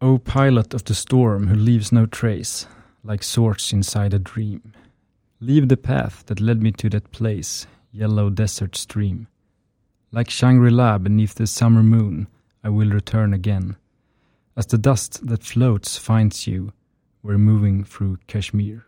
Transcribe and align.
O 0.00 0.16
pilot 0.16 0.74
of 0.74 0.84
the 0.84 0.94
storm 0.94 1.48
who 1.48 1.56
leaves 1.56 1.90
no 1.90 2.06
trace, 2.06 2.68
like 3.02 3.24
swords 3.24 3.72
inside 3.72 4.14
a 4.14 4.20
dream. 4.20 4.72
Leave 5.40 5.68
the 5.68 5.76
path 5.76 6.24
that 6.26 6.40
led 6.40 6.62
me 6.62 6.70
to 6.70 6.88
that 6.90 7.10
place, 7.10 7.66
yellow 7.90 8.30
desert 8.30 8.76
stream. 8.76 9.26
Like 10.12 10.30
Shangri-La 10.30 10.98
beneath 10.98 11.34
the 11.34 11.48
summer 11.48 11.82
moon, 11.82 12.28
I 12.62 12.68
will 12.68 12.90
return 12.90 13.34
again. 13.34 13.76
As 14.56 14.66
the 14.66 14.78
dust 14.78 15.26
that 15.26 15.42
floats 15.42 15.96
finds 15.96 16.46
you, 16.46 16.72
we're 17.24 17.38
moving 17.38 17.82
through 17.82 18.18
Kashmir. 18.28 18.86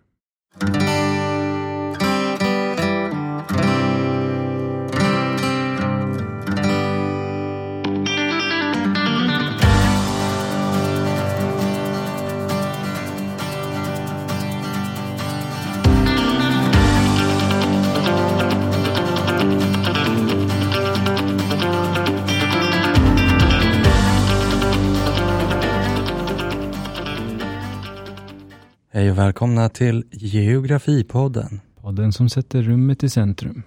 Välkomna 29.21 29.69
till 29.69 30.05
Geografipodden. 30.11 31.61
Podden 31.81 32.13
som 32.13 32.29
sätter 32.29 32.63
rummet 32.63 33.03
i 33.03 33.09
centrum. 33.09 33.63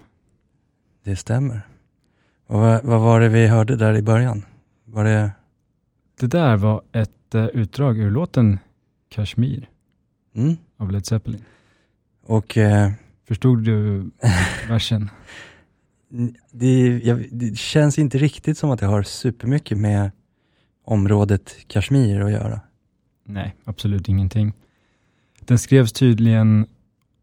Det 1.04 1.16
stämmer. 1.16 1.60
Och 2.46 2.60
vad, 2.60 2.84
vad 2.84 3.00
var 3.00 3.20
det 3.20 3.28
vi 3.28 3.46
hörde 3.46 3.76
där 3.76 3.96
i 3.96 4.02
början? 4.02 4.44
Var 4.84 5.04
det... 5.04 5.30
Det 6.20 6.26
där 6.26 6.56
var 6.56 6.82
ett 6.92 7.34
eh, 7.34 7.46
utdrag 7.46 7.98
ur 7.98 8.10
låten 8.10 8.58
Kashmir 9.08 9.68
Mm? 10.34 10.56
av 10.76 10.90
Led 10.90 11.06
Zeppelin. 11.06 11.44
Och 12.26 12.58
eh, 12.58 12.92
Förstod 13.28 13.64
du 13.64 14.10
versen? 14.68 15.10
det, 16.50 16.98
jag, 17.04 17.26
det 17.32 17.58
känns 17.58 17.98
inte 17.98 18.18
riktigt 18.18 18.58
som 18.58 18.70
att 18.70 18.80
det 18.80 18.86
har 18.86 19.02
supermycket 19.02 19.78
med 19.78 20.10
området 20.84 21.56
Kashmir 21.66 22.20
att 22.20 22.32
göra. 22.32 22.60
Nej, 23.26 23.54
absolut 23.64 24.08
ingenting. 24.08 24.52
Den 25.46 25.58
skrevs 25.58 25.92
tydligen 25.92 26.66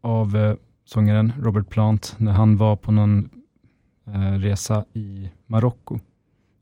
av 0.00 0.36
eh, 0.36 0.54
sångaren 0.84 1.32
Robert 1.40 1.68
Plant 1.68 2.14
när 2.18 2.32
han 2.32 2.56
var 2.56 2.76
på 2.76 2.92
någon 2.92 3.28
eh, 4.06 4.32
resa 4.32 4.84
i 4.92 5.30
Marocko. 5.46 5.98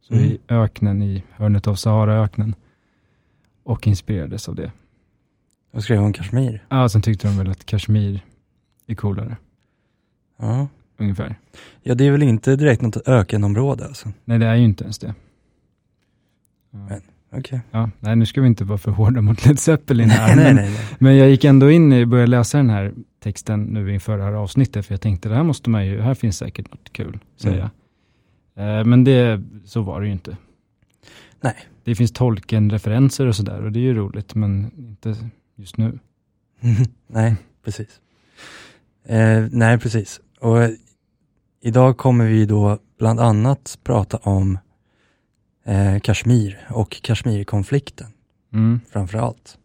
Så 0.00 0.14
Mm. 0.14 0.26
i 0.26 0.38
öknen, 0.48 1.02
i 1.02 1.24
hörnet 1.30 1.66
av 1.66 1.74
Saharaöknen. 1.74 2.54
Och 3.62 3.86
inspirerades 3.86 4.48
av 4.48 4.54
det. 4.54 4.72
Och 5.72 5.82
skrev 5.84 6.02
om 6.02 6.12
Kashmir. 6.12 6.64
Ja, 6.68 6.88
sen 6.88 7.02
tyckte 7.02 7.28
de 7.28 7.38
väl 7.38 7.50
att 7.50 7.66
Kashmir 7.66 8.24
är 8.86 8.94
coolare, 8.94 9.36
Ja. 10.38 10.68
ungefär. 10.96 11.38
ja, 11.82 11.94
det 11.94 12.04
är 12.06 12.10
väl 12.10 12.22
inte 12.22 12.56
direkt 12.56 12.82
något 12.82 13.08
ökenområde 13.08 13.84
alltså. 13.86 14.12
Nej, 14.24 14.38
det 14.38 14.46
är 14.46 14.54
ju 14.56 14.64
inte 14.64 14.84
ens 14.84 14.98
det. 14.98 15.14
Ja. 16.70 16.78
Men- 16.78 17.02
Okej. 17.32 17.60
Ja, 17.70 17.90
nej, 18.00 18.16
nu 18.16 18.26
ska 18.26 18.40
vi 18.40 18.46
inte 18.46 18.64
vara 18.64 18.78
för 18.78 18.90
hårda 18.90 19.20
mot 19.20 19.46
Led 19.46 19.58
Zeppelin 19.58 20.10
här. 20.10 20.26
nej, 20.36 20.44
men, 20.44 20.56
nej, 20.56 20.70
nej. 20.70 20.96
men 20.98 21.16
jag 21.16 21.30
gick 21.30 21.44
ändå 21.44 21.70
in 21.70 21.92
och 21.92 22.08
började 22.08 22.30
läsa 22.30 22.58
den 22.58 22.70
här 22.70 22.92
texten 23.20 23.62
nu 23.62 23.94
inför 23.94 24.18
det 24.18 24.24
här 24.24 24.32
avsnittet, 24.32 24.86
för 24.86 24.94
jag 24.94 25.00
tänkte 25.00 25.28
det 25.28 25.34
här 25.34 25.42
måste 25.42 25.70
man 25.70 25.86
ju, 25.86 26.00
här 26.00 26.14
finns 26.14 26.36
säkert 26.36 26.70
något 26.70 26.92
kul, 26.92 27.18
säga. 27.36 27.70
Eh, 28.56 28.84
men 28.84 29.04
det, 29.04 29.42
så 29.64 29.82
var 29.82 30.00
det 30.00 30.06
ju 30.06 30.12
inte. 30.12 30.36
Nej. 31.40 31.56
Det 31.84 31.94
finns 31.94 32.12
tolken-referenser 32.12 33.26
och 33.26 33.36
sådär, 33.36 33.64
och 33.64 33.72
det 33.72 33.78
är 33.78 33.82
ju 33.82 33.94
roligt, 33.94 34.34
men 34.34 34.70
inte 34.76 35.16
just 35.56 35.76
nu. 35.76 35.98
nej, 37.06 37.36
precis. 37.64 38.00
Eh, 39.06 39.46
nej, 39.50 39.78
precis. 39.78 40.20
Och 40.40 40.58
idag 41.60 41.96
kommer 41.96 42.26
vi 42.26 42.46
då 42.46 42.78
bland 42.98 43.20
annat 43.20 43.78
prata 43.84 44.16
om 44.16 44.58
eh, 45.70 46.00
Kashmir 46.00 46.58
och 46.70 47.02
Kashmirkonflikten 47.02 48.06
Mm. 48.52 48.80
framför 48.92 49.18
allt. 49.18 49.58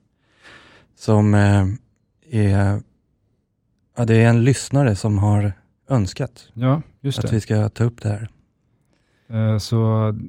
Som 0.98 1.34
eh, 1.34 1.66
är, 2.32 2.82
ja, 3.98 4.06
det 4.06 4.16
är 4.16 4.30
en 4.30 4.44
lyssnare 4.44 4.96
som 4.96 5.18
har 5.18 5.54
önskat 5.90 6.48
Ja, 6.54 6.74
att 6.76 7.22
det. 7.22 7.32
vi 7.32 7.42
ska 7.42 7.70
ta 7.70 7.84
upp 7.84 8.02
det 8.02 8.10
här. 8.10 8.30
Eh, 9.30 9.58
så, 9.58 9.76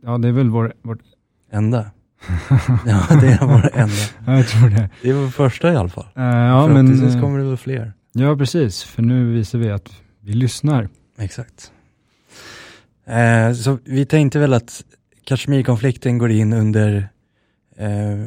ja, 0.03 0.19
det 0.19 0.29
är 0.29 0.33
väl 0.33 0.51
vår, 0.51 0.75
vårt, 0.83 0.99
Enda. 1.51 1.91
Ja, 2.87 3.07
det 3.21 3.27
är 3.33 3.47
vår 3.47 3.71
enda. 3.75 3.95
ja, 4.27 4.37
jag 4.37 4.49
tror 4.49 4.69
det. 4.71 4.91
Det 5.03 5.11
är 5.11 5.15
vår 5.15 5.29
första 5.29 5.73
i 5.73 5.77
alla 5.77 5.89
fall. 5.89 6.07
Eh, 6.17 6.23
ja, 6.25 6.67
men, 6.67 6.75
Förhoppningsvis 6.77 7.15
eh, 7.15 7.21
kommer 7.21 7.39
det 7.39 7.45
väl 7.45 7.57
fler. 7.57 7.93
ja, 8.13 8.37
precis, 8.37 8.83
för 8.85 9.03
nu 9.03 9.33
visar 9.33 9.59
vi 9.59 9.71
att 9.71 9.89
vi 10.21 10.33
lyssnar. 10.33 10.89
Exakt. 11.19 11.73
Eh, 13.07 13.53
så 13.53 13.79
vi 13.85 14.07
tänkte 14.07 14.39
väl 14.39 14.53
att 14.53 14.85
Kashmirkonflikten 15.27 16.19
går 16.19 16.31
in 16.31 16.53
under 16.53 17.09
eh, 17.77 18.25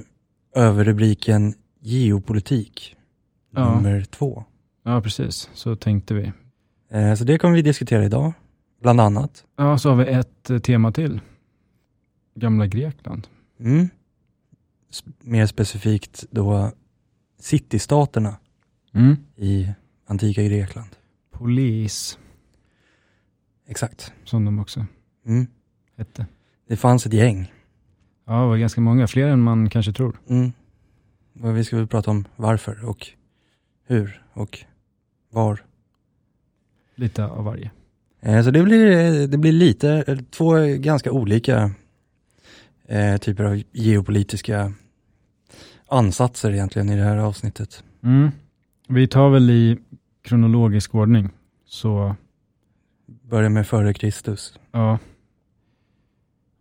överrubriken 0.55 1.53
geopolitik 1.81 2.95
Ja. 3.51 3.75
nummer 3.75 4.01
två. 4.01 4.43
Ja, 4.83 5.01
precis, 5.01 5.49
så 5.53 5.75
tänkte 5.75 6.13
vi. 6.13 6.31
Eh, 6.91 7.13
så 7.15 7.23
det 7.23 7.37
kommer 7.37 7.55
vi 7.55 7.61
diskutera 7.61 8.05
idag, 8.05 8.33
bland 8.81 9.01
annat. 9.01 9.45
Ja, 9.55 9.77
så 9.77 9.89
har 9.89 9.95
vi 9.95 10.11
ett 10.11 10.49
eh, 10.49 10.59
tema 10.59 10.91
till. 10.91 11.21
Gamla 12.35 12.67
Grekland. 12.67 13.27
Mm. 13.59 13.89
Mer 15.21 15.45
specifikt 15.45 16.25
då 16.31 16.71
citystaterna 17.39 18.35
Mm. 18.93 19.15
i 19.35 19.69
antika 20.07 20.43
Grekland. 20.43 20.89
Polis, 21.31 22.19
Exakt. 23.67 24.13
som 24.23 24.45
de 24.45 24.59
också 24.59 24.85
Mm. 25.25 25.47
hette. 25.97 26.25
Det 26.69 26.77
fanns 26.77 27.05
ett 27.05 27.13
gäng. 27.13 27.51
Ja, 28.25 28.41
det 28.41 28.47
var 28.47 28.57
ganska 28.57 28.81
många, 28.81 29.07
fler 29.07 29.27
än 29.27 29.41
man 29.41 29.69
kanske 29.69 29.93
tror. 29.93 30.19
Mm. 30.29 30.51
Och 31.41 31.57
vi 31.57 31.63
ska 31.63 31.77
väl 31.77 31.87
prata 31.87 32.11
om 32.11 32.25
varför 32.35 32.85
och 32.85 33.07
hur 33.87 34.23
och 34.33 34.59
var. 35.29 35.63
Lite 36.95 37.25
av 37.25 37.43
varje. 37.43 37.71
Eh, 38.21 38.43
Så 38.43 38.51
det 38.51 38.63
blir, 38.63 39.27
det 39.27 39.37
blir 39.37 39.51
lite, 39.51 40.03
eh, 40.07 40.17
två 40.17 40.53
ganska 40.77 41.11
olika 41.11 41.71
eh, 42.87 43.17
typer 43.17 43.43
av 43.43 43.61
geopolitiska 43.71 44.73
ansatser 45.87 46.51
egentligen 46.51 46.89
i 46.89 46.95
det 46.95 47.03
här 47.03 47.17
avsnittet. 47.17 47.83
Mm. 48.03 48.31
Vi 48.87 49.07
tar 49.07 49.29
väl 49.29 49.49
i 49.49 49.77
kronologisk 50.21 50.95
ordning. 50.95 51.29
Så, 51.65 52.15
Börjar 53.29 53.49
med 53.49 53.67
före 53.67 53.93
Kristus, 53.93 54.59
ja. 54.71 54.99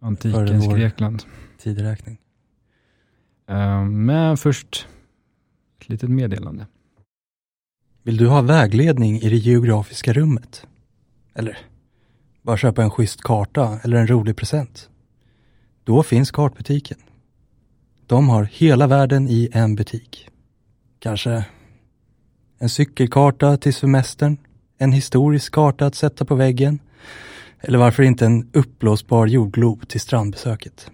Antikens 0.00 0.68
Grekland. 0.68 1.22
tideräkning. 1.58 2.18
Eh, 3.48 3.84
Men 3.84 4.36
först 4.36 4.86
ett 5.80 5.88
litet 5.88 6.10
meddelande. 6.10 6.66
Vill 8.02 8.16
du 8.16 8.26
ha 8.26 8.42
vägledning 8.42 9.20
i 9.20 9.28
det 9.28 9.36
geografiska 9.36 10.12
rummet? 10.12 10.66
Eller 11.34 11.58
bara 12.42 12.56
köpa 12.56 12.82
en 12.82 12.90
schysst 12.90 13.22
karta 13.22 13.80
eller 13.82 13.96
en 13.96 14.06
rolig 14.06 14.36
present? 14.36 14.90
Då 15.84 16.02
finns 16.02 16.30
Kartbutiken. 16.30 16.98
De 18.06 18.28
har 18.28 18.44
hela 18.44 18.86
världen 18.86 19.28
i 19.28 19.48
en 19.52 19.74
butik. 19.74 20.28
Kanske 20.98 21.44
en 22.58 22.68
cykelkarta 22.68 23.56
till 23.56 23.74
semestern, 23.74 24.36
en 24.78 24.92
historisk 24.92 25.52
karta 25.52 25.86
att 25.86 25.94
sätta 25.94 26.24
på 26.24 26.34
väggen 26.34 26.78
eller 27.60 27.78
varför 27.78 28.02
inte 28.02 28.26
en 28.26 28.50
uppblåsbar 28.52 29.26
jordglob 29.26 29.88
till 29.88 30.00
strandbesöket. 30.00 30.90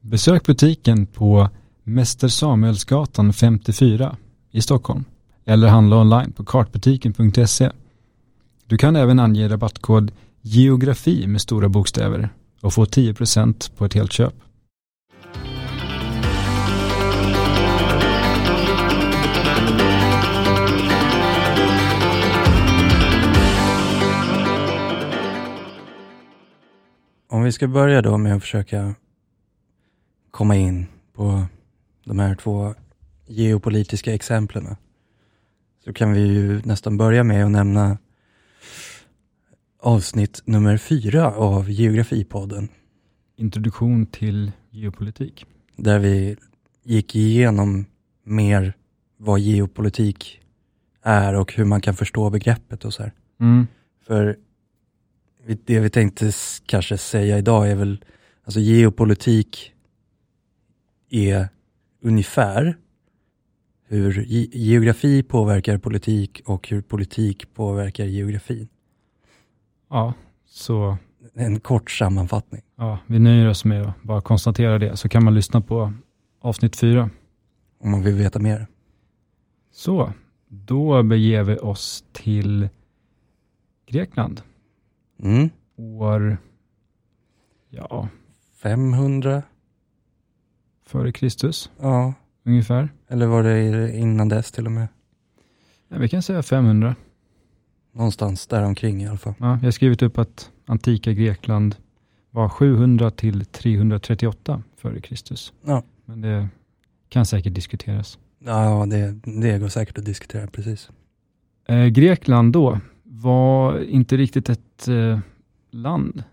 Besök 0.00 0.46
butiken 0.46 1.06
på 1.06 1.48
Mäster 1.84 2.28
Samuelsgatan 2.28 3.32
54 3.32 4.16
i 4.50 4.62
Stockholm 4.62 5.04
eller 5.44 5.68
handla 5.68 6.00
online 6.00 6.32
på 6.32 6.44
kartbutiken.se. 6.44 7.70
Du 8.66 8.78
kan 8.78 8.96
även 8.96 9.18
ange 9.18 9.48
rabattkod 9.48 10.12
geografi 10.40 11.26
med 11.26 11.40
stora 11.40 11.68
bokstäver 11.68 12.28
och 12.60 12.72
få 12.72 12.84
10% 12.84 13.72
på 13.76 13.84
ett 13.84 13.94
helt 13.94 14.12
köp. 14.12 14.34
Om 27.32 27.42
vi 27.42 27.52
ska 27.52 27.68
börja 27.68 28.02
då 28.02 28.18
med 28.18 28.34
att 28.34 28.42
försöka 28.42 28.94
komma 30.30 30.56
in 30.56 30.86
på 31.12 31.44
de 32.04 32.18
här 32.18 32.34
två 32.34 32.74
geopolitiska 33.26 34.14
exemplen. 34.14 34.76
Så 35.84 35.92
kan 35.92 36.12
vi 36.12 36.20
ju 36.20 36.62
nästan 36.64 36.96
börja 36.96 37.24
med 37.24 37.44
att 37.44 37.50
nämna 37.50 37.98
avsnitt 39.78 40.42
nummer 40.44 40.76
fyra 40.76 41.32
av 41.34 41.70
Geografipodden. 41.70 42.68
Introduktion 43.36 44.06
till 44.06 44.52
geopolitik. 44.70 45.46
Där 45.76 45.98
vi 45.98 46.36
gick 46.82 47.16
igenom 47.16 47.86
mer 48.24 48.74
vad 49.16 49.40
geopolitik 49.40 50.40
är 51.02 51.34
och 51.34 51.52
hur 51.52 51.64
man 51.64 51.80
kan 51.80 51.94
förstå 51.94 52.30
begreppet 52.30 52.84
och 52.84 52.94
så 52.94 53.02
här. 53.02 53.12
Mm. 53.40 53.66
För 54.06 54.36
det 55.64 55.80
vi 55.80 55.90
tänkte 55.90 56.32
kanske 56.66 56.98
säga 56.98 57.38
idag 57.38 57.70
är 57.70 57.74
väl, 57.76 58.04
alltså 58.44 58.60
geopolitik 58.60 59.72
är 61.10 61.48
ungefär 62.02 62.76
hur 63.88 64.22
ge- 64.24 64.50
geografi 64.52 65.22
påverkar 65.22 65.78
politik 65.78 66.40
och 66.44 66.68
hur 66.68 66.82
politik 66.82 67.54
påverkar 67.54 68.04
geografin. 68.04 68.68
Ja, 69.90 70.14
så 70.46 70.96
En 71.34 71.60
kort 71.60 71.90
sammanfattning. 71.90 72.62
ja, 72.76 72.98
vi 73.06 73.18
nöjer 73.18 73.48
oss 73.48 73.64
med 73.64 73.82
att 73.82 74.02
bara 74.02 74.20
konstatera 74.20 74.78
det, 74.78 74.96
så 74.96 75.08
kan 75.08 75.24
man 75.24 75.34
lyssna 75.34 75.60
på 75.60 75.92
avsnitt 76.40 76.76
fyra. 76.76 77.10
Om 77.78 77.90
man 77.90 78.02
vill 78.02 78.14
veta 78.14 78.38
mer. 78.38 78.66
Så, 79.72 80.12
då 80.48 81.02
beger 81.02 81.42
vi 81.42 81.56
oss 81.56 82.04
till 82.12 82.68
Grekland. 83.86 84.42
Mm. 85.22 85.50
År, 85.76 86.38
ja, 87.70 88.08
500, 88.62 89.42
före 90.86 91.12
Kristus 91.12 91.70
ja. 91.80 92.14
ungefär. 92.44 92.88
Eller 93.08 93.26
var 93.26 93.42
det 93.42 93.96
innan 93.96 94.28
dess 94.28 94.52
till 94.52 94.66
och 94.66 94.72
med? 94.72 94.88
Ja, 95.88 95.98
vi 95.98 96.08
kan 96.08 96.22
säga 96.22 96.42
500. 96.42 96.94
Någonstans 97.92 98.46
däromkring 98.46 99.02
i 99.02 99.08
alla 99.08 99.18
fall. 99.18 99.34
Ja, 99.38 99.46
jag 99.46 99.64
har 99.64 99.70
skrivit 99.70 100.02
upp 100.02 100.18
att 100.18 100.50
antika 100.66 101.12
Grekland 101.12 101.76
var 102.30 102.48
700 102.48 103.10
till 103.10 103.44
338 103.44 104.62
före 104.76 105.00
Kristus. 105.00 105.52
Ja. 105.64 105.82
Men 106.04 106.20
det 106.20 106.48
kan 107.08 107.26
säkert 107.26 107.54
diskuteras. 107.54 108.18
Ja, 108.38 108.86
det, 108.86 109.12
det 109.24 109.58
går 109.58 109.68
säkert 109.68 109.98
att 109.98 110.04
diskutera, 110.04 110.46
precis. 110.46 110.90
Eh, 111.68 111.86
Grekland 111.86 112.52
då 112.52 112.80
var 113.14 113.80
inte 113.84 114.16
riktigt 114.16 114.48
ett 114.48 114.88
eh, 114.88 115.18
land 115.70 116.24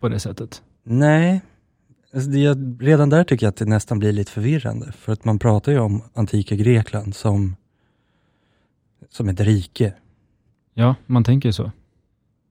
på 0.00 0.08
det 0.08 0.20
sättet. 0.20 0.62
Nej, 0.82 1.40
alltså 2.14 2.30
det, 2.30 2.54
redan 2.84 3.10
där 3.10 3.24
tycker 3.24 3.46
jag 3.46 3.50
att 3.50 3.56
det 3.56 3.64
nästan 3.64 3.98
blir 3.98 4.12
lite 4.12 4.32
förvirrande. 4.32 4.92
För 4.92 5.12
att 5.12 5.24
man 5.24 5.38
pratar 5.38 5.72
ju 5.72 5.78
om 5.78 6.02
antika 6.14 6.56
Grekland 6.56 7.14
som, 7.14 7.56
som 9.08 9.28
ett 9.28 9.40
rike. 9.40 9.94
Ja, 10.74 10.94
man 11.06 11.24
tänker 11.24 11.50
så. 11.50 11.72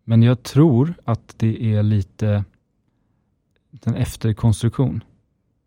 Men 0.04 0.24
jag 0.24 0.44
tror 0.44 0.94
att 1.04 1.36
det 1.38 1.74
är 1.74 1.84
lite 1.84 2.44
en 3.84 3.96
efterkonstruktion. 3.96 5.04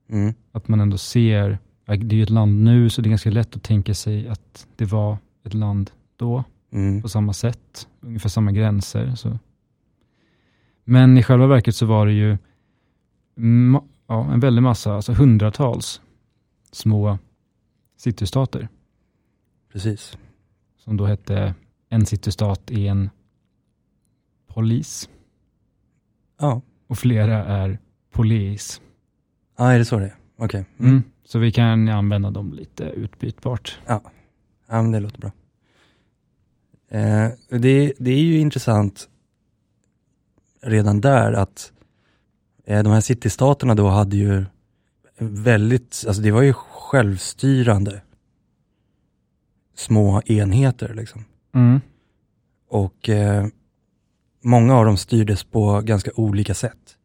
Mm. 0.08 0.34
Att 0.52 0.68
man 0.68 0.80
ändå 0.80 0.98
ser, 0.98 1.58
det 1.84 1.92
är 1.92 2.14
ju 2.14 2.22
ett 2.22 2.30
land 2.30 2.64
nu, 2.64 2.90
så 2.90 3.02
det 3.02 3.08
är 3.08 3.10
ganska 3.10 3.30
lätt 3.30 3.56
att 3.56 3.62
tänka 3.62 3.94
sig 3.94 4.28
att 4.28 4.66
det 4.76 4.84
var 4.84 5.18
ett 5.44 5.54
land 5.54 5.90
då, 6.16 6.44
Mm. 6.72 7.02
på 7.02 7.08
samma 7.08 7.32
sätt, 7.32 7.88
ungefär 8.00 8.28
samma 8.28 8.52
gränser. 8.52 9.14
Så. 9.14 9.38
Men 10.84 11.18
i 11.18 11.22
själva 11.22 11.46
verket 11.46 11.74
så 11.76 11.86
var 11.86 12.06
det 12.06 12.12
ju 12.12 12.38
ja, 14.06 14.32
en 14.32 14.40
väldig 14.40 14.62
massa, 14.62 14.94
alltså 14.94 15.12
hundratals 15.12 16.00
små 16.72 17.18
citystater, 17.96 18.68
Precis. 19.72 20.18
som 20.78 20.96
då 20.96 21.06
hette 21.06 21.54
en 21.88 22.06
citystat 22.06 22.70
i 22.70 22.86
en 22.88 23.10
polis, 24.46 25.08
Ja. 26.40 26.62
och 26.86 26.98
flera 26.98 27.44
är 27.44 27.78
polis. 28.12 28.80
ja, 29.58 29.72
är 29.72 29.78
det 29.78 29.84
så 29.84 29.98
det 29.98 30.04
är? 30.06 30.16
Okej. 30.36 30.64
Mm. 30.78 30.90
Mm. 30.90 31.02
Så 31.24 31.38
vi 31.38 31.52
kan 31.52 31.88
använda 31.88 32.30
dem 32.30 32.52
lite 32.52 32.84
utbytbart. 32.84 33.78
Ja, 33.86 34.02
men 34.68 34.92
det 34.92 35.00
låter 35.00 35.20
bra. 35.20 35.30
Eh, 36.90 37.28
det, 37.48 37.92
det 37.98 38.10
är 38.10 38.22
ju 38.22 38.38
intressant 38.38 39.08
redan 40.62 41.00
där 41.00 41.32
att 41.32 41.72
eh, 42.64 42.82
de 42.82 42.92
här 42.92 43.00
citystaterna 43.00 43.74
då 43.74 43.88
hade 43.88 44.16
ju 44.16 44.44
väldigt, 45.18 46.04
alltså 46.06 46.22
det 46.22 46.30
var 46.30 46.42
ju 46.42 46.52
självstyrande 46.52 48.02
små 49.74 50.22
enheter 50.26 50.94
liksom. 50.94 51.24
Mm. 51.54 51.80
Och 52.68 53.08
eh, 53.08 53.46
många 54.40 54.74
av 54.74 54.84
dem 54.84 54.96
styrdes 54.96 55.44
på 55.44 55.80
ganska 55.80 56.10
olika 56.14 56.54
sätt. 56.54 56.96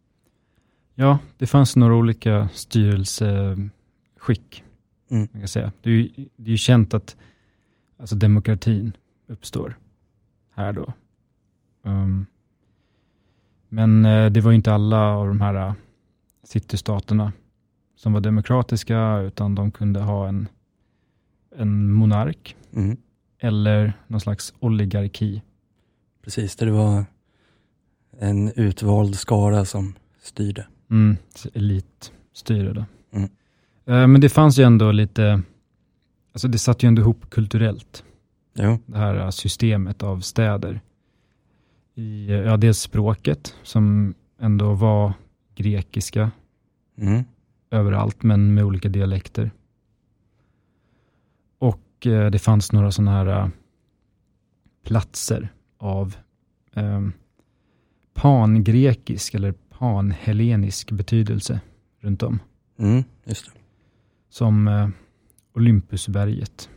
Ja, 0.96 1.18
det 1.38 1.48
fanns 1.48 1.76
några 1.76 1.96
olika 1.96 2.50
styrelseskick. 2.54 4.64
Mm. 5.10 5.28
Man 5.32 5.42
kan 5.42 5.48
säga. 5.48 5.72
Det, 5.82 5.90
är 5.90 5.94
ju, 5.94 6.10
det 6.36 6.50
är 6.50 6.52
ju 6.52 6.58
känt 6.58 6.94
att 6.94 7.16
alltså 7.98 8.16
demokratin 8.16 8.94
uppstår 9.28 9.78
här 10.54 10.74
då. 10.74 10.94
Um, 11.84 12.26
men 13.70 14.06
eh, 14.06 14.30
det 14.32 14.42
var 14.42 14.52
inte 14.52 14.74
alla 14.74 15.02
av 15.08 15.28
de 15.28 15.42
här 15.42 15.68
uh, 15.68 15.74
citystaterna 16.44 17.34
som 17.96 18.14
var 18.14 18.22
demokratiska, 18.22 19.18
utan 19.18 19.56
de 19.56 19.72
kunde 19.72 20.00
ha 20.00 20.28
en, 20.28 20.48
en 21.56 21.92
monark 21.92 22.56
Mm. 22.74 22.98
eller 23.40 23.94
någon 24.08 24.22
slags 24.22 24.54
oligarki. 24.60 25.42
Precis, 26.24 26.56
där 26.56 26.66
det 26.66 26.72
var 26.72 27.06
en 28.20 28.52
utvald 28.56 29.16
skara 29.16 29.66
som 29.66 29.94
styrde. 30.22 30.68
Mm, 30.92 31.18
elitstyre 31.54 32.74
då. 32.74 32.86
Mm. 33.12 33.30
Eh, 33.86 34.08
Men 34.08 34.22
det 34.22 34.30
fanns 34.30 34.60
ju 34.60 34.64
ändå 34.64 34.92
lite, 34.92 35.42
alltså 36.34 36.48
det 36.48 36.58
satt 36.60 36.84
ju 36.84 36.88
ändå 36.88 37.02
ihop 37.02 37.30
kulturellt, 37.30 38.04
Jo, 38.60 38.78
det 38.86 38.98
här 38.98 39.32
systemet 39.32 40.04
av 40.04 40.20
städer. 40.20 40.82
I, 41.96 42.28
ja, 42.28 42.58
dels 42.58 42.80
språket 42.80 43.56
som 43.64 44.14
ändå 44.40 44.74
var 44.74 45.14
grekiska 45.56 46.32
mm. 46.98 47.24
överallt, 47.72 48.24
men 48.24 48.54
med 48.54 48.64
olika 48.64 48.90
dialekter. 48.90 49.52
Och 51.58 52.08
eh, 52.08 52.32
det 52.32 52.40
fanns 52.40 52.72
några 52.72 52.92
sådana 52.92 53.12
här 53.12 53.28
eh, 53.28 53.50
platser 54.84 55.50
av 55.78 56.16
eh, 56.74 57.02
pangrekisk 58.14 59.34
eller 59.34 59.52
panhellenisk 59.52 60.92
betydelse 60.92 61.60
runt 62.00 62.24
om. 62.24 62.40
Mm. 62.78 63.04
just 63.24 63.46
det. 63.46 63.52
Som 64.30 64.68
eh, 64.68 64.90
Olympusberget. 65.54 66.70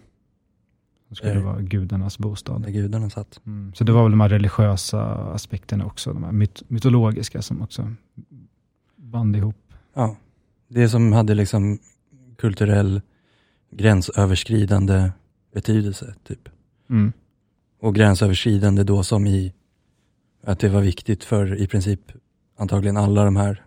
Som 1.09 1.17
skulle 1.17 1.35
Eh. 1.35 1.45
vara 1.45 1.61
gudarnas 1.61 2.19
bostad. 2.19 2.63
Där 2.63 2.71
gudarna 2.71 3.11
satt. 3.11 3.41
Mm. 3.47 3.75
Så 3.75 3.85
det 3.85 3.93
var 3.93 4.03
väl 4.03 4.11
de 4.11 4.21
här 4.21 4.29
religiösa 4.29 5.03
aspekterna 5.15 5.85
också, 5.87 6.13
de 6.13 6.25
här 6.25 6.33
myt- 6.33 6.63
mytologiska 6.69 7.43
som 7.43 7.63
också 7.63 7.93
band 8.97 9.37
ihop. 9.37 9.73
Ja, 9.95 10.17
det 10.69 10.89
som 10.89 11.13
hade 11.13 11.35
liksom 11.35 11.79
kulturell 12.39 13.01
gränsöverskridande 13.71 15.11
betydelse, 15.55 16.15
typ. 16.25 16.49
Mm. 16.91 17.13
Och 17.81 17.95
gränsöverskridande 17.95 18.83
då 18.85 19.03
som 19.03 19.27
i 19.27 19.55
att 20.45 20.59
det 20.59 20.69
var 20.69 20.81
viktigt 20.81 21.25
för 21.25 21.55
i 21.61 21.67
princip 21.67 22.01
antagligen 22.59 22.97
alla 22.97 23.25
de 23.25 23.37
här 23.37 23.63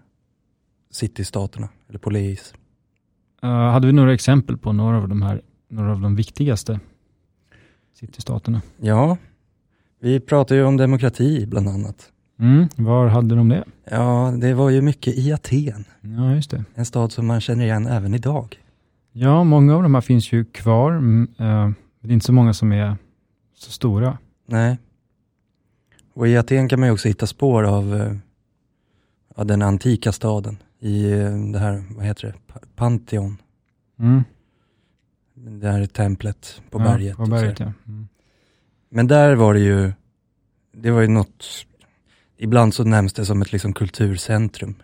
citystaterna, 0.92 1.70
eller 1.90 2.00
polis. 2.00 2.54
Eh, 3.44 3.50
hade 3.50 3.88
vi 3.88 3.94
några 3.94 4.14
exempel 4.14 4.58
på 4.58 4.74
några 4.74 4.98
av 4.98 5.08
de 5.08 5.22
här, 5.22 5.42
några 5.70 5.92
av 5.92 6.02
de 6.02 6.16
viktigaste 6.16 6.80
citystaterna? 8.02 8.62
Ja, 8.80 9.18
vi 10.00 10.20
pratar 10.20 10.56
ju 10.56 10.64
om 10.64 10.78
demokrati 10.78 11.46
bland 11.46 11.68
annat. 11.70 12.12
Mm. 12.40 12.68
Var 12.76 13.08
hade 13.08 13.36
de 13.36 13.50
det? 13.50 13.64
Ja, 13.92 14.34
det 14.42 14.54
var 14.54 14.70
ju 14.70 14.82
mycket 14.82 15.18
i 15.18 15.32
Aten, 15.34 15.86
Ja, 16.02 16.36
just 16.36 16.52
det. 16.52 16.64
en 16.76 16.86
stad 16.86 17.12
som 17.12 17.28
man 17.28 17.42
känner 17.42 17.64
igen 17.66 17.88
även 17.88 18.14
idag. 18.14 18.58
Ja, 19.12 19.44
många 19.44 19.76
av 19.76 19.84
de 19.84 19.94
här 19.94 20.02
finns 20.02 20.32
ju 20.34 20.46
kvar. 20.46 20.94
Eh, 21.38 21.70
det 22.02 22.10
är 22.10 22.14
inte 22.14 22.26
så 22.26 22.34
många 22.34 22.54
som 22.54 22.72
är 22.72 22.98
så 23.56 23.72
stora. 23.72 24.18
Nej. 24.48 24.78
Och 26.14 26.28
i 26.28 26.38
Aten 26.38 26.70
kan 26.70 26.80
man 26.80 26.88
ju 26.90 26.94
också 26.94 27.08
hitta 27.08 27.28
spår 27.28 27.64
av, 27.64 27.96
eh, 27.96 28.14
av 29.36 29.46
den 29.46 29.62
antika 29.62 30.12
staden 30.12 30.58
i 30.80 31.12
eh, 31.12 31.38
det 31.54 31.60
här, 31.60 31.84
vad 31.96 32.06
heter 32.06 32.28
det, 32.28 32.34
Pa- 32.54 32.60
Pantheon. 32.76 33.38
Mm. 34.00 34.24
Det 35.44 35.72
här 35.72 35.86
templet 35.86 36.62
på 36.70 36.80
ja, 36.80 36.84
berget. 36.84 37.18
På 37.18 37.26
berget, 37.26 37.60
ja. 37.60 37.74
Mm. 37.88 38.08
Men 38.90 39.08
där 39.08 39.36
var 39.36 39.54
det 39.54 39.60
ju, 39.60 39.92
det 40.72 40.92
var 40.92 41.02
ju 41.02 41.08
något, 41.08 41.66
ibland 42.38 42.74
så 42.74 42.84
nämns 42.84 43.14
det 43.14 43.26
som 43.26 43.42
ett 43.42 43.52
liksom 43.52 43.74
kulturcentrum. 43.74 44.76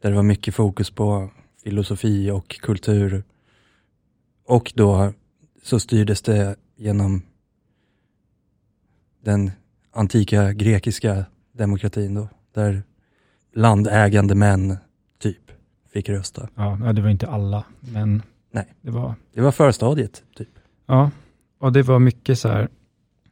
Där 0.00 0.10
det 0.10 0.16
var 0.16 0.22
mycket 0.22 0.54
fokus 0.54 0.90
på 0.90 1.30
filosofi 1.64 2.30
och 2.30 2.48
kultur. 2.48 3.24
Och 4.44 4.72
då 4.76 5.12
så 5.62 5.80
styrdes 5.80 6.22
det 6.22 6.56
genom 6.76 7.22
den 9.24 9.50
antika 9.90 10.52
grekiska 10.52 11.24
demokratin 11.52 12.14
då. 12.14 12.28
Där 12.54 12.82
landägande 13.54 14.34
män 14.34 14.76
typ 15.18 15.50
fick 15.92 16.08
rösta. 16.08 16.48
Ja, 16.54 16.92
det 16.92 17.02
var 17.02 17.08
inte 17.08 17.28
alla, 17.28 17.64
men 17.80 18.22
Nej. 18.50 18.74
det 18.80 18.90
var, 18.90 19.14
Det 19.34 19.40
var 19.40 19.52
förstadiet, 19.52 20.24
typ. 20.36 20.48
ja, 20.86 21.10
och 21.58 21.72
det 21.72 21.82
var 21.82 21.98
mycket 21.98 22.38
så 22.38 22.48
här, 22.48 22.60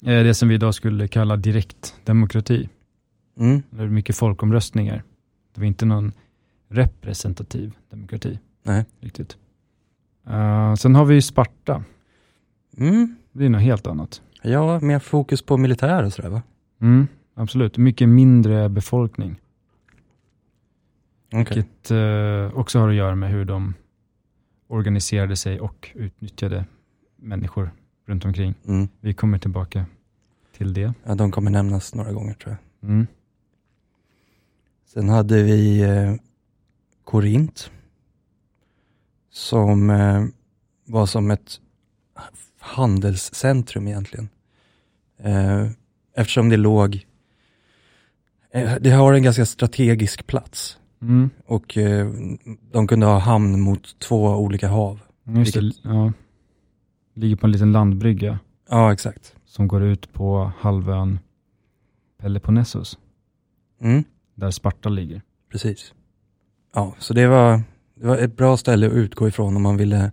eh, 0.02 0.24
det 0.24 0.34
som 0.34 0.48
vi 0.48 0.54
idag 0.54 0.74
skulle 0.74 1.08
kalla 1.08 1.36
direktdemokrati, 1.36 2.68
Mm. 3.38 3.62
eller 3.72 3.88
mycket 3.88 4.16
folkomröstningar. 4.16 5.02
Det 5.54 5.60
var 5.60 5.66
inte 5.66 5.86
någon 5.86 6.12
representativ 6.68 7.72
demokrati 7.90 8.38
Nej. 8.62 8.84
riktigt. 9.00 9.36
Eh, 10.26 10.74
sen 10.74 10.94
har 10.94 11.04
vi 11.04 11.14
ju 11.14 11.22
Sparta, 11.22 11.84
Mm. 12.76 13.16
det 13.32 13.44
är 13.44 13.48
något 13.50 13.62
helt 13.62 13.86
annat. 13.86 14.22
Ja, 14.42 14.80
mer 14.80 14.98
fokus 14.98 15.42
på 15.42 15.56
militär 15.56 16.02
och 16.04 16.12
sådär 16.12 16.28
va? 16.28 16.42
Mm, 16.80 17.06
absolut, 17.34 17.76
mycket 17.78 18.08
mindre 18.08 18.68
befolkning. 18.68 19.40
Okej. 21.32 21.44
Vilket 21.54 21.90
eh, 21.90 22.58
också 22.58 22.78
har 22.78 22.88
att 22.88 22.94
göra 22.94 23.14
med 23.14 23.30
hur 23.30 23.44
de 23.44 23.74
organiserade 24.68 25.36
sig 25.36 25.60
och 25.60 25.90
utnyttjade 25.94 26.64
människor 27.16 27.70
runt 28.06 28.24
omkring. 28.24 28.54
Mm. 28.68 28.88
Vi 29.00 29.14
kommer 29.14 29.38
tillbaka 29.38 29.86
till 30.56 30.74
det. 30.74 30.94
Ja, 31.04 31.14
de 31.14 31.30
kommer 31.30 31.50
nämnas 31.50 31.94
några 31.94 32.12
gånger 32.12 32.34
tror 32.34 32.56
jag. 32.80 32.90
Mm. 32.90 33.06
Sen 34.86 35.08
hade 35.08 35.42
vi 35.42 35.80
eh, 35.80 36.14
Korint. 37.04 37.70
Som 39.30 39.90
eh, 39.90 40.24
var 40.84 41.06
som 41.06 41.30
ett 41.30 41.60
handelscentrum 42.58 43.88
egentligen. 43.88 44.28
Eh, 45.18 45.66
eftersom 46.14 46.48
det 46.48 46.56
låg, 46.56 47.06
eh, 48.50 48.74
det 48.80 48.90
har 48.90 49.12
en 49.12 49.22
ganska 49.22 49.46
strategisk 49.46 50.26
plats. 50.26 50.78
Mm. 51.02 51.30
Och 51.46 51.76
eh, 51.78 52.10
de 52.72 52.86
kunde 52.86 53.06
ha 53.06 53.18
hamn 53.18 53.60
mot 53.60 53.98
två 53.98 54.26
olika 54.26 54.68
hav. 54.68 55.00
Just 55.24 55.54
det, 55.54 55.60
Vilket- 55.60 55.84
ja. 55.84 56.12
Ligger 57.14 57.36
på 57.36 57.46
en 57.46 57.52
liten 57.52 57.72
landbrygga 57.72 58.38
Ja, 58.70 58.92
exakt. 58.92 59.34
som 59.44 59.68
går 59.68 59.82
ut 59.82 60.12
på 60.12 60.52
halvön 60.58 61.18
Peloponnesos, 62.18 62.98
Mm, 63.80 64.04
där 64.34 64.50
Sparta 64.50 64.88
ligger. 64.88 65.22
precis. 65.52 65.94
Ja, 66.74 66.94
så 66.98 67.14
det 67.14 67.26
var, 67.26 67.60
det 67.94 68.06
var 68.06 68.16
ett 68.18 68.36
bra 68.36 68.56
ställe 68.56 68.86
att 68.86 68.92
utgå 68.92 69.28
ifrån 69.28 69.56
om 69.56 69.62
man 69.62 69.76
ville 69.76 70.12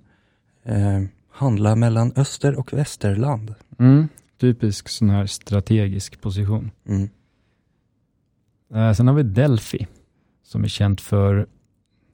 eh, 0.64 1.02
handla 1.32 1.76
mellan 1.76 2.14
öster 2.16 2.60
och 2.60 2.74
västerland. 2.74 3.54
Mm. 3.80 4.08
Typisk 4.38 4.90
sån 4.90 5.10
här 5.10 5.26
strategisk 5.26 6.22
position. 6.22 6.72
Mm. 6.88 7.10
Eh, 8.74 8.94
sen 8.94 9.08
har 9.08 9.14
vi 9.14 9.24
Delphi, 9.24 9.88
som 10.44 10.64
är 10.64 10.68
känt 10.68 11.02
för 11.02 11.48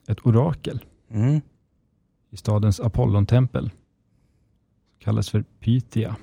ett 0.07 0.25
orakel 0.25 0.85
Mm. 1.11 1.41
i 2.29 2.37
stadens 2.37 2.79
Apollontempel. 2.79 3.71
Kallas 4.99 5.29
för 5.29 5.41
Pythia. 5.59 6.15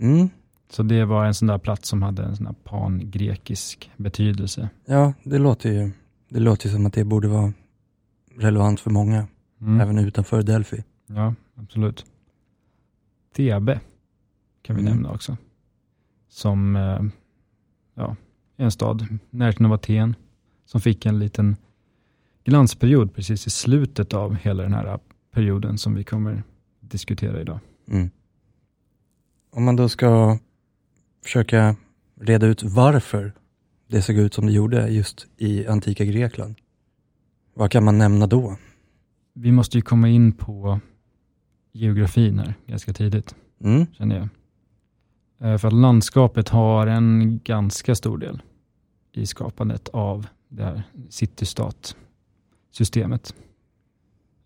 Mm. 0.00 0.28
Så 0.70 0.82
det 0.82 1.04
var 1.04 1.24
en 1.26 1.34
sån 1.34 1.48
där 1.48 1.58
plats 1.58 1.88
som 1.88 2.02
hade 2.02 2.22
en 2.24 2.36
sån 2.36 2.46
här 2.46 2.54
pangrekisk 2.64 3.90
betydelse. 3.96 4.68
Ja, 4.84 5.12
det 5.24 5.38
låter 5.38 5.70
ju 5.72 5.90
det 6.28 6.40
låter 6.40 6.68
ju 6.68 6.74
som 6.74 6.86
att 6.86 6.92
det 6.92 7.04
borde 7.04 7.28
vara 7.28 7.52
relevant 8.36 8.80
för 8.80 8.90
många, 8.90 9.26
Mm. 9.60 9.80
även 9.80 9.98
utanför 9.98 10.42
Delphi. 10.42 10.84
Ja, 11.06 11.34
absolut. 11.54 12.06
Thebe 13.34 13.80
kan 14.62 14.76
vi 14.76 14.82
Mm. 14.82 14.92
nämna 14.94 15.10
också. 15.12 15.36
Som 16.28 16.76
eh, 16.76 17.00
ja, 17.94 18.16
är 18.56 18.64
en 18.64 18.70
stad 18.70 19.06
närheten 19.30 19.66
av 19.66 19.72
Aten 19.72 20.14
som 20.66 20.80
fick 20.80 21.06
en 21.06 21.18
liten 21.18 21.56
glansperiod 22.44 23.14
precis 23.14 23.46
i 23.46 23.50
slutet 23.50 24.14
av 24.14 24.34
hela 24.34 24.62
den 24.62 24.74
här 24.74 24.98
perioden 25.32 25.78
som 25.78 25.94
vi 25.94 26.04
kommer 26.04 26.42
diskutera 26.80 27.40
idag. 27.40 27.58
Mm. 27.88 28.10
Om 29.50 29.64
man 29.64 29.76
då 29.76 29.88
ska 29.88 30.38
försöka 31.24 31.76
reda 32.20 32.46
ut 32.46 32.62
varför 32.62 33.32
det 33.88 34.02
såg 34.02 34.16
ut 34.16 34.34
som 34.34 34.46
det 34.46 34.52
gjorde 34.52 34.88
just 34.88 35.26
i 35.36 35.66
antika 35.66 36.04
Grekland. 36.04 36.54
Vad 37.54 37.70
kan 37.70 37.84
man 37.84 37.98
nämna 37.98 38.26
då? 38.26 38.56
Vi 39.32 39.52
måste 39.52 39.78
ju 39.78 39.82
komma 39.82 40.08
in 40.08 40.32
på 40.32 40.80
geografin 41.72 42.38
här 42.38 42.54
ganska 42.66 42.92
tidigt, 42.92 43.34
Mm. 43.60 43.86
känner 43.92 44.16
jag. 44.16 44.28
Eh, 45.52 45.58
För 45.58 45.68
att 45.68 45.74
landskapet 45.74 46.48
har 46.48 46.86
en 46.86 47.40
ganska 47.44 47.94
stor 47.94 48.18
del 48.18 48.42
i 49.12 49.26
skapandet 49.26 49.88
av 49.88 50.26
det 50.48 50.64
här 50.64 50.82
city-stat-systemet. 51.08 53.34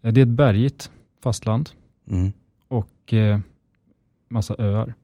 Det 0.00 0.08
är 0.08 0.18
ett 0.18 0.28
bergigt 0.28 0.90
fastland 1.22 1.70
Mm. 2.06 2.32
och 2.68 3.12
eh, 3.14 3.40
massa 4.28 4.54
öar. 4.58 4.94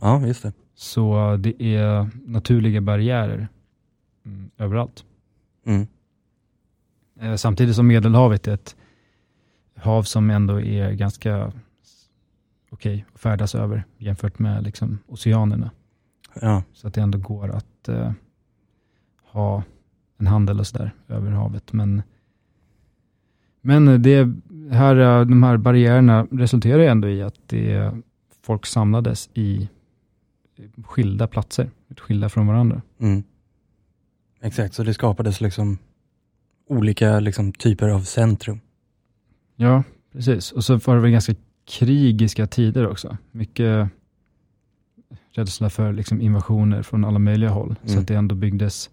Ja, 0.00 0.26
just 0.26 0.42
det. 0.42 0.52
Så 0.74 1.36
det 1.36 1.62
är 1.62 2.10
naturliga 2.26 2.80
barriärer 2.80 3.48
mm, 4.24 4.50
överallt. 4.58 5.04
Mm. 5.64 5.86
Eh, 7.20 7.34
Samtidigt 7.36 7.76
som 7.76 7.86
Medelhavet 7.86 8.48
är 8.48 8.54
ett 8.54 8.76
hav 9.76 10.02
som 10.02 10.30
ändå 10.30 10.60
är 10.60 10.92
ganska 10.92 11.52
okej 12.70 13.04
att 13.14 13.20
färdas 13.20 13.54
över 13.54 13.84
jämfört 13.98 14.38
med 14.38 14.62
liksom, 14.62 14.98
oceanerna. 15.06 15.70
Ja, 16.40 16.62
Så 16.72 16.88
att 16.88 16.94
det 16.94 17.00
ändå 17.00 17.18
går 17.18 17.48
att 17.50 17.88
eh, 17.88 18.12
ha 19.32 19.62
en 20.18 20.26
handel 20.26 20.60
och 20.60 20.66
sådär 20.66 20.90
över 21.08 21.30
havet. 21.30 21.72
Men, 21.72 22.02
men 23.60 24.02
det 24.02 24.32
här, 24.70 24.96
eh, 24.96 25.26
de 25.26 25.42
här 25.42 25.56
barriärerna 25.56 26.26
resulterar 26.30 26.78
ju 26.78 26.86
ändå 26.86 27.08
i 27.08 27.22
att 27.22 27.34
det, 27.46 27.92
folk 28.42 28.66
samlades 28.66 29.30
i 29.34 29.68
skilda 30.84 31.26
platser, 31.26 31.70
skilda 31.98 32.28
från 32.28 32.46
varandra. 32.46 32.82
mm. 32.98 33.22
exakt. 34.40 34.74
Så 34.74 34.82
det 34.82 34.94
skapades 34.94 35.40
liksom 35.40 35.78
olika 36.68 37.20
liksom, 37.20 37.52
typer 37.52 37.88
av 37.88 38.00
centrum. 38.00 38.60
Ja, 39.56 39.82
precis. 40.12 40.52
Och 40.52 40.64
så 40.64 40.76
var 40.76 40.94
det 40.94 41.00
väl 41.02 41.10
ganska 41.10 41.34
krigiska 41.64 42.46
tider 42.46 42.88
också. 42.88 43.16
Mycket 43.30 43.88
rädsla 45.32 45.70
för 45.70 45.92
liksom 45.92 46.20
invasioner 46.20 46.82
från 46.82 47.04
alla 47.04 47.18
möjliga 47.18 47.50
håll. 47.50 47.74
Så 47.84 47.90
Mm. 47.90 48.00
att 48.02 48.08
det 48.08 48.14
ändå 48.14 48.34
byggdes 48.34 48.90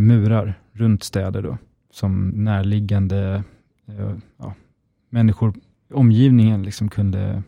murar 0.00 0.54
runt 0.72 1.02
städer 1.04 1.42
då. 1.42 1.58
Som 1.92 2.28
närliggande 2.28 3.44
eh, 3.88 4.14
ja, 4.38 4.54
människor 5.10 5.54
omgivningen 5.94 6.62
liksom 6.62 6.88
kunde 6.88 7.42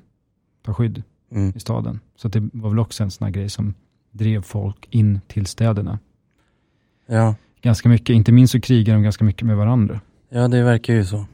ta 0.62 0.74
skydd 0.74 1.02
Mm. 1.34 1.52
i 1.56 1.60
staden. 1.60 2.00
Så 2.16 2.28
det 2.28 2.50
var 2.52 2.70
väl 2.70 2.78
också 2.78 3.02
en 3.02 3.10
sån 3.10 3.24
här 3.24 3.32
grej 3.32 3.48
som 3.48 3.74
drev 4.10 4.42
folk 4.42 4.86
in 4.90 5.20
till 5.26 5.46
städerna. 5.46 5.98
Ja. 7.06 7.34
Ganska 7.62 7.88
mycket, 7.88 8.14
inte 8.14 8.32
minst 8.32 8.52
så 8.52 8.60
krigar 8.60 8.94
de 8.94 9.02
ganska 9.02 9.24
mycket 9.24 9.46
med 9.46 9.56
varandra. 9.56 10.00
ja, 10.28 10.48
det 10.48 10.62
verkar 10.62 10.94
ju 10.94 11.04
så. 11.04 11.26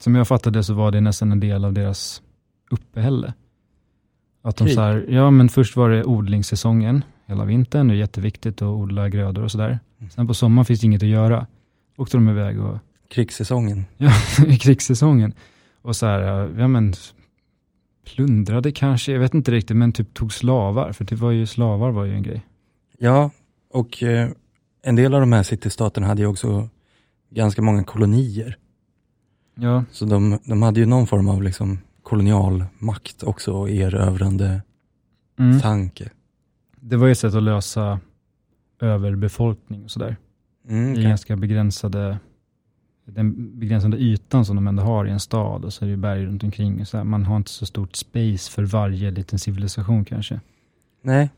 Som 0.00 0.14
jag 0.14 0.28
fattade 0.28 0.64
så 0.64 0.74
var 0.74 0.90
det 0.90 1.00
nästan 1.00 1.32
en 1.32 1.40
del 1.40 1.64
av 1.64 1.72
deras 1.72 2.22
uppehälle. 2.70 3.34
Att 4.42 4.56
de 4.56 4.64
Krig? 4.64 4.74
så 4.74 4.80
här, 4.80 5.06
ja 5.08 5.30
men 5.30 5.48
först 5.48 5.76
var 5.76 5.90
det 5.90 6.04
odlingssäsongen 6.04 7.04
hela 7.32 7.44
vintern, 7.44 7.88
det 7.88 7.94
är 7.94 7.98
jätteviktigt 7.98 8.62
att 8.62 8.68
odla 8.68 9.08
grödor 9.08 9.42
och 9.42 9.50
sådär. 9.50 9.78
Mm. 9.98 10.10
Sen 10.10 10.26
på 10.26 10.34
sommaren 10.34 10.64
finns 10.64 10.80
det 10.80 10.86
inget 10.86 11.02
att 11.02 11.08
göra. 11.08 11.46
Åkte 11.96 12.16
de 12.16 12.28
iväg 12.28 12.60
och, 12.60 12.78
Krigssäsongen. 13.08 13.84
ja, 13.96 14.10
i 14.46 14.58
krigssäsongen. 14.58 15.34
Och 15.82 15.96
så 15.96 16.06
här, 16.06 16.20
ja 16.58 16.68
men 16.68 16.94
plundrade 18.14 18.72
kanske, 18.72 19.12
jag 19.12 19.20
vet 19.20 19.34
inte 19.34 19.50
riktigt, 19.50 19.76
men 19.76 19.92
typ 19.92 20.14
tog 20.14 20.32
slavar, 20.32 20.92
för 20.92 21.04
det 21.04 21.14
var 21.14 21.30
ju 21.30 21.46
slavar 21.46 21.90
var 21.90 22.04
ju 22.04 22.14
en 22.14 22.22
grej. 22.22 22.46
Ja, 22.98 23.30
och 23.70 24.02
eh, 24.02 24.30
en 24.82 24.96
del 24.96 25.14
av 25.14 25.20
de 25.20 25.32
här 25.32 25.42
citystaterna 25.42 26.06
hade 26.06 26.22
ju 26.22 26.28
också 26.28 26.68
ganska 27.30 27.62
många 27.62 27.84
kolonier. 27.84 28.56
Ja, 29.54 29.84
Så 29.90 30.04
de, 30.04 30.38
de 30.44 30.62
hade 30.62 30.80
ju 30.80 30.86
någon 30.86 31.06
form 31.06 31.28
av 31.28 31.42
liksom 31.42 31.78
kolonialmakt 32.02 33.22
också 33.22 33.52
och 33.52 33.70
erövrande 33.70 34.62
mm. 35.38 35.60
tanke. 35.60 36.10
Det 36.82 36.96
var 36.96 37.06
ju 37.06 37.12
ett 37.12 37.18
sätt 37.18 37.34
att 37.34 37.42
lösa 37.42 38.00
överbefolkning 38.80 39.84
och 39.84 39.90
sådär. 39.90 40.16
Mm, 40.68 40.90
i 40.90 40.92
okej. 40.92 41.04
ganska 41.04 41.36
begränsade 41.36 42.18
den 43.04 43.58
begränsade 43.58 43.96
ytan 43.96 44.44
som 44.44 44.56
de 44.56 44.66
ändå 44.66 44.82
har 44.82 45.06
i 45.06 45.10
en 45.10 45.20
stad 45.20 45.64
och 45.64 45.72
så 45.72 45.84
är 45.84 45.86
det 45.86 45.90
ju 45.90 45.96
berg 45.96 46.26
runt 46.26 46.44
omkring. 46.44 46.80
Och 46.80 46.88
så. 46.88 47.04
Man 47.04 47.24
har 47.24 47.36
inte 47.36 47.50
så 47.50 47.66
stort 47.66 47.96
space 47.96 48.50
för 48.50 48.62
varje 48.62 49.10
liten 49.10 49.38
civilisation 49.38 50.04
kanske. 50.04 50.40
Nej, 51.02 51.30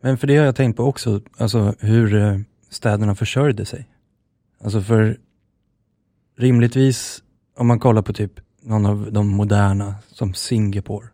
men 0.00 0.18
för 0.18 0.26
det 0.26 0.36
har 0.36 0.44
jag 0.44 0.56
tänkt 0.56 0.76
på 0.76 0.84
också, 0.84 1.20
alltså 1.36 1.74
hur 1.78 2.14
eh, 2.14 2.38
städerna 2.68 3.14
försörjde 3.14 3.64
sig. 3.64 3.88
Alltså 4.60 4.80
för 4.80 5.18
rimligtvis, 6.36 7.22
om 7.56 7.66
man 7.66 7.78
kollar 7.78 8.02
på 8.02 8.12
typ 8.12 8.40
någon 8.62 8.86
av 8.86 9.12
de 9.12 9.28
moderna, 9.28 9.94
som 10.06 10.34
Singapore. 10.34 11.08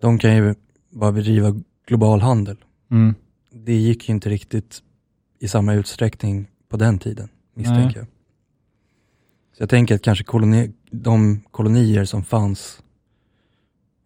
De 0.00 0.18
kan 0.18 0.36
ju 0.36 0.54
bara 0.90 1.12
bedriva 1.12 1.54
global 1.86 2.20
handel. 2.20 2.56
Mm. 2.90 3.14
Det 3.50 3.74
gick 3.74 4.08
ju 4.08 4.14
inte 4.14 4.30
riktigt 4.30 4.82
i 5.38 5.48
samma 5.48 5.74
utsträckning 5.74 6.48
på 6.68 6.76
den 6.76 6.98
tiden, 6.98 7.28
misstänker 7.54 7.98
jag. 7.98 8.06
Så 9.52 9.62
jag 9.62 9.68
tänker 9.68 9.94
att 9.94 10.02
kanske 10.02 10.24
koloni, 10.24 10.72
de 10.90 11.40
kolonier 11.50 12.04
som 12.04 12.24
fanns 12.24 12.82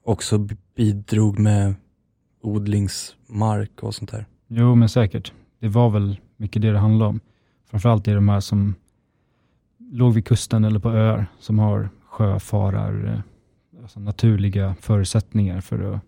också 0.05 0.49
bidrog 0.75 1.39
med 1.39 1.75
odlingsmark 2.41 3.83
och 3.83 3.95
sånt 3.95 4.11
där. 4.11 4.27
Jo, 4.49 4.75
men 4.75 4.89
säkert. 4.89 5.33
Det 5.61 5.69
var 5.69 5.91
väl 5.91 6.21
mycket 6.37 6.63
det 6.63 6.73
det 6.73 6.79
handlade 6.79 7.09
om. 7.09 7.21
Framförallt 7.71 8.09
är 8.09 8.15
de 8.15 8.29
här 8.29 8.41
som 8.41 8.75
låg 9.79 10.15
vid 10.15 10.27
kusten 10.27 10.65
eller 10.65 10.79
på 10.79 10.91
öar 10.91 11.27
som 11.39 11.59
har 11.59 11.89
sjöfarar, 12.05 13.13
eh, 13.13 13.83
alltså 13.83 14.01
naturliga 14.01 14.75
förutsättningar 14.81 15.61
för, 15.61 15.95
att, 15.95 16.01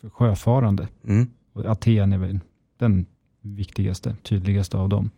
för 0.00 0.10
sjöfarande. 0.10 0.88
Mm. 1.04 1.30
Och 1.52 1.64
Aten 1.64 2.12
är 2.12 2.18
väl 2.18 2.40
den 2.76 3.06
viktigaste, 3.40 4.16
tydligaste 4.22 4.76
av 4.76 4.88
dem. 4.88 5.10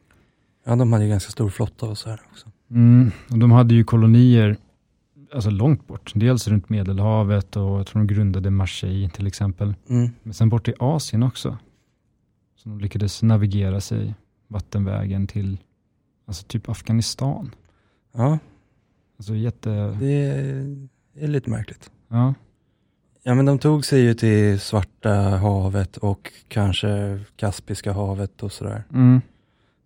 Ja, 0.65 0.77
de 0.77 0.93
hade 0.93 1.05
ju 1.05 1.11
ganska 1.11 1.31
stor 1.31 1.51
flotta 1.51 1.87
och 1.87 1.99
så 1.99 2.11
här 2.11 2.21
också. 2.31 2.51
Mm, 2.71 3.11
och 3.31 3.39
de 3.39 3.51
hade 3.51 3.75
ju 3.75 3.85
kolonier 3.85 4.57
alltså 5.33 5.51
långt 5.51 5.87
bort. 5.87 6.13
Dels 6.15 6.49
runt 6.49 6.69
Medelhavet 6.69 7.57
och 7.57 7.79
jag 7.79 7.87
tror 7.87 8.03
de 8.03 8.15
grundade 8.15 8.51
Marseille 8.51 9.09
till 9.09 9.27
exempel. 9.27 9.75
Mm. 9.89 10.11
Men 10.23 10.35
sen 10.35 10.49
bort 10.49 10.69
i 10.69 10.75
Asien 10.79 11.23
också. 11.23 11.59
Så 12.57 12.69
de 12.69 12.81
lyckades 12.81 13.23
navigera 13.23 13.81
sig 13.81 14.15
vattenvägen 14.49 15.27
till 15.27 15.59
alltså 16.27 16.47
typ 16.47 16.69
Afghanistan. 16.69 17.55
Ja, 18.13 18.39
Alltså 19.21 19.35
jätte... 19.35 19.71
det 20.01 20.13
är, 21.15 21.29
lite 21.29 21.51
märkligt. 21.51 21.91
Ja, 22.09 22.35
Ja, 23.23 23.35
men 23.35 23.47
de 23.47 23.59
tog 23.59 23.85
sig 23.85 24.01
ju 24.03 24.15
till 24.15 24.61
Svarta 24.61 25.13
havet 25.15 25.97
och 25.97 26.33
kanske 26.49 27.21
Kaspiska 27.37 27.93
havet 27.93 28.43
och 28.43 28.53
sådär. 28.53 28.85
mm, 28.93 29.21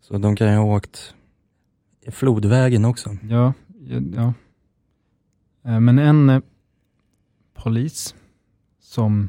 Så 0.01 0.19
de 0.19 0.37
kan 0.37 0.51
ju 0.53 0.57
ha 0.57 0.77
åkt 0.77 1.15
flodvägen 2.11 2.85
också. 2.85 3.17
ja, 3.31 3.53
ja. 4.15 4.33
Eh, 5.65 5.81
Men 5.81 5.99
en 5.99 6.31
eh, 6.31 6.41
polis 7.55 8.15
som 8.81 9.29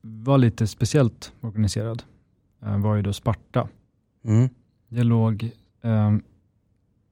var 0.00 0.38
lite 0.38 0.66
speciellt 0.66 1.32
organiserad 1.40 2.02
eh, 2.62 2.78
var 2.78 2.96
ju 2.96 3.02
då 3.02 3.12
Sparta. 3.12 3.68
Mm. 4.24 4.48
Det 4.88 5.02
låg 5.04 5.50
eh, 5.82 6.12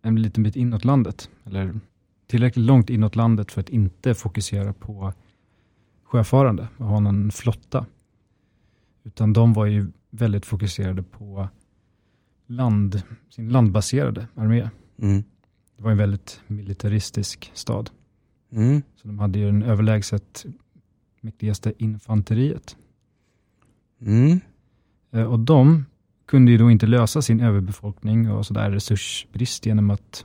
en 0.02 0.22
liten 0.22 0.42
bit 0.42 0.56
inåt 0.56 0.84
landet, 0.84 1.30
eller 1.44 1.80
tillräckligt 2.26 2.66
långt 2.66 2.90
inåt 2.90 3.16
landet 3.16 3.52
för 3.52 3.60
att 3.60 3.68
inte 3.68 4.14
fokusera 4.14 4.72
på 4.72 5.12
sjöfarande 6.06 6.68
och 6.76 6.86
ha 6.86 7.00
någon 7.00 7.30
flotta. 7.30 7.86
Utan 9.04 9.32
de 9.32 9.52
var 9.52 9.66
ju 9.66 9.86
väldigt 10.10 10.46
fokuserade 10.46 11.02
på 11.02 11.48
land, 12.46 13.02
sin 13.30 13.48
landbaserade 13.48 14.26
armé. 14.34 14.70
Mm. 14.98 15.24
Det 15.76 15.82
var 15.82 15.90
en 15.90 15.98
väldigt 15.98 16.40
militaristisk 16.46 17.50
stad. 17.54 17.90
Mm. 18.52 18.82
Så 18.96 19.08
de 19.08 19.18
hade 19.18 19.38
ju 19.38 19.46
den 19.46 19.62
överlägset 19.62 20.46
mäktigaste 21.20 21.72
infanteriet. 21.78 22.76
Mm. 24.00 24.40
Eh, 25.12 25.22
Och 25.22 25.38
de 25.40 25.84
kunde 26.26 26.52
ju 26.52 26.58
då 26.58 26.70
inte 26.70 26.86
lösa 26.86 27.22
sin 27.22 27.40
överbefolkning 27.40 28.30
och 28.30 28.46
sådär 28.46 28.70
resursbrist 28.70 29.66
genom 29.66 29.90
att 29.90 30.24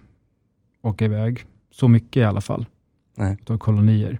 åka 0.81 1.05
iväg, 1.05 1.45
så 1.71 1.87
mycket 1.87 2.17
i 2.17 2.23
alla 2.23 2.41
fall, 2.41 2.65
Nej. 3.17 3.37
av 3.47 3.57
kolonier. 3.57 4.19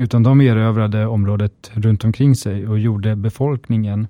Utan 0.00 0.22
de 0.22 0.40
erövrade 0.40 1.06
området 1.06 1.70
runt 1.74 2.04
omkring 2.04 2.36
sig 2.36 2.68
och 2.68 2.78
gjorde 2.78 3.16
befolkningen 3.16 4.08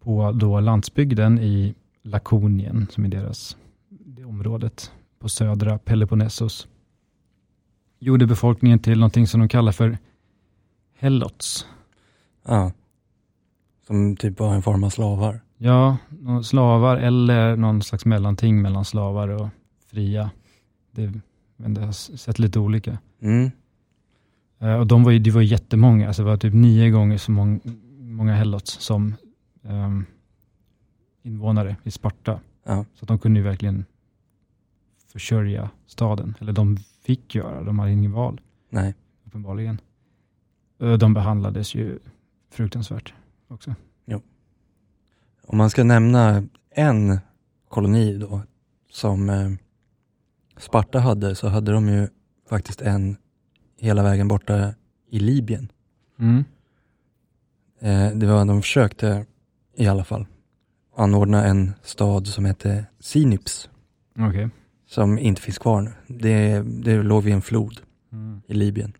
på 0.00 0.32
då 0.32 0.60
landsbygden 0.60 1.38
i 1.38 1.74
Lakonien, 2.02 2.86
som 2.90 3.04
är 3.04 3.08
deras 3.08 3.56
det 3.88 4.24
området 4.24 4.92
på 5.18 5.28
södra 5.28 5.78
Peloponnesos, 5.78 6.68
gjorde 7.98 8.26
befolkningen 8.26 8.78
till 8.78 8.98
någonting 8.98 9.26
som 9.26 9.40
de 9.40 9.48
kallar 9.48 9.72
för 9.72 9.98
helots. 10.98 11.66
Ja. 12.46 12.72
Som 13.86 14.16
typ 14.16 14.40
var 14.40 14.54
en 14.54 14.62
form 14.62 14.84
av 14.84 14.90
slavar. 14.90 15.40
Ja, 15.58 15.96
slavar 16.44 16.96
eller 16.96 17.56
någon 17.56 17.82
slags 17.82 18.04
mellanting 18.04 18.62
mellan 18.62 18.84
slavar 18.84 19.28
och 19.28 19.48
fria. 19.86 20.30
Det, 20.90 21.12
men 21.56 21.74
det 21.74 21.80
har 21.80 21.92
sett 21.92 22.38
lite 22.38 22.58
olika. 22.58 22.98
Mm. 23.20 23.50
Eh, 24.62 24.74
och 24.74 24.86
de 24.86 25.04
var 25.04 25.10
ju, 25.10 25.18
det 25.18 25.30
var 25.30 25.42
jättemånga, 25.42 26.06
alltså 26.06 26.22
det 26.22 26.30
var 26.30 26.36
typ 26.36 26.54
nio 26.54 26.90
gånger 26.90 27.18
så 27.18 27.32
mång, 27.32 27.60
många 27.98 28.34
helots 28.34 28.80
som 28.80 29.14
ehm, 29.62 30.04
invånare 31.22 31.76
i 31.82 31.90
Sparta. 31.90 32.40
Ja. 32.64 32.84
Så 32.94 33.04
att 33.04 33.08
de 33.08 33.18
kunde 33.18 33.40
ju 33.40 33.44
verkligen 33.44 33.84
försörja 35.12 35.70
staden. 35.86 36.34
Eller 36.40 36.52
de 36.52 36.76
fick 36.76 37.34
göra, 37.34 37.62
de 37.62 37.78
hade 37.78 37.92
ingen 37.92 38.12
val 38.12 38.40
Nej. 38.70 38.94
uppenbarligen. 39.24 39.80
Eh, 40.80 40.92
De 40.92 41.14
behandlades 41.14 41.74
ju 41.74 41.98
fruktansvärt 42.50 43.14
också. 43.48 43.74
Om 45.46 45.58
man 45.58 45.70
ska 45.70 45.84
nämna 45.84 46.42
en 46.70 47.18
koloni 47.68 48.18
då 48.18 48.42
som 48.90 49.30
eh, 49.30 49.50
Sparta 50.56 50.98
hade 50.98 51.34
så 51.34 51.48
hade 51.48 51.72
de 51.72 51.88
ju 51.88 52.08
faktiskt 52.48 52.80
en 52.80 53.16
hela 53.82 54.02
vägen 54.02 54.28
borta 54.28 54.74
i 55.10 55.18
Libyen. 55.18 55.72
Mm. 56.18 56.44
Eh, 57.80 58.10
det 58.18 58.26
var, 58.26 58.44
de 58.44 58.62
försökte 58.62 59.26
i 59.76 59.86
alla 59.86 60.04
fall 60.04 60.26
anordna 60.96 61.44
en 61.46 61.72
stad 61.82 62.26
som 62.26 62.44
hette 62.44 62.84
Sinips 63.00 63.70
Okej. 64.18 64.50
som 64.86 65.18
inte 65.18 65.42
finns 65.42 65.58
kvar 65.58 65.80
nu. 65.82 65.92
Det, 66.06 66.62
det 66.62 67.02
låg 67.02 67.22
vid 67.22 67.34
en 67.34 67.42
flod 67.42 67.80
Mm. 68.12 68.40
i 68.46 68.54
Libyen. 68.54 68.92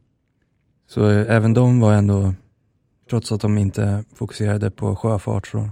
Så 0.87 1.11
eh, 1.11 1.37
även 1.37 1.55
de 1.55 1.81
var 1.81 1.93
ändå, 1.95 2.35
trots 3.11 3.33
att 3.33 3.41
de 3.41 3.59
inte 3.59 4.05
fokuserade 4.15 4.71
på 4.71 4.97
sjöfart 4.97 5.47
så 5.47 5.71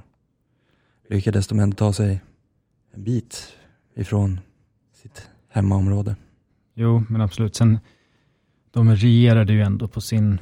lyckades 1.08 1.48
de 1.48 1.58
ändå 1.60 1.74
ta 1.76 1.92
sig 1.92 2.20
en 2.94 3.04
bit 3.04 3.52
ifrån 3.94 4.40
sitt 4.92 5.28
hemmaområde. 5.48 6.16
Jo, 6.74 7.02
men 7.08 7.20
absolut. 7.20 7.56
Sen, 7.56 7.78
de 8.70 8.90
regerade 8.90 9.52
ju 9.52 9.62
ändå 9.62 9.88
på 9.88 10.00
sin 10.00 10.38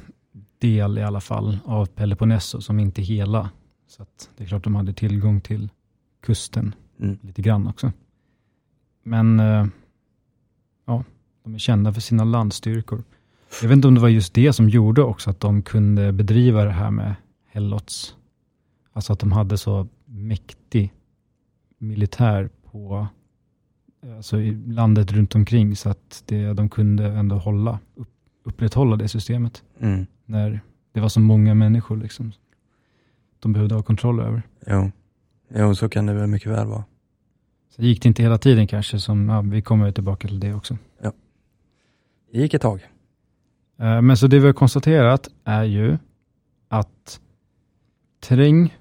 del 0.57 0.97
i 0.97 1.03
alla 1.03 1.21
fall 1.21 1.57
av 1.65 1.85
Peloponneso, 1.85 2.61
som 2.61 2.79
inte 2.79 3.01
hela. 3.01 3.49
Så 3.87 4.05
det 4.37 4.43
är 4.43 4.47
klart 4.47 4.63
de 4.63 4.75
hade 4.75 4.93
tillgång 4.93 5.41
till 5.41 5.69
kusten 6.21 6.75
Mm. 6.99 7.17
lite 7.21 7.41
grann 7.41 7.67
också. 7.67 7.91
Men 9.03 9.39
eh, 9.39 9.67
ja, 10.85 11.03
de 11.43 11.53
är 11.53 11.57
kända 11.57 11.93
för 11.93 12.01
sina 12.01 12.23
landstyrkor. 12.23 13.03
Jag 13.61 13.69
vet 13.69 13.75
inte 13.75 13.87
om 13.87 13.95
det 13.95 14.01
var 14.01 14.09
just 14.09 14.33
det 14.33 14.53
som 14.53 14.69
gjorde 14.69 15.01
också 15.03 15.29
att 15.29 15.39
de 15.39 15.61
kunde 15.61 16.11
bedriva 16.13 16.63
det 16.63 16.71
här 16.71 16.91
med 16.91 17.15
Helots. 17.47 18.15
Alltså 18.93 19.13
att 19.13 19.19
de 19.19 19.31
hade 19.31 19.57
så 19.57 19.87
mäktig 20.05 20.93
militär 21.77 22.49
på 22.71 23.07
alltså 24.17 24.39
i 24.39 24.51
landet 24.51 25.11
runt 25.11 25.35
omkring 25.35 25.75
så 25.75 25.89
att 25.89 26.23
det, 26.25 26.53
de 26.53 26.69
kunde 26.69 27.05
ändå 27.07 27.35
hålla, 27.35 27.79
upp, 27.95 28.09
upprätthålla 28.43 28.95
det 28.95 29.07
systemet 29.07 29.63
Mm. 29.79 30.05
när 30.25 30.61
det 30.91 30.99
var 30.99 31.09
så 31.09 31.19
många 31.19 31.53
människor 31.53 31.97
liksom. 31.97 32.31
De 33.39 33.53
behövde 33.53 33.75
ha 33.75 33.83
kontroll 33.83 34.19
över. 34.19 34.41
Jo. 34.67 34.91
jo, 35.55 35.75
så 35.75 35.89
kan 35.89 36.05
det 36.05 36.13
väl 36.13 36.27
mycket 36.27 36.51
väl 36.51 36.67
vara. 36.67 36.83
Så 37.69 37.81
gick 37.81 38.01
det 38.03 38.07
inte 38.07 38.23
hela 38.23 38.37
tiden 38.37 38.67
kanske, 38.67 38.99
som, 38.99 39.29
ja, 39.29 39.41
vi 39.41 39.61
kommer 39.61 39.91
tillbaka 39.91 40.27
till 40.27 40.39
det 40.39 40.53
också. 40.53 40.77
Det 42.31 42.37
gick 42.39 42.53
ett 42.53 42.61
tag. 42.61 42.87
Eh, 43.79 44.01
Men 44.01 44.17
så 44.17 44.27
det 44.27 44.39
vi 44.39 44.45
har 44.45 44.53
konstaterat 44.53 45.29
är 45.43 45.63
ju 45.63 45.97
att 46.67 47.19
terräng 48.19 48.77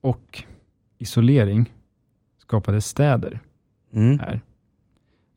och 0.00 0.42
isolering 0.98 1.72
skapade 2.38 2.80
städer 2.80 3.40
Mm. 3.92 4.18
här. 4.18 4.40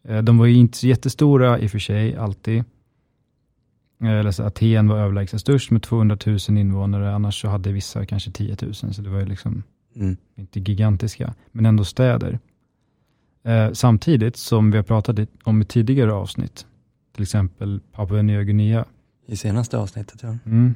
Eh, 0.04 0.22
De 0.24 0.38
var 0.38 0.46
ju 0.46 0.56
inte 0.56 0.88
jättestora 0.88 1.60
i 1.60 1.68
och 1.68 1.72
för 1.72 1.80
sig, 1.80 2.16
alltid. 2.16 2.64
Eh, 4.02 4.10
Eller 4.10 4.32
så 4.32 4.44
Aten 4.44 4.88
var 4.88 4.98
överlägset 5.00 5.42
störst 5.42 5.72
med 5.72 5.84
200 5.84 6.18
000 6.26 6.38
invånare, 6.50 7.16
annars 7.16 7.42
så 7.42 7.48
hade 7.48 7.72
vissa 7.72 8.06
kanske 8.06 8.32
10 8.32 8.58
000, 8.62 8.74
så 8.74 9.02
det 9.02 9.10
var 9.10 9.20
ju 9.20 9.26
liksom 9.26 9.64
Mm. 9.96 10.18
inte 10.36 10.60
gigantiska, 10.60 11.34
men 11.52 11.66
ändå 11.66 11.84
städer. 11.86 12.40
Eh, 13.44 13.72
samtidigt 13.72 14.36
som 14.38 14.72
vi 14.72 14.78
har 14.78 14.84
pratat 14.84 15.20
om 15.44 15.62
i 15.62 15.66
tidigare 15.66 16.14
avsnitt, 16.14 16.66
till 17.14 17.24
exempel 17.24 17.80
Papua 17.92 18.22
Nya 18.22 18.44
Guinea, 18.44 18.86
I 19.26 19.38
senaste 19.38 19.78
avsnittet, 19.78 20.24
ja. 20.24 20.38
mm, 20.46 20.76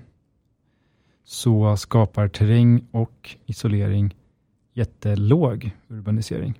så 1.23 1.77
skapar 1.77 2.27
terräng 2.27 2.85
och 2.91 3.35
isolering 3.45 4.15
jättelåg 4.73 5.71
urbanisering 5.87 6.59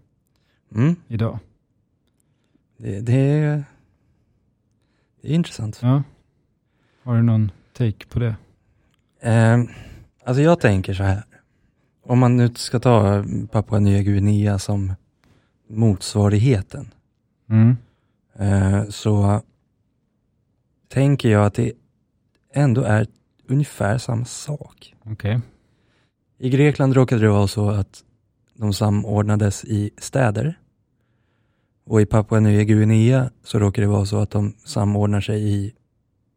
Mm. 0.76 0.96
idag. 1.08 1.40
Det, 2.78 3.00
det, 3.02 3.14
är, 3.14 3.64
det 5.22 5.30
är 5.32 5.34
intressant. 5.36 5.80
Ja. 5.82 6.04
Har 7.04 7.16
du 7.16 7.22
någon 7.22 7.52
take 7.74 8.08
på 8.08 8.20
det? 8.20 8.36
Eh, 9.22 9.60
alltså 10.24 10.42
jag 10.42 10.60
tänker 10.60 10.94
så 10.94 11.04
här. 11.04 11.24
Om 12.04 12.20
man 12.20 12.38
nu 12.38 12.50
ska 12.56 12.80
ta 12.80 13.24
Papua 13.52 13.80
Nya 13.80 14.02
Guinea 14.02 14.60
som 14.60 14.94
motsvarigheten 15.70 16.94
Mm. 17.50 17.78
eh, 18.36 18.84
så 18.90 19.42
tänker 20.90 21.30
jag 21.30 21.46
att 21.46 21.54
det 21.54 21.72
ändå 22.54 22.82
är 22.82 23.08
ungefär 23.48 23.98
samma 23.98 24.26
sak. 24.26 24.96
Okej. 25.04 25.40
I 26.38 26.50
Grekland 26.50 26.94
råkade 26.94 27.22
det 27.22 27.30
vara 27.30 27.48
så 27.48 27.70
att 27.70 28.04
de 28.54 28.74
samordnades 28.74 29.66
i 29.66 29.92
städer 29.98 30.60
och 31.86 32.02
i 32.02 32.06
Papua 32.06 32.40
Nya 32.40 32.64
Guinea 32.64 33.30
så 33.44 33.60
råkade 33.60 33.88
det 33.88 33.92
vara 33.92 34.06
så 34.06 34.18
att 34.20 34.32
de 34.32 34.54
samordnar 34.66 35.22
sig 35.22 35.54
i 35.54 35.74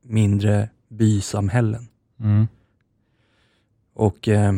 mindre 0.04 0.68
bysamhällen. 0.88 1.88
Mm. 2.20 2.46
Och 3.94 4.28
eh, 4.28 4.52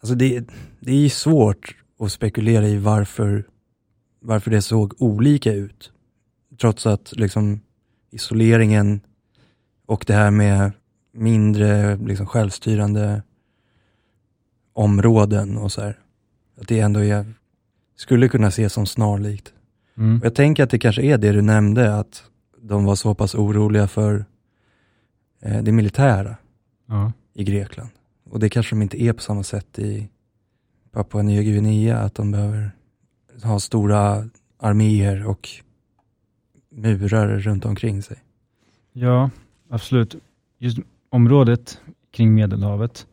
alltså 0.00 0.14
det, 0.14 0.44
det 0.80 0.92
är 0.92 1.00
ju 1.00 1.08
svårt 1.08 1.76
att 1.98 2.12
spekulera 2.12 2.68
i 2.68 2.78
varför, 2.78 3.44
varför 4.20 4.50
det 4.50 4.62
såg 4.62 4.94
olika 4.98 5.52
ut. 5.52 5.92
Trots 6.60 6.86
att 6.86 7.12
liksom 7.16 7.60
isoleringen 8.10 9.00
och 9.86 10.04
det 10.06 10.14
här 10.14 10.30
med 10.30 10.72
mindre 11.12 11.96
liksom, 11.96 12.26
självstyrande 12.26 13.22
områden 14.72 15.58
och 15.58 15.72
så 15.72 15.80
här. 15.80 15.98
Att 16.60 16.68
det 16.68 16.80
ändå 16.80 17.00
är, 17.00 17.34
skulle 17.96 18.28
kunna 18.28 18.48
ses 18.48 18.72
som 18.72 18.86
snarlikt. 18.86 19.52
Mm. 19.96 20.20
Jag 20.24 20.34
tänker 20.34 20.64
att 20.64 20.70
det 20.70 20.78
kanske 20.78 21.02
är 21.02 21.18
det 21.18 21.32
du 21.32 21.42
nämnde, 21.42 21.96
att 21.96 22.24
de 22.62 22.84
var 22.84 22.94
så 22.94 23.14
pass 23.14 23.34
oroliga 23.34 23.88
för 23.88 24.24
det 25.44 25.72
militära 25.72 26.36
Ja. 26.86 27.12
i 27.32 27.44
Grekland. 27.44 27.90
Och 28.30 28.40
det 28.40 28.48
kanske 28.48 28.74
de 28.76 28.82
inte 28.82 29.02
är 29.02 29.12
på 29.12 29.22
samma 29.22 29.42
sätt 29.42 29.78
i 29.78 30.08
Papua 30.90 31.22
Nya 31.22 31.42
Guinea, 31.42 31.98
att 31.98 32.14
de 32.14 32.30
behöver 32.30 32.70
ha 33.42 33.60
stora 33.60 34.28
arméer 34.58 35.26
och 35.26 35.48
murar 36.70 37.28
runt 37.38 37.64
omkring 37.64 38.02
sig. 38.02 38.16
ja, 38.92 39.30
absolut. 39.70 40.16
Just 40.58 40.78
området 41.08 41.80
kring 42.10 42.34
Medelhavet 42.34 43.06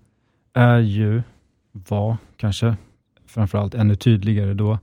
är 0.53 0.79
ju, 0.79 1.21
var 1.71 2.17
kanske 2.37 2.75
framförallt 3.25 3.73
ännu 3.73 3.95
tydligare 3.95 4.53
då, 4.53 4.79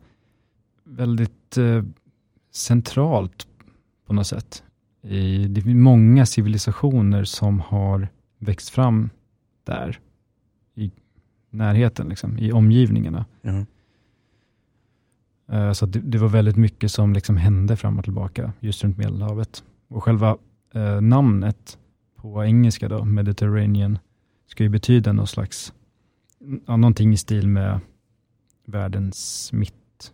väldigt 0.85 1.57
eh, 1.57 1.83
centralt 2.51 3.47
på 4.07 4.13
något 4.13 4.27
sätt. 4.27 4.63
I, 5.03 5.47
det 5.49 5.61
är 5.61 5.75
många 5.75 6.27
civilisationer 6.27 7.25
som 7.25 7.61
har 7.61 8.09
växt 8.39 8.69
fram 8.69 9.11
där, 9.65 9.99
i 10.75 10.91
närheten, 11.51 12.09
liksom, 12.09 12.39
i 12.39 12.53
omgivningarna. 12.53 13.25
Eh, 15.49 15.73
Så 15.73 15.87
det, 15.87 15.99
det 16.01 16.19
var 16.19 16.29
väldigt 16.29 16.57
mycket 16.57 16.93
som 16.93 17.13
liksom 17.13 17.37
hände 17.37 17.77
fram 17.77 17.99
och 17.99 18.05
tillbaka 18.05 18.53
just 18.61 18.85
runt 18.85 18.99
Medelhavet. 18.99 19.65
Och 19.89 20.05
själva 20.05 20.37
eh, 20.75 21.01
namnet 21.01 21.79
på 22.17 22.45
engelska 22.45 22.89
då, 22.89 23.05
Mediterranean, 23.05 23.99
ska 24.47 24.63
ju 24.63 24.69
betyda 24.69 25.13
någon 25.13 25.27
slags, 25.27 25.73
ja, 26.67 26.77
någonting 26.77 27.13
i 27.13 27.17
stil 27.17 27.49
med 27.49 27.81
världens 28.67 29.51
mitt, 29.53 30.13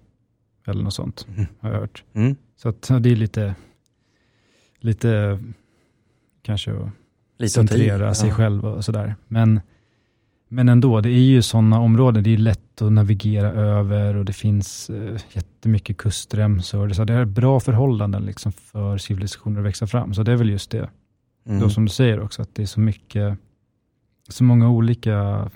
eller 0.66 0.82
något 0.82 0.94
sånt, 0.94 1.26
Mm. 1.28 1.46
har 1.60 1.70
jag 1.70 1.80
hört. 1.80 2.04
Mm. 2.12 2.36
Så 2.56 2.68
att 2.68 2.86
ja, 2.90 2.98
det 2.98 3.10
är 3.12 3.16
lite, 3.16 3.54
lite 4.84 5.38
kanske 6.42 6.72
att 6.72 6.88
Lite 7.38 7.52
centrera 7.52 8.14
sig 8.14 8.28
Ja. 8.28 8.34
själv 8.34 8.64
och 8.66 8.84
sådär. 8.84 9.14
Men, 9.28 9.60
men 10.48 10.68
ändå, 10.68 11.00
det 11.00 11.08
är 11.08 11.12
ju 11.22 11.42
sådana 11.42 11.80
områden, 11.80 12.22
det 12.24 12.34
är 12.34 12.38
lätt 12.38 12.82
att 12.82 12.92
navigera 12.92 13.48
över 13.52 14.16
och 14.16 14.24
det 14.24 14.32
finns 14.32 14.90
eh, 14.90 15.20
jättemycket 15.32 15.96
kustremsor. 15.96 16.88
Så 16.90 17.04
det 17.04 17.14
är 17.14 17.24
bra 17.24 17.60
förhållanden 17.60 18.22
liksom 18.22 18.52
för 18.52 18.98
civilisationer 18.98 19.60
att 19.60 19.66
växa 19.66 19.86
fram. 19.86 20.14
Så 20.14 20.22
det 20.22 20.32
är 20.32 20.36
väl 20.36 20.50
just 20.50 20.70
det, 20.70 20.88
Mm. 21.46 21.60
då 21.60 21.70
som 21.70 21.84
du 21.84 21.90
säger 21.90 22.20
också, 22.20 22.42
att 22.42 22.54
det 22.54 22.62
är 22.62 22.66
så 22.66 22.80
mycket, 22.80 23.38
så 24.28 24.44
många 24.44 24.70
olika, 24.70 25.50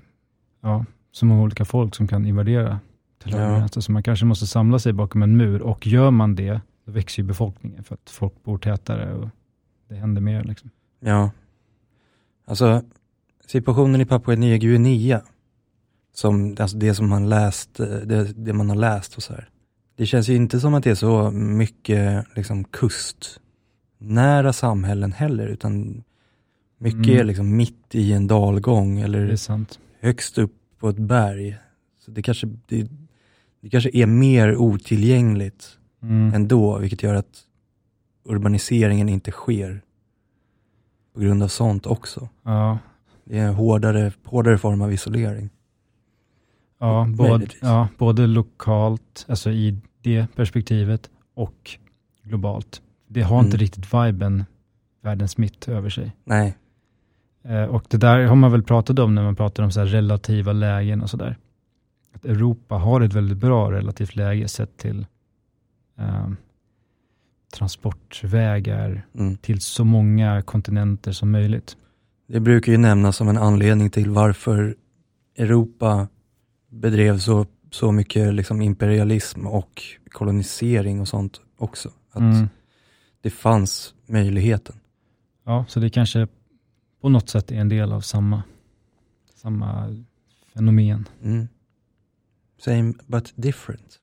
ja, 0.63 0.85
så 1.13 1.27
många 1.27 1.43
olika 1.43 1.65
folk 1.65 1.95
som 1.95 2.09
kan 2.09 2.27
invadera 2.27 2.79
till 3.23 3.33
Ja. 3.33 3.39
vänster. 3.39 3.81
Så 3.81 3.93
man 3.93 4.03
kanske 4.03 4.27
måste 4.27 4.47
samla 4.47 4.79
sig 4.79 4.93
bakom 4.93 5.23
en 5.23 5.37
mur 5.37 5.63
och 5.63 5.87
gör 5.87 6.11
man 6.11 6.35
det, 6.35 6.61
då 6.89 6.93
växer 6.95 7.23
ju 7.23 7.29
befolkningen 7.29 7.85
för 7.85 7.95
att 7.95 8.11
folk 8.11 8.45
bor 8.45 8.59
tätare 8.59 9.15
och 9.15 9.29
det 9.89 9.95
händer 9.95 10.21
mer. 10.21 10.45
Liksom. 10.45 10.71
Ja. 11.01 11.31
Alltså, 12.45 12.83
situationen 13.47 14.01
i 14.01 14.07
Papua 14.07 14.35
Nya 14.35 14.57
Guinea, 14.57 15.23
som, 16.15 16.57
alltså 16.61 16.77
det 16.77 16.95
som 16.95 17.09
man 17.09 17.29
läst, 17.29 17.81
eh, 17.81 17.87
det, 17.87 18.25
det 18.25 18.53
man 18.53 18.69
har 18.69 18.77
läst 18.77 19.17
och 19.17 19.23
så 19.23 19.33
här. 19.33 19.49
Det 19.97 20.07
känns 20.07 20.29
ju 20.29 20.37
inte 20.37 20.61
som 20.61 20.75
att 20.75 20.85
det 20.85 20.91
är 20.91 20.95
så 20.95 21.31
mycket 21.31 22.27
liksom 22.37 22.65
kustnära 22.65 24.53
samhällen 24.53 25.13
heller, 25.13 25.47
utan 25.47 26.05
mycket 26.79 27.07
Mm. 27.07 27.21
är 27.21 27.25
liksom 27.25 27.57
mitt 27.57 27.95
i 27.95 28.13
en 28.13 28.27
dalgång 28.27 29.01
eller 29.01 29.27
högst 30.01 30.39
upp 30.39 30.55
på 30.79 30.89
ett 30.89 30.99
berg. 30.99 31.59
Så 31.99 32.11
det 32.11 32.23
kanske, 32.23 32.47
det, 32.67 32.89
det 33.61 33.71
kanske 33.71 33.91
är 33.93 34.07
mer 34.07 34.57
otillgängligt 34.57 35.78
Mm. 36.03 36.35
ändå, 36.35 36.79
vilket 36.79 37.03
gör 37.03 37.15
att 37.15 37.41
urbaniseringen 38.25 39.09
inte 39.09 39.31
sker 39.31 39.83
på 41.15 41.21
grund 41.21 41.43
av 41.43 41.49
sånt 41.49 41.87
också. 41.87 42.29
Ja, 42.43 42.79
Det 43.25 43.39
är 43.39 43.47
en 43.49 43.55
hårdare, 43.55 44.13
hårdare 44.25 44.59
form 44.59 44.83
av 44.83 44.93
isolering. 44.93 45.51
ja, 46.81 47.07
både, 47.19 47.47
ja, 47.61 47.89
både 47.99 48.27
lokalt, 48.27 49.27
alltså 49.29 49.51
i 49.51 49.79
det 50.03 50.27
perspektivet, 50.37 51.11
och 51.35 51.71
globalt. 52.23 52.83
Det 53.09 53.23
har 53.23 53.39
inte 53.39 53.49
Mm. 53.57 53.59
riktigt 53.59 53.95
viben 53.95 54.45
världens 55.03 55.37
mitt 55.39 55.69
över 55.69 55.91
sig. 55.91 56.13
Nej, 56.25 56.57
Eh, 57.43 57.65
och 57.65 57.85
det 57.89 57.97
där 57.97 58.25
har 58.25 58.37
man 58.37 58.53
väl 58.53 58.63
pratat 58.63 58.99
om 58.99 59.15
när 59.15 59.23
man 59.23 59.37
pratar 59.37 59.63
om 59.63 59.71
så 59.73 59.81
här 59.81 59.87
relativa 59.87 60.53
lägen 60.53 61.03
och 61.03 61.11
sådär. 61.11 61.37
Att 62.15 62.25
Europa 62.25 62.75
har 62.75 63.01
ett 63.01 63.13
väldigt 63.13 63.39
bra 63.39 63.73
relativt 63.73 64.17
läge 64.17 64.49
sett 64.49 64.77
till 64.77 65.07
eh, 65.99 66.29
transportvägar 67.55 69.07
mm. 69.15 69.37
till 69.37 69.61
så 69.61 69.85
många 69.85 70.43
kontinenter 70.43 71.13
som 71.13 71.31
möjligt. 71.31 71.77
det 72.27 72.41
brukar 72.41 72.73
ju 72.73 72.79
nämnas 72.79 73.17
som 73.17 73.29
en 73.29 73.39
anledning 73.39 73.91
till 73.91 74.11
varför 74.11 74.77
Europa 75.37 76.09
bedrev 76.71 77.19
så, 77.19 77.47
så 77.71 77.93
mycket 77.93 78.35
liksom 78.35 78.63
imperialism 78.63 79.47
och 79.47 79.83
kolonisering 80.11 81.01
och 81.01 81.09
sånt 81.09 81.41
också. 81.59 81.89
Att 82.11 82.21
Mm. 82.21 82.49
det 83.21 83.31
fanns 83.31 83.95
möjligheten. 84.07 84.77
Ja, 85.45 85.65
så 85.69 85.81
det 85.81 85.91
kanske 85.91 86.29
på 87.01 87.09
något 87.09 87.29
sätt 87.29 87.51
är 87.51 87.57
en 87.57 87.69
del 87.69 87.93
av 87.93 88.01
samma, 88.01 88.43
samma 89.35 89.97
fenomen. 90.55 91.09
Mm. 91.23 91.49
Same 92.59 92.95
but 93.07 93.33
different. 93.37 93.99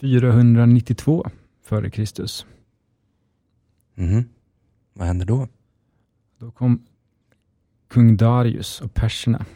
492 0.00 1.30
före 1.62 1.90
Kristus. 1.90 2.46
Mhm. 3.94 4.24
Vad 4.92 5.06
händer 5.06 5.26
då? 5.26 5.48
Då 6.38 6.50
kom 6.50 6.82
kung 7.88 8.16
Darius 8.16 8.80
och 8.80 8.94
perserna 8.94 9.46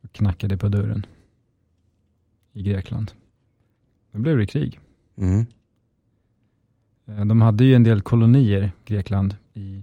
och 0.00 0.12
knackade 0.12 0.56
på 0.56 0.68
dörren 0.68 1.06
i 2.52 2.62
Grekland. 2.62 3.12
Då 4.12 4.18
blev 4.18 4.38
det 4.38 4.46
krig. 4.46 4.80
Mm. 5.16 5.46
De 7.04 7.40
hade 7.40 7.64
ju 7.64 7.74
en 7.74 7.82
del 7.84 8.00
kolonier, 8.02 8.72
Grekland, 8.84 9.36
i 9.54 9.82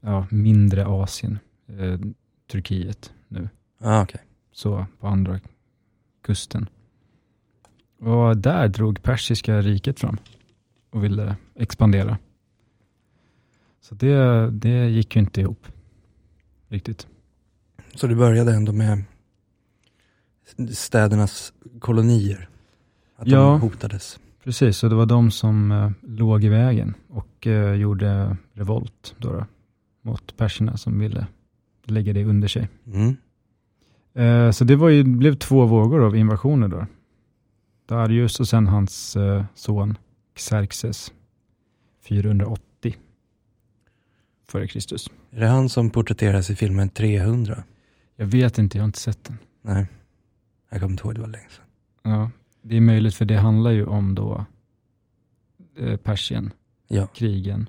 ja, 0.00 0.26
mindre 0.30 0.86
Asien, 0.86 1.38
eh, 1.66 2.00
Turkiet 2.46 3.12
nu, 3.28 3.48
Ah, 3.78 4.02
okej. 4.02 4.20
så 4.52 4.86
på 5.00 5.06
andra 5.06 5.40
kusten. 6.22 6.68
Och 8.00 8.36
där 8.36 8.68
drog 8.68 9.02
persiska 9.02 9.60
riket 9.60 10.00
fram 10.00 10.16
och 10.90 11.04
ville 11.04 11.36
expandera. 11.54 12.18
Så 13.80 13.94
det, 13.94 14.50
det 14.50 14.88
gick 14.88 15.16
ju 15.16 15.20
inte 15.20 15.40
ihop 15.40 15.66
riktigt. 16.68 17.06
Så 17.94 18.06
det 18.06 18.14
började 18.14 18.54
ändå 18.54 18.72
med 18.72 19.02
städernas 20.72 21.52
kolonier? 21.78 22.48
Att 23.16 23.28
Ja. 23.28 23.38
de 23.38 23.60
hotades? 23.60 24.20
Precis, 24.44 24.76
så 24.76 24.88
det 24.88 24.94
var 24.94 25.06
de 25.06 25.30
som 25.30 25.72
eh, 25.72 25.90
låg 26.02 26.44
i 26.44 26.48
vägen 26.48 26.94
och 27.08 27.46
eh, 27.46 27.74
gjorde 27.74 28.36
revolt 28.52 29.14
då 29.18 29.32
då, 29.32 29.46
mot 30.02 30.36
perserna 30.36 30.76
som 30.76 30.98
ville 30.98 31.26
lägga 31.84 32.12
det 32.12 32.24
under 32.24 32.48
sig. 32.48 32.68
Mm. 32.86 33.16
Eh, 34.14 34.50
så 34.50 34.64
det 34.64 34.76
var 34.76 34.88
ju, 34.88 35.04
blev 35.04 35.34
två 35.34 35.66
vågor 35.66 36.04
av 36.06 36.16
invasioner 36.16 36.68
då. 36.68 36.86
Darius 37.90 38.40
och 38.40 38.48
sen 38.48 38.66
hans 38.66 39.16
eh, 39.16 39.44
son 39.54 39.98
Xerxes 40.34 41.12
480 42.08 42.96
före 44.48 44.68
Kristus. 44.68 45.10
Är 45.30 45.40
det 45.40 45.46
han 45.46 45.68
som 45.68 45.90
porträtteras 45.90 46.50
i 46.50 46.56
filmen 46.56 46.88
300? 46.88 47.64
Jag 48.16 48.26
vet 48.26 48.58
inte, 48.58 48.78
jag 48.78 48.82
har 48.82 48.86
inte 48.86 48.98
sett 48.98 49.24
den. 49.24 49.38
Nej, 49.62 49.86
jag 50.70 50.80
kommer 50.80 50.92
inte 50.92 51.02
ihåg, 51.04 51.14
det 51.14 51.20
var 51.20 51.28
länge 51.28 51.48
sedan. 51.48 51.64
Ja, 52.02 52.30
det 52.62 52.76
är 52.76 52.80
möjligt 52.80 53.14
för 53.14 53.24
det 53.24 53.36
handlar 53.36 53.70
ju 53.70 53.86
om 53.86 54.14
då 54.14 54.44
eh, 55.78 55.96
Persien, 55.96 56.50
Ja. 56.88 57.06
krigen, 57.06 57.68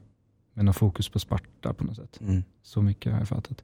men 0.54 0.68
har 0.68 0.74
fokus 0.74 1.10
på 1.10 1.20
Sparta 1.20 1.74
på 1.74 1.84
något 1.84 1.96
sätt. 1.96 2.20
Mm. 2.22 2.44
Så 2.62 2.82
mycket 2.82 3.12
har 3.12 3.20
jag 3.20 3.28
fattat. 3.28 3.64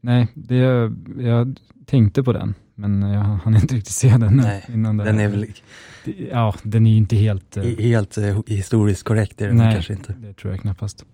Nej, 0.00 0.28
det, 0.34 0.92
jag 1.18 1.60
tänkte 1.86 2.22
på 2.22 2.32
den, 2.32 2.54
men 2.74 3.02
jag 3.02 3.20
hann 3.20 3.54
inte 3.56 3.74
riktigt 3.74 3.94
se 3.94 4.08
den 4.16 4.36
Nej, 4.36 4.64
innan 4.68 4.96
Den 4.96 5.20
är 5.20 5.28
väl 5.28 5.46
Ja, 6.30 6.54
den 6.62 6.86
är 6.86 6.90
ju 6.90 6.96
inte 6.96 7.16
helt... 7.16 7.56
eh, 7.56 7.64
i- 7.64 7.82
helt 7.82 8.18
eh, 8.18 8.40
historiskt 8.46 9.02
korrekt, 9.02 9.40
är 9.40 9.46
den 9.48 9.56
Nej. 9.56 9.74
kanske 9.74 9.92
inte. 9.92 10.12
Det 10.12 10.32
tror 10.34 10.52
jag 10.52 10.60
knappast. 10.60 11.04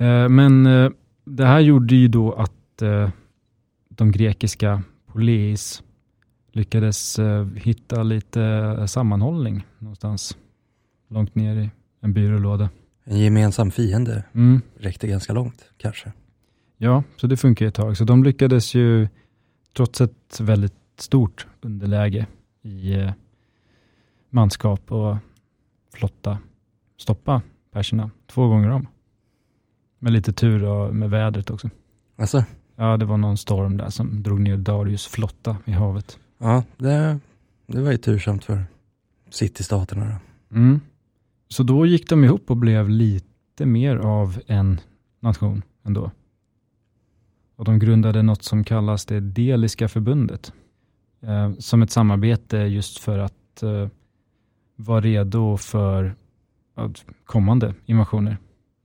Eh, 0.00 0.28
Men 0.28 0.66
eh, 0.66 0.90
det 1.24 1.46
här 1.46 1.60
gjorde 1.60 1.94
ju 1.96 2.08
då 2.08 2.32
att 2.32 2.82
eh, 2.82 3.10
de 3.88 4.12
grekiska 4.12 4.82
polis 5.06 5.82
lyckades 6.52 7.18
eh, 7.18 7.46
hitta 7.56 8.02
lite 8.02 8.42
eh, 8.42 8.86
sammanhållning 8.86 9.66
någonstans 9.78 10.36
långt 11.10 11.34
ner 11.34 11.56
i 11.56 11.70
en 12.00 12.12
byrålåda. 12.12 12.70
En 13.04 13.18
gemensam 13.18 13.70
fiende 13.70 14.24
Mm. 14.34 14.60
räckte 14.78 15.06
ganska 15.08 15.32
långt, 15.32 15.64
kanske. 15.76 16.12
Ja, 16.76 17.02
så 17.16 17.26
det 17.26 17.36
funkar 17.36 17.66
ett 17.66 17.74
tag. 17.74 17.96
Så 17.96 18.04
de 18.04 18.24
lyckades 18.24 18.74
ju, 18.74 19.08
trots 19.78 20.00
ett 20.00 20.40
väldigt 20.40 20.74
stort 20.96 21.46
underläge 21.60 22.26
i 22.62 22.94
eh, 22.94 23.12
manskap 24.30 24.92
och 24.92 25.16
flotta, 25.94 26.38
stoppa 26.96 27.42
perserna 27.72 28.10
två 28.26 28.48
gånger 28.48 28.70
om. 28.70 28.86
Med 29.98 30.12
lite 30.12 30.32
tur 30.32 30.64
och 30.64 30.94
med 30.94 31.10
vädret 31.10 31.50
också. 31.50 31.70
Alltså, 32.16 32.44
Ja, 32.76 32.96
det 32.96 33.04
var 33.04 33.16
någon 33.16 33.36
storm 33.36 33.76
där 33.76 33.90
som 33.90 34.22
drog 34.22 34.40
ner 34.40 34.56
Darius 34.56 35.06
flotta 35.06 35.56
i 35.64 35.72
havet. 35.72 36.18
ja, 36.38 36.62
det, 36.76 37.20
det 37.66 37.80
var 37.80 37.90
ju 37.90 37.98
tursamt 37.98 38.44
för 38.44 38.64
citystaterna 39.30 40.04
då. 40.04 40.56
Mm. 40.56 40.80
Så 41.48 41.62
då 41.62 41.86
gick 41.86 42.08
de 42.08 42.24
ihop 42.24 42.50
och 42.50 42.56
blev 42.56 42.88
lite 42.88 43.66
mer 43.66 43.96
av 43.96 44.40
en 44.46 44.80
nation 45.20 45.62
ändå. 45.82 46.10
Och 47.58 47.64
de 47.64 47.78
grundade 47.78 48.22
något 48.22 48.42
som 48.42 48.64
kallas 48.64 49.04
det 49.06 49.20
Deliska 49.20 49.88
förbundet. 49.88 50.52
Eh, 51.20 51.52
som 51.58 51.82
ett 51.82 51.90
samarbete 51.90 52.56
just 52.56 52.98
för 52.98 53.18
att 53.18 53.62
eh, 53.62 53.88
vara 54.76 55.00
redo 55.00 55.56
för 55.56 56.14
att 56.74 57.04
kommande 57.24 57.74
invasioner 57.86 58.36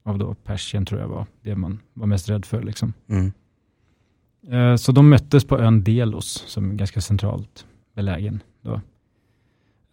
av 0.02 0.18
då 0.18 0.34
Persien 0.34 0.86
tror 0.86 1.00
jag 1.00 1.08
var 1.08 1.26
det 1.42 1.56
man 1.56 1.80
var 1.92 2.06
mest 2.06 2.28
rädd 2.30 2.44
för. 2.44 2.62
Liksom. 2.62 2.92
Mm. 3.08 3.32
Eh, 4.48 4.76
Så 4.76 4.92
de 4.92 5.08
möttes 5.08 5.44
på 5.44 5.58
ön 5.58 5.84
Delos 5.84 6.44
som 6.46 6.70
är 6.70 6.74
ganska 6.74 7.00
centralt 7.00 7.66
belägen. 7.94 8.42
Då. 8.62 8.80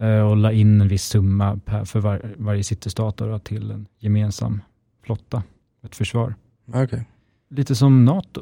Eh, 0.06 0.22
Och 0.22 0.38
la 0.38 0.52
in 0.52 0.82
en 0.82 0.88
viss 0.88 1.04
summa 1.04 1.60
per, 1.65 1.86
för 1.86 2.00
var, 2.00 2.34
varje 2.38 2.63
citystat 2.63 3.17
då, 3.17 3.39
till 3.39 3.72
en 3.72 3.88
gemensam 4.00 4.62
flotta, 5.04 5.44
ett 5.84 5.96
försvar. 5.96 6.36
Okej. 6.74 7.06
Lite 7.50 7.76
som 7.76 8.06
NATO, 8.06 8.41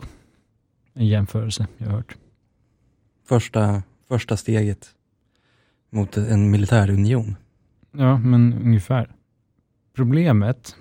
en 1.00 1.08
jämförelse 1.08 1.68
jag 1.78 1.86
har 1.88 1.94
hört. 1.94 2.18
Första, 3.26 3.84
första 4.08 4.38
steget 4.38 4.96
mot 5.90 6.18
en 6.18 6.52
militärunion. 6.52 7.36
Ja, 7.92 8.18
men 8.18 8.54
ungefär. 8.54 9.16
Problemet 9.96 10.76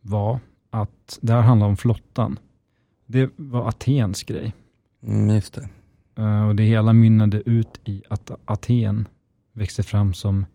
var 0.00 0.40
att 0.70 1.18
det 1.22 1.32
här 1.32 1.40
handlar 1.40 1.66
om 1.66 1.76
flottan. 1.76 2.38
Det 3.06 3.30
var 3.36 3.68
Atens 3.68 4.22
grej. 4.22 4.52
Mm, 5.02 5.34
just 5.34 5.54
det. 5.54 5.68
Eh, 6.22 6.48
Och 6.48 6.56
det 6.56 6.62
hela 6.62 6.92
mynnade 6.92 7.42
ut 7.50 7.80
i 7.84 8.02
att 8.08 8.30
Aten 8.44 9.08
växte 9.52 9.82
fram 9.82 10.14
som 10.14 10.46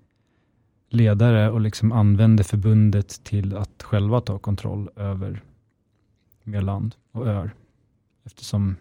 ledare 0.90 1.52
och 1.52 1.62
liksom 1.62 1.92
använde 1.92 2.44
förbundet 2.44 3.24
till 3.24 3.58
att 3.58 3.84
själva 3.84 4.22
ta 4.22 4.40
kontroll 4.40 4.90
över 4.96 5.42
mer 6.44 6.62
land 6.62 6.96
och 7.12 7.28
öar. 7.28 7.52
Eftersom 8.26 8.76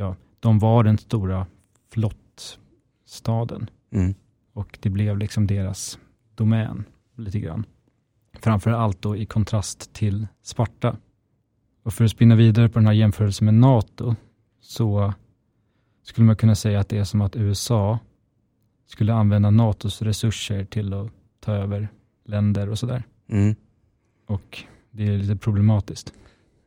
ja, 0.00 0.16
de 0.40 0.58
var 0.58 0.84
den 0.84 0.98
stora 0.98 1.46
flottstaden 1.92 3.70
Mm. 3.92 4.14
och 4.52 4.78
det 4.80 4.90
blev 4.90 5.18
liksom 5.18 5.46
deras 5.46 5.98
domän 6.34 6.84
lite 7.16 7.40
grann. 7.40 7.66
Framför 8.40 8.70
allt 8.70 9.02
då 9.02 9.16
i 9.16 9.26
kontrast 9.26 9.92
till 9.92 10.26
Sparta. 10.42 10.96
Och 11.82 11.92
för 11.94 12.04
att 12.04 12.10
spinna 12.10 12.34
vidare 12.34 12.68
på 12.68 12.78
den 12.78 12.86
här 12.86 12.92
jämförelsen 12.94 13.44
med 13.44 13.54
NATO 13.54 14.14
så 14.60 15.14
skulle 16.02 16.26
man 16.26 16.36
kunna 16.36 16.54
säga 16.54 16.80
att 16.80 16.88
det 16.88 16.98
är 16.98 17.04
som 17.04 17.20
att 17.20 17.36
USA 17.36 17.98
skulle 18.86 19.14
använda 19.14 19.50
NATOs 19.50 20.02
resurser 20.02 20.64
till 20.64 20.94
att 20.94 21.10
ta 21.40 21.52
över 21.52 21.88
länder 22.24 22.68
och 22.68 22.78
sådär. 22.78 23.02
Mm. 23.28 23.54
Och 24.26 24.64
det 24.90 25.02
är 25.06 25.18
lite 25.18 25.36
problematiskt. 25.36 26.12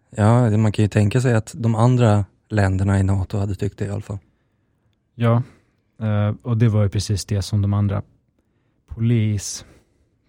Ja, 0.09 0.57
man 0.57 0.71
kan 0.71 0.83
ju 0.83 0.89
tänka 0.89 1.21
sig 1.21 1.33
att 1.33 1.53
de 1.57 1.75
andra 1.75 2.25
länderna 2.49 2.99
i 2.99 3.03
NATO 3.03 3.37
hade 3.37 3.55
tyckt 3.55 3.77
det 3.79 3.85
i 3.85 3.89
alla 3.89 4.01
fall. 4.01 4.17
Ja, 5.15 5.43
eh, 6.01 6.35
och 6.41 6.57
det 6.57 6.69
var 6.69 6.83
ju 6.83 6.89
precis 6.89 7.25
det 7.25 7.41
som 7.41 7.61
de 7.61 7.73
andra 7.73 8.01
polis, 8.87 9.65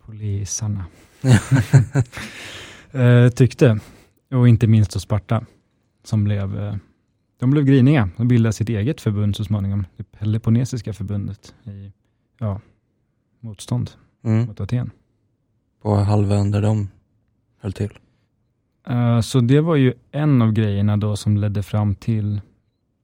polisarna 0.06 0.84
eh, 2.92 3.28
tyckte. 3.28 3.78
Och 4.30 4.48
inte 4.48 4.66
minst 4.66 4.92
då 4.92 5.00
Sparta, 5.00 5.46
som 6.04 6.24
blev, 6.24 6.58
eh, 6.58 6.76
de 7.38 7.50
blev 7.50 7.64
griniga 7.64 8.08
och 8.16 8.26
bildade 8.26 8.52
sitt 8.52 8.68
eget 8.68 9.00
förbund 9.00 9.36
så 9.36 9.44
småningom, 9.44 9.86
det 9.96 10.04
Peloponnesiska 10.04 10.92
förbundet 10.92 11.54
i 11.64 11.92
ja, 12.38 12.60
motstånd 13.40 13.90
Mm. 14.24 14.46
mot 14.46 14.60
Aten. 14.60 14.90
På 15.82 15.94
halvön 15.94 16.50
där 16.50 16.62
de 16.62 16.88
höll 17.60 17.72
till. 17.72 17.98
Eh, 18.88 19.20
Så 19.20 19.40
det 19.40 19.60
var 19.60 19.76
ju 19.76 19.94
en 20.10 20.42
av 20.42 20.52
grejerna 20.52 20.96
då 20.96 21.16
som 21.16 21.36
ledde 21.36 21.62
fram 21.62 21.94
till 21.94 22.40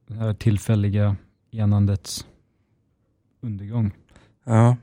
det 0.07 0.13
här 0.13 0.33
tillfälliga 0.33 1.15
enandets 1.51 2.25
undergång. 3.41 3.91
Ja, 4.45 4.77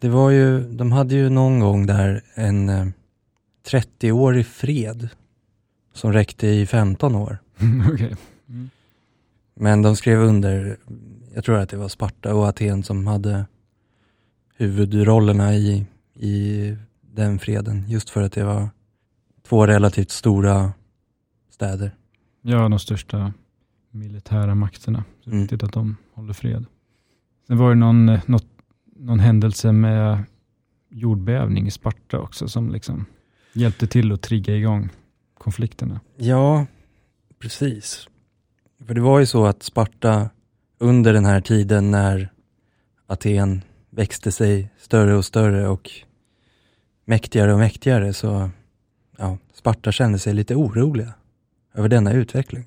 det 0.00 0.08
var 0.08 0.30
ju, 0.30 0.72
de 0.72 0.92
hade 0.92 1.14
ju 1.14 1.28
någon 1.28 1.60
gång 1.60 1.86
där 1.86 2.22
en 2.34 2.68
eh, 2.68 2.86
30-årig 3.70 4.46
fred 4.46 5.08
som 5.92 6.12
räckte 6.12 6.46
i 6.46 6.66
15 6.66 7.14
år. 7.14 7.38
Okej. 7.92 8.16
Men 9.54 9.82
de 9.82 9.96
skrev 9.96 10.18
under, 10.20 10.76
jag 11.34 11.44
tror 11.44 11.56
att 11.58 11.68
det 11.68 11.76
var 11.76 11.88
Sparta 11.88 12.34
och 12.34 12.48
Aten 12.48 12.82
som 12.82 13.06
hade 13.06 13.46
huvudrollerna 14.56 15.54
i, 15.54 15.86
i 16.14 16.76
den 17.00 17.38
freden. 17.38 17.84
Just 17.88 18.10
för 18.10 18.22
att 18.22 18.32
det 18.32 18.44
var 18.44 18.68
två 19.48 19.66
relativt 19.66 20.10
stora 20.10 20.72
städer. 21.50 21.94
Ja, 22.42 22.68
de 22.68 22.78
största 22.78 23.32
militära 23.90 24.54
makterna. 24.54 25.04
Så 25.24 25.30
det 25.30 25.30
är 25.30 25.32
Mm. 25.32 25.42
viktigt 25.42 25.62
att 25.62 25.72
de 25.72 25.96
håller 26.14 26.32
fred. 26.32 26.64
Sen 27.46 27.58
var 27.58 27.68
det 27.68 27.74
någon, 27.74 28.08
eh, 28.08 28.20
något, 28.26 28.46
någon 28.96 29.20
händelse 29.20 29.72
med 29.72 30.24
jordbävning 30.90 31.66
i 31.66 31.70
Sparta 31.70 32.18
också 32.18 32.48
som 32.48 32.70
liksom 32.70 33.04
hjälpte 33.52 33.86
till 33.86 34.12
att 34.12 34.22
trigga 34.22 34.56
igång 34.56 34.88
konflikterna. 35.38 36.00
Ja, 36.16 36.66
precis. 37.38 38.08
För 38.86 38.94
det 38.94 39.00
var 39.00 39.18
ju 39.20 39.26
så 39.26 39.46
att 39.46 39.62
Sparta 39.62 40.30
under 40.78 41.12
den 41.12 41.24
här 41.24 41.40
tiden 41.40 41.90
när 41.90 42.32
Aten 43.06 43.62
växte 43.90 44.32
sig 44.32 44.70
större 44.78 45.14
och 45.16 45.24
större 45.24 45.68
och 45.68 45.90
mäktigare 47.04 47.52
och 47.52 47.58
mäktigare 47.58 48.12
så 48.12 48.50
ja, 49.18 49.38
Sparta 49.52 49.92
kände 49.92 50.18
sig 50.18 50.34
lite 50.34 50.54
oroliga 50.54 51.14
över 51.74 51.88
denna 51.88 52.12
utveckling. 52.12 52.64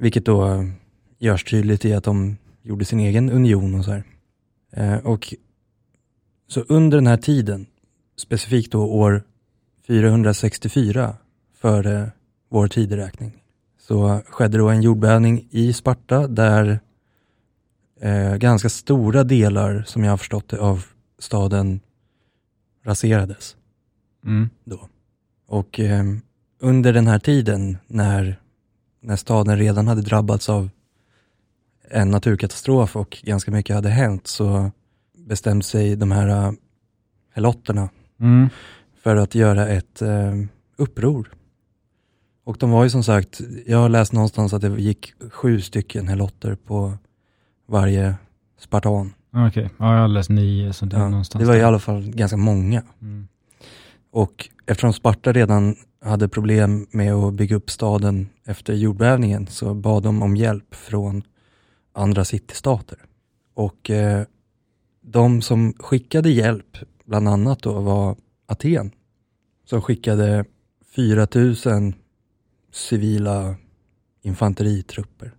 Vilket 0.00 0.24
då 0.24 0.48
eh, 0.48 0.64
görs 1.18 1.44
tydligt 1.44 1.84
i 1.84 1.94
att 1.94 2.04
de 2.04 2.36
gjorde 2.62 2.84
sin 2.84 3.00
egen 3.00 3.30
union 3.30 3.74
och 3.74 3.84
så 3.84 3.90
här. 3.90 4.04
Eh, 4.72 5.06
och 5.06 5.34
så 6.48 6.60
under 6.60 6.98
den 6.98 7.06
här 7.06 7.16
tiden, 7.16 7.66
specifikt 8.16 8.72
då 8.72 8.84
år 8.84 9.22
464 9.86 11.16
före 11.54 12.10
vår 12.48 12.68
tideräkning, 12.68 13.42
så 13.78 14.20
skedde 14.26 14.58
då 14.58 14.68
en 14.68 14.82
jordbävning 14.82 15.48
i 15.50 15.72
Sparta 15.72 16.26
där 16.26 16.80
eh, 18.00 18.36
ganska 18.36 18.68
stora 18.68 19.24
delar, 19.24 19.84
som 19.86 20.04
jag 20.04 20.12
har 20.12 20.16
förstått 20.16 20.48
det, 20.48 20.60
av 20.60 20.84
staden 21.18 21.80
raserades. 22.84 23.56
Mm. 24.24 24.48
Och 25.46 25.80
eh, 25.80 26.04
under 26.60 26.92
den 26.92 27.06
här 27.06 27.18
tiden 27.18 27.78
när, 27.86 28.40
när 29.02 29.16
staden 29.16 29.58
redan 29.58 29.88
hade 29.88 30.02
drabbats 30.02 30.48
av 30.48 30.70
en 31.90 32.10
naturkatastrof 32.10 32.96
och 32.96 33.18
ganska 33.22 33.50
mycket 33.50 33.74
hade 33.76 33.88
hänt 33.88 34.26
så 34.26 34.70
bestämt 35.18 35.66
sig 35.66 35.96
de 35.96 36.10
här 36.10 36.54
helotterna 37.34 37.88
Mm. 38.20 38.48
för 39.02 39.16
att 39.16 39.34
göra 39.34 39.68
ett 39.68 40.02
eh, 40.02 40.34
uppror. 40.76 41.30
Och 42.44 42.56
de 42.60 42.70
var 42.70 42.84
ju 42.84 42.90
som 42.90 43.02
sagt, 43.04 43.40
jag 43.66 43.78
har 43.78 43.88
läst 43.88 44.12
någonstans 44.12 44.52
att 44.52 44.62
det 44.62 44.80
gick 44.80 45.12
sju 45.32 45.60
stycken 45.60 46.08
helotter 46.08 46.54
på 46.54 46.92
varje 47.68 48.14
spartan. 48.58 49.14
Okej, 49.32 49.70
ja, 49.78 49.94
jag 49.94 50.00
har 50.00 50.08
läst 50.08 50.30
nio, 50.30 50.72
så 50.72 50.84
det 50.86 50.96
Ja, 50.96 51.08
någonstans 51.08 51.40
det 51.42 51.46
var 51.48 51.54
i 51.54 51.58
där. 51.58 51.66
alla 51.66 51.78
fall 51.78 52.10
ganska 52.10 52.36
många. 52.36 52.82
Mm. 53.02 53.28
Och 54.10 54.48
eftersom 54.66 54.92
Sparta 54.92 55.32
redan 55.32 55.76
hade 56.02 56.28
problem 56.28 56.86
med 56.90 57.14
att 57.14 57.34
bygga 57.34 57.56
upp 57.56 57.70
staden 57.70 58.28
efter 58.46 58.74
jordbävningen 58.74 59.46
så 59.46 59.74
bad 59.74 60.02
de 60.02 60.22
om 60.22 60.36
hjälp 60.36 60.74
från 60.74 61.22
andra 61.92 62.24
citystater. 62.24 62.98
Och 63.54 63.90
eh, 63.90 64.24
de 65.00 65.42
som 65.42 65.72
skickade 65.78 66.30
hjälp, 66.30 66.76
bland 67.04 67.28
annat 67.28 67.62
då, 67.62 67.80
var 67.80 68.16
Aten. 68.46 68.90
Som 69.64 69.82
skickade 69.82 70.44
4000 70.94 71.94
civila 72.72 73.54
infanteritrupper 74.22 75.32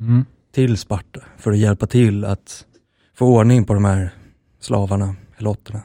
Mm. 0.00 0.24
till 0.52 0.76
Sparta 0.76 1.20
för 1.36 1.50
att 1.50 1.58
hjälpa 1.58 1.86
till 1.86 2.24
att 2.24 2.66
få 3.14 3.26
ordning 3.26 3.64
på 3.64 3.74
de 3.74 3.84
här 3.84 4.14
slavarna, 4.60 5.16
helotterna. 5.36 5.82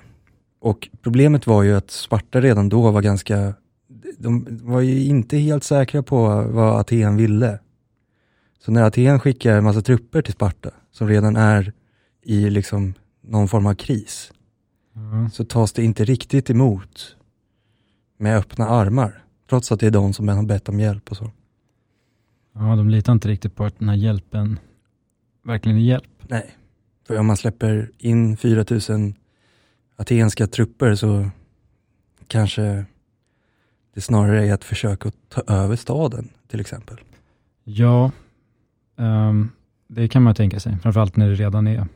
Och 0.64 0.90
problemet 1.02 1.48
var 1.48 1.64
ju 1.64 1.76
att 1.76 1.92
Sparta 1.92 2.42
redan 2.42 2.70
då 2.70 2.92
var 2.92 3.02
ganska, 3.02 3.54
de 4.18 4.60
var 4.62 4.82
ju 4.82 5.04
inte 5.04 5.38
helt 5.38 5.64
säkra 5.64 6.04
på 6.04 6.44
vad 6.52 6.80
Aten 6.80 7.18
ville. 7.18 7.60
Så 8.60 8.72
när 8.72 8.84
Aten 8.84 9.20
skickar 9.20 9.58
en 9.58 9.64
massa 9.64 9.82
trupper 9.82 10.22
till 10.22 10.34
Sparta, 10.34 10.70
som 10.92 11.08
redan 11.08 11.36
är 11.36 11.74
i 12.22 12.50
liksom 12.50 12.94
någon 13.22 13.48
form 13.48 13.66
av 13.66 13.74
kris, 13.74 14.32
Ja. 14.94 15.30
så 15.34 15.46
tas 15.46 15.74
det 15.74 15.84
inte 15.84 16.06
riktigt 16.06 16.50
emot 16.50 17.16
med 18.18 18.38
öppna 18.38 18.68
armar. 18.68 19.24
Trots 19.50 19.72
att 19.72 19.80
det 19.80 19.88
är 19.88 19.92
de 19.92 20.14
som 20.14 20.28
har 20.28 20.44
bett 20.44 20.70
om 20.70 20.80
hjälp 20.80 21.12
och 21.12 21.18
så. 21.18 21.32
ja, 22.54 22.76
de 22.76 22.90
litar 22.90 23.14
inte 23.14 23.28
riktigt 23.28 23.56
på 23.56 23.64
att 23.66 23.80
den 23.80 23.90
här 23.90 23.96
hjälpen 23.96 24.60
verkligen 25.46 25.78
är 25.78 25.82
hjälp. 25.82 26.24
Nej, 26.28 26.52
för 27.08 27.20
om 27.20 27.26
man 27.26 27.38
släpper 27.38 27.92
in 27.98 28.38
4000 28.38 29.16
atenska 29.96 30.48
trupper 30.48 30.96
så 30.96 31.30
kanske 32.28 32.86
det 33.94 34.02
snarare 34.02 34.48
är 34.48 34.54
ett 34.54 34.64
försök 34.64 35.06
att 35.06 35.16
ta 35.30 35.42
över 35.42 35.76
staden 35.76 36.30
till 36.48 36.60
exempel. 36.60 36.98
Ja, 37.64 38.12
ehm, 38.98 39.52
det 39.88 40.08
kan 40.08 40.24
man 40.24 40.36
tänka 40.36 40.60
sig. 40.60 40.78
Framförallt 40.82 41.16
när 41.16 41.30
det 41.30 41.36
redan 41.36 41.68
är 41.68 41.88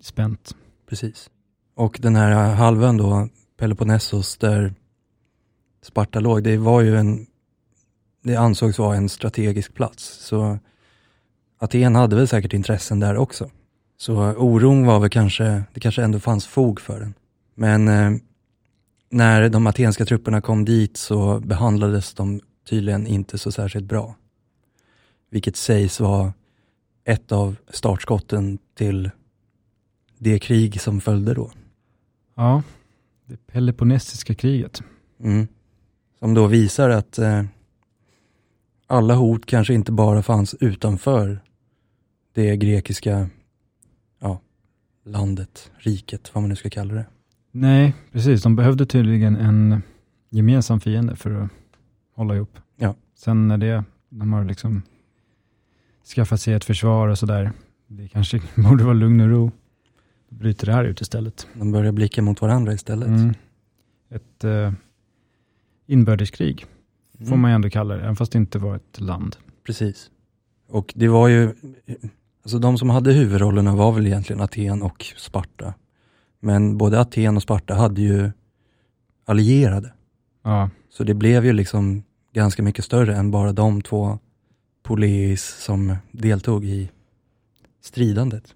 spänt. 0.00 0.54
Precis. 0.88 1.30
Och 1.74 1.98
den 2.02 2.16
här 2.16 2.54
halvön 2.54 2.96
då, 2.96 3.28
Peloponnesos, 3.58 4.36
där 4.36 4.74
Sparta 5.82 6.20
låg, 6.20 6.42
det 6.42 6.56
var 6.56 6.80
ju 6.80 6.96
en, 6.96 7.26
det 8.22 8.36
ansågs 8.36 8.78
vara 8.78 8.96
en 8.96 9.08
strategisk 9.08 9.74
plats. 9.74 10.04
Så 10.04 10.58
Aten 11.58 11.94
hade 11.94 12.16
väl 12.16 12.28
säkert 12.28 12.52
intressen 12.52 13.00
där 13.00 13.16
också. 13.16 13.50
Så 13.96 14.14
oron 14.16 14.86
var 14.86 15.00
väl 15.00 15.10
kanske, 15.10 15.62
det 15.74 15.80
kanske 15.80 16.02
ändå 16.02 16.20
fanns 16.20 16.46
fog 16.46 16.80
för 16.80 17.00
den. 17.00 17.14
Men 17.60 17.88
eh, 17.88 18.10
när 19.10 19.48
de 19.48 19.66
atenska 19.66 20.04
trupperna 20.04 20.40
kom 20.40 20.64
dit 20.64 20.96
så 20.96 21.40
behandlades 21.40 22.14
de 22.14 22.40
tydligen 22.68 23.06
inte 23.06 23.38
så 23.38 23.52
särskilt 23.52 23.84
bra. 23.84 24.14
Vilket 25.30 25.56
sägs 25.56 26.00
vara 26.00 26.32
ett 27.04 27.32
av 27.32 27.56
startskotten 27.68 28.58
till 28.74 29.10
det 30.18 30.38
krig 30.38 30.80
som 30.80 31.00
följde 31.00 31.34
då. 31.34 31.50
Ja, 32.34 32.62
det 33.26 33.46
Peloponnesiska 33.46 34.34
kriget. 34.34 34.82
Mm. 35.18 35.48
Som 36.18 36.34
då 36.34 36.46
visar 36.46 36.90
att 36.90 37.18
eh, 37.18 37.44
alla 38.86 39.14
hot 39.14 39.46
kanske 39.46 39.74
inte 39.74 39.92
bara 39.92 40.22
fanns 40.22 40.54
utanför 40.54 41.40
det 42.32 42.56
grekiska 42.56 43.28
ja, 44.18 44.40
landet, 45.04 45.70
riket, 45.78 46.34
vad 46.34 46.42
man 46.42 46.48
nu 46.48 46.56
ska 46.56 46.70
kalla 46.70 46.94
det. 46.94 47.06
Nej, 47.52 47.94
precis. 48.12 48.42
De 48.42 48.56
behövde 48.56 48.86
tydligen 48.86 49.36
en 49.36 49.82
gemensam 50.30 50.80
fiende 50.80 51.16
för 51.16 51.30
att 51.30 51.50
hålla 52.14 52.34
ihop. 52.36 52.58
Ja. 52.76 52.94
Sen 53.14 53.48
när 53.48 53.58
det, 53.58 53.84
de 54.08 54.32
har 54.32 54.44
liksom 54.44 54.82
skaffat 56.14 56.40
sig 56.40 56.54
ett 56.54 56.64
försvar 56.64 57.08
och 57.08 57.18
sådär, 57.18 57.52
det 57.86 58.08
kanske 58.08 58.40
borde 58.54 58.84
vara 58.84 58.94
lugn 58.94 59.20
och 59.20 59.28
ro. 59.28 59.50
Då 60.28 60.36
bryter 60.36 60.66
det 60.66 60.72
här 60.72 60.84
ut 60.84 61.00
istället. 61.00 61.46
De 61.54 61.72
börjar 61.72 61.92
blicka 61.92 62.22
mot 62.22 62.40
varandra 62.42 62.72
istället. 62.72 63.08
Mm. 63.08 63.34
Ett 64.10 64.44
eh, 64.44 64.72
inbördeskrig 65.86 66.66
får 67.18 67.26
Mm. 67.26 67.40
man 67.40 67.50
ju 67.50 67.54
ändå 67.54 67.70
kalla 67.70 67.94
det, 67.96 68.02
även 68.02 68.16
fast 68.16 68.32
det 68.32 68.38
inte 68.38 68.58
var 68.58 68.76
ett 68.76 69.00
land. 69.00 69.36
Precis. 69.66 70.10
Och 70.68 70.92
det 70.96 71.08
var 71.08 71.28
ju, 71.28 71.54
alltså 72.42 72.58
de 72.58 72.78
som 72.78 72.90
hade 72.90 73.12
huvudrollerna 73.12 73.76
var 73.76 73.92
väl 73.92 74.06
egentligen 74.06 74.42
Aten 74.42 74.82
och 74.82 75.04
Sparta. 75.16 75.74
Men 76.40 76.78
både 76.78 77.00
Aten 77.00 77.36
och 77.36 77.42
Sparta 77.42 77.74
hade 77.74 78.00
ju 78.02 78.30
allierade. 79.24 79.92
Ja, 80.42 80.70
Så 80.88 81.04
det 81.04 81.14
blev 81.14 81.44
ju 81.44 81.52
liksom 81.52 82.02
ganska 82.32 82.62
mycket 82.62 82.84
större 82.84 83.16
än 83.16 83.30
bara 83.30 83.52
de 83.52 83.82
två 83.82 84.18
poleis 84.82 85.42
som 85.64 85.96
deltog 86.12 86.64
i 86.64 86.90
stridandet. 87.80 88.54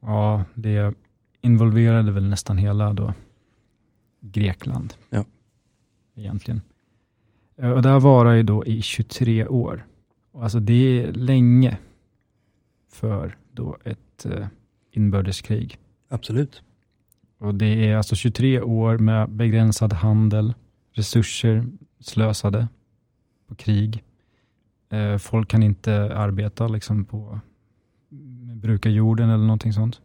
ja 0.00 0.44
det 0.54 0.94
involverade 1.40 2.12
väl 2.12 2.28
nästan 2.28 2.58
hela 2.58 2.92
då 2.92 3.14
Grekland. 4.20 4.94
Ja. 5.10 5.24
Egentligen. 6.16 6.60
Eh, 7.56 7.70
Och 7.70 7.82
det 7.82 7.88
här 7.88 8.00
varar 8.00 8.32
ju 8.32 8.42
då 8.42 8.66
i 8.66 8.82
23 8.82 9.46
år. 9.46 9.86
Och 10.32 10.42
alltså 10.42 10.60
det 10.60 11.02
är 11.02 11.12
länge 11.12 11.78
för 12.88 13.36
då 13.52 13.76
ett 13.84 14.26
eh, 14.26 14.46
inbördeskrig. 14.90 15.78
Absolut. 16.08 16.62
Och 17.38 17.54
det 17.54 17.90
är 17.90 17.96
alltså 17.96 18.16
23 18.16 18.60
år 18.60 18.98
med 18.98 19.30
begränsad 19.30 19.92
handel, 19.92 20.54
resurser 20.92 21.66
slösade 22.00 22.68
på 23.48 23.54
krig. 23.54 24.04
Eh, 24.90 25.18
folk 25.18 25.48
kan 25.48 25.62
inte 25.62 26.16
arbeta 26.16 26.68
liksom 26.68 27.04
på 27.04 27.40
bruka 28.54 28.88
jorden 28.88 29.30
eller 29.30 29.44
någonting 29.44 29.72
sånt. 29.72 30.00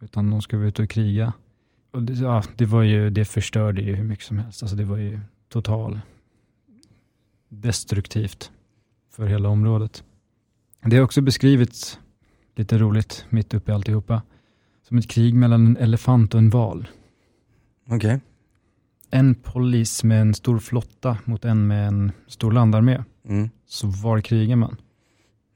Utan 0.00 0.30
de 0.30 0.42
ska 0.42 0.56
vara 0.56 0.68
ute 0.68 0.82
och 0.82 0.90
kriga. 0.90 1.32
Och 1.90 2.02
det, 2.02 2.12
ja, 2.12 2.42
det, 2.56 2.66
var 2.66 2.82
ju, 2.82 3.10
det 3.10 3.24
förstörde 3.24 3.82
ju 3.82 3.94
hur 3.94 4.04
mycket 4.04 4.24
som 4.24 4.38
helst. 4.38 4.62
Alltså 4.62 4.76
det 4.76 4.84
var 4.84 4.96
ju 4.96 5.20
total 5.48 6.00
destruktivt 7.48 8.50
för 9.10 9.26
hela 9.26 9.48
området. 9.48 10.04
Det 10.80 10.96
har 10.96 11.04
också 11.04 11.20
beskrivits, 11.20 11.98
lite 12.54 12.78
roligt, 12.78 13.26
mitt 13.28 13.54
uppe 13.54 13.72
i 13.72 13.74
alltihopa, 13.74 14.22
som 14.92 14.98
ett 14.98 15.08
krig 15.08 15.34
mellan 15.34 15.66
en 15.66 15.76
elefant 15.76 16.34
och 16.34 16.38
en 16.38 16.50
val. 16.50 16.88
Okej. 17.88 18.20
En 19.10 19.34
polis 19.34 20.04
med 20.04 20.20
en 20.20 20.34
stor 20.34 20.58
flotta 20.58 21.18
mot 21.24 21.44
en 21.44 21.66
med 21.66 21.88
en 21.88 22.12
stor 22.26 22.52
landarmé. 22.52 23.04
Mm. 23.28 23.50
Så 23.66 23.86
var 23.86 24.20
krigar 24.20 24.56
man? 24.56 24.76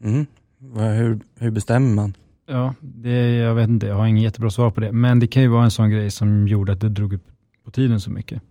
Mm. 0.02 0.26
Hur, 0.74 1.20
hur 1.34 1.50
bestämmer 1.50 1.94
man? 1.94 2.14
Ja, 2.46 2.74
det, 2.80 3.36
jag 3.36 3.54
vet 3.54 3.68
inte, 3.68 3.86
jag 3.86 3.94
har 3.94 4.06
inget 4.06 4.22
jättebra 4.22 4.50
svar 4.50 4.70
på 4.70 4.80
det. 4.80 4.92
Men 4.92 5.20
det 5.20 5.26
kan 5.26 5.42
ju 5.42 5.48
vara 5.48 5.64
en 5.64 5.70
sån 5.70 5.90
grej 5.90 6.10
som 6.10 6.48
gjorde 6.48 6.72
att 6.72 6.80
det 6.80 6.88
drog 6.88 7.12
upp 7.12 7.26
på 7.64 7.70
tiden 7.70 8.00
så 8.00 8.10
mycket. 8.10 8.42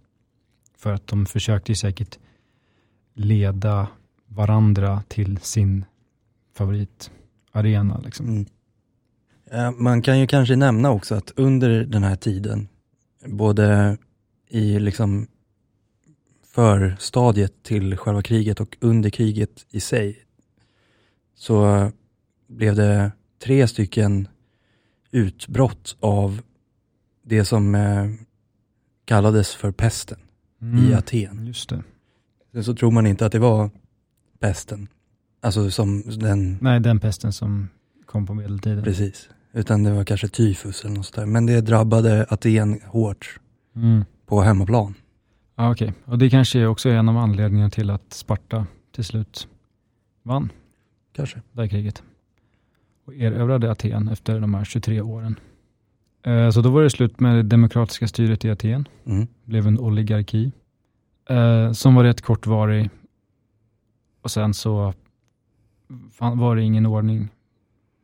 För 0.77 0.93
att 0.93 1.07
de 1.07 1.25
försökte 1.25 1.71
ju 1.71 1.75
säkert 1.75 2.19
leda 3.13 3.87
varandra 4.27 5.03
till 5.07 5.37
sin 5.37 5.85
favoritarena. 6.53 8.01
Liksom. 8.03 8.27
Mm. 8.27 8.45
Eh, 9.51 9.71
Man 9.71 10.01
kan 10.01 10.19
ju 10.19 10.27
kanske 10.27 10.55
nämna 10.55 10.91
också 10.91 11.15
att 11.15 11.31
under 11.35 11.83
den 11.85 12.03
här 12.03 12.15
tiden, 12.15 12.67
både 13.25 13.97
i 14.49 14.79
liksom 14.79 15.27
förstadiet 16.53 17.63
till 17.63 17.97
själva 17.97 18.21
kriget 18.21 18.59
och 18.59 18.77
under 18.81 19.09
kriget 19.09 19.65
i 19.69 19.79
sig, 19.79 20.17
så 21.35 21.91
blev 22.47 22.75
det 22.75 23.11
tre 23.43 23.67
stycken 23.67 24.27
utbrott 25.11 25.97
av 25.99 26.41
det 27.23 27.45
som 27.45 27.75
eh, 27.75 28.09
kallades 29.05 29.55
för 29.55 29.71
pesten 29.71 30.19
i 30.61 30.65
Mm, 30.65 30.97
Aten. 30.97 31.47
Just 31.47 31.69
det. 31.69 31.83
Sen 32.51 32.63
så 32.63 32.75
tror 32.75 32.91
man 32.91 33.07
inte 33.07 33.25
att 33.25 33.31
det 33.31 33.39
var 33.39 33.69
pesten, 34.39 34.87
alltså 35.41 35.71
som 35.71 36.01
den 36.01 36.57
Nej, 36.61 36.79
den 36.79 36.99
pesten 36.99 37.33
som 37.33 37.69
kom 38.05 38.25
på 38.27 38.33
medeltiden. 38.33 38.83
Precis. 38.83 39.29
Utan 39.55 39.83
det 39.83 39.91
var 39.93 40.03
kanske 40.03 40.27
tyfus 40.27 40.85
eller 40.85 40.95
något 40.95 41.05
sånt 41.05 41.15
där. 41.15 41.25
Men 41.25 41.45
det 41.45 41.61
drabbade 41.61 42.25
Aten 42.29 42.79
hårt 42.85 43.39
Mm. 43.75 44.05
på 44.25 44.41
hemmaplan. 44.41 44.93
Ja, 45.55 45.71
Okej, 45.71 45.93
och 46.05 46.17
det 46.17 46.29
kanske 46.29 46.59
är 46.59 46.67
också 46.67 46.89
en 46.89 47.09
av 47.09 47.17
anledningarna 47.17 47.69
till 47.69 47.89
att 47.89 48.13
Sparta 48.13 48.67
till 48.91 49.03
slut 49.03 49.47
vann 50.23 50.49
Kanske. 51.15 51.41
det 51.51 51.61
här 51.61 51.67
kriget 51.69 52.03
och 53.05 53.13
erövrade 53.15 53.71
Aten 53.71 54.07
efter 54.07 54.39
de 54.39 54.53
här 54.53 54.63
23 54.65 55.01
åren. 55.01 55.39
Eh, 56.23 56.49
Så 56.49 56.61
då 56.61 56.69
var 56.69 56.83
det 56.83 56.89
slut 56.89 57.19
med 57.19 57.35
det 57.35 57.43
demokratiska 57.43 58.07
styret 58.07 58.45
i 58.45 58.49
Aten. 58.51 58.87
Mm. 59.05 59.27
blev 59.45 59.67
en 59.67 59.79
oligarki. 59.79 60.51
Eh, 61.29 61.71
som 61.71 61.95
var 61.95 62.03
rätt 62.03 62.21
kortvarig. 62.21 62.89
Och 64.21 64.31
sen 64.31 64.53
så 64.53 64.93
var 66.17 66.55
det 66.55 66.61
ingen 66.61 66.85
ordning 66.85 67.29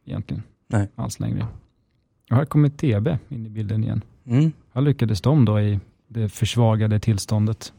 egentligen. 0.06 0.44
Nej. 0.72 0.88
Alls 0.96 1.20
längre. 1.20 1.48
Och 2.30 2.38
här 2.38 2.46
kommer 2.46 2.70
TB 2.70 3.18
in 3.30 3.46
i 3.46 3.50
bilden 3.50 3.84
igen. 3.84 4.02
Mm. 4.26 4.52
Här 4.74 4.82
lyckades 4.82 5.22
de 5.22 5.46
då 5.46 5.60
i 5.60 5.80
det 6.08 6.30
försvagade 6.30 7.00
tillståndet. 7.00 7.74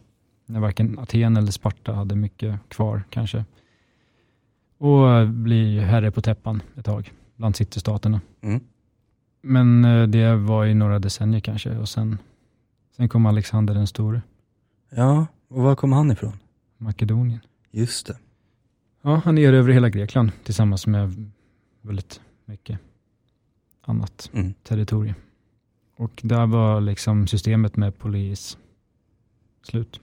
När 0.46 0.60
varken 0.60 0.98
Aten 0.98 1.36
eller 1.36 1.50
Sparta 1.50 1.92
hade 1.92 2.16
mycket 2.16 2.68
kvar 2.68 3.02
kanske. 3.10 3.44
Och 4.78 5.10
eh, 5.10 5.28
bli 5.28 5.80
herre 5.80 6.10
på 6.10 6.20
täppan 6.20 6.62
ett 6.76 6.84
tag 6.84 7.12
bland 7.36 7.56
citystaterna. 7.56 8.20
Mm. 8.40 8.60
Men 9.42 9.84
eh, 9.84 10.06
det 10.06 10.36
var 10.36 10.66
i 10.66 10.74
några 10.74 10.98
decennier 10.98 11.40
kanske 11.40 11.76
och 11.76 11.88
sen, 11.88 12.18
sen 12.96 13.08
kom 13.08 13.26
Alexander 13.26 13.74
den 13.74 13.86
store, 13.86 14.22
Ja, 14.96 15.26
och 15.48 15.62
var 15.62 15.76
kom 15.76 15.92
han 15.92 16.10
ifrån? 16.10 16.32
Makedonien. 16.78 17.40
Just 17.70 18.06
det. 18.06 18.16
Ja, 19.02 19.20
han 19.24 19.38
erövrade 19.38 19.74
hela 19.74 19.88
Grekland 19.88 20.30
tillsammans 20.44 20.86
med 20.86 21.30
väldigt 21.82 22.20
mycket 22.44 22.78
annat 23.80 24.30
Mm. 24.34 24.54
territorium. 24.62 25.14
Och 25.96 26.20
där 26.24 26.46
var 26.46 26.80
liksom 26.80 27.26
systemet 27.26 27.76
med 27.76 27.98
polis 27.98 28.58
slut. 29.62 30.00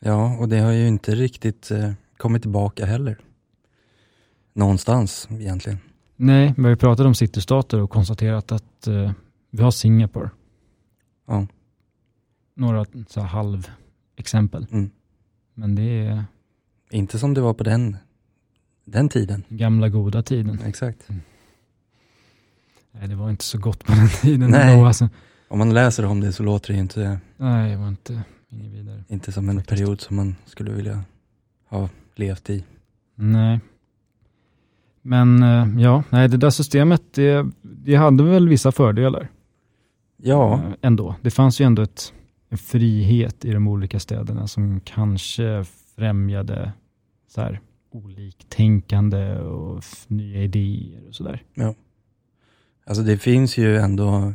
Ja, 0.00 0.36
och 0.38 0.48
det 0.48 0.58
har 0.58 0.72
ju 0.72 0.88
inte 0.88 1.14
riktigt 1.14 1.70
eh, 1.70 1.92
kommit 2.16 2.42
tillbaka 2.42 2.86
heller. 2.86 3.18
Någonstans 4.52 5.28
egentligen. 5.30 5.78
Nej, 6.16 6.54
vi 6.56 6.62
har 6.62 6.70
ju 6.70 6.76
pratat 6.76 7.06
om 7.06 7.14
citystater 7.14 7.80
och 7.80 7.90
konstaterat 7.90 8.52
att 8.52 8.86
eh, 8.86 9.12
vi 9.50 9.62
har 9.62 9.70
Singapore. 9.70 10.30
Ja. 11.26 11.46
Några 12.54 12.86
så 13.08 13.20
här 13.20 13.28
halv 13.28 13.70
exempel. 14.16 14.66
Mm. 14.70 14.90
Men 15.54 15.74
det 15.74 15.82
är 16.06 16.24
Inte 16.90 17.18
som 17.18 17.34
det 17.34 17.40
var 17.40 17.54
på 17.54 17.64
den, 17.64 17.96
den 18.84 19.08
tiden. 19.08 19.44
gamla 19.48 19.88
goda 19.88 20.22
tiden. 20.22 20.60
Exakt. 20.64 21.08
Nej, 22.92 23.08
det 23.08 23.14
var 23.16 23.30
inte 23.30 23.44
så 23.44 23.58
gott 23.58 23.84
på 23.84 23.92
den 23.92 24.08
tiden. 24.22 24.50
Nej. 24.50 24.72
ändå, 24.72 24.86
Alltså. 24.86 25.08
Om 25.48 25.58
man 25.58 25.74
läser 25.74 26.04
om 26.04 26.20
det 26.20 26.32
så 26.32 26.42
låter 26.42 26.72
det 26.72 26.78
inte, 26.78 27.18
Nej, 27.36 27.70
det 27.70 27.76
var 27.76 27.88
inte 27.88 28.22
inget 28.48 28.72
vidare. 28.72 29.04
inte 29.08 29.32
som 29.32 29.48
en 29.48 29.56
Faktiskt. 29.56 29.68
period 29.80 30.00
som 30.00 30.16
man 30.16 30.36
skulle 30.44 30.70
vilja 30.72 31.04
ha 31.68 31.88
levt 32.14 32.50
i. 32.50 32.64
Nej. 33.14 33.60
Men 35.02 35.42
eh, 35.42 35.82
ja, 35.82 36.02
nej, 36.10 36.28
det 36.28 36.36
där 36.36 36.50
systemet, 36.50 37.02
det, 37.14 37.46
det 37.62 37.94
hade 37.94 38.24
väl 38.24 38.48
vissa 38.48 38.72
fördelar. 38.72 39.28
Ja, 40.16 40.54
eh, 40.54 40.60
Ändå. 40.82 41.14
Det 41.22 41.30
fanns 41.30 41.60
ju 41.60 41.64
ändå 41.64 41.82
ett, 41.82 42.12
en 42.48 42.58
frihet 42.58 43.44
i 43.44 43.52
de 43.52 43.68
olika 43.68 44.00
städerna 44.00 44.46
som 44.46 44.80
kanske 44.80 45.64
främjade 45.96 46.72
så 47.28 47.40
här, 47.40 47.60
oliktänkande 47.90 49.38
och 49.38 49.84
nya 50.08 50.42
idéer 50.42 51.08
och 51.08 51.14
sådär. 51.14 51.42
Alltså 52.88 53.02
det 53.02 53.18
finns 53.18 53.58
ju 53.58 53.76
ändå 53.76 54.32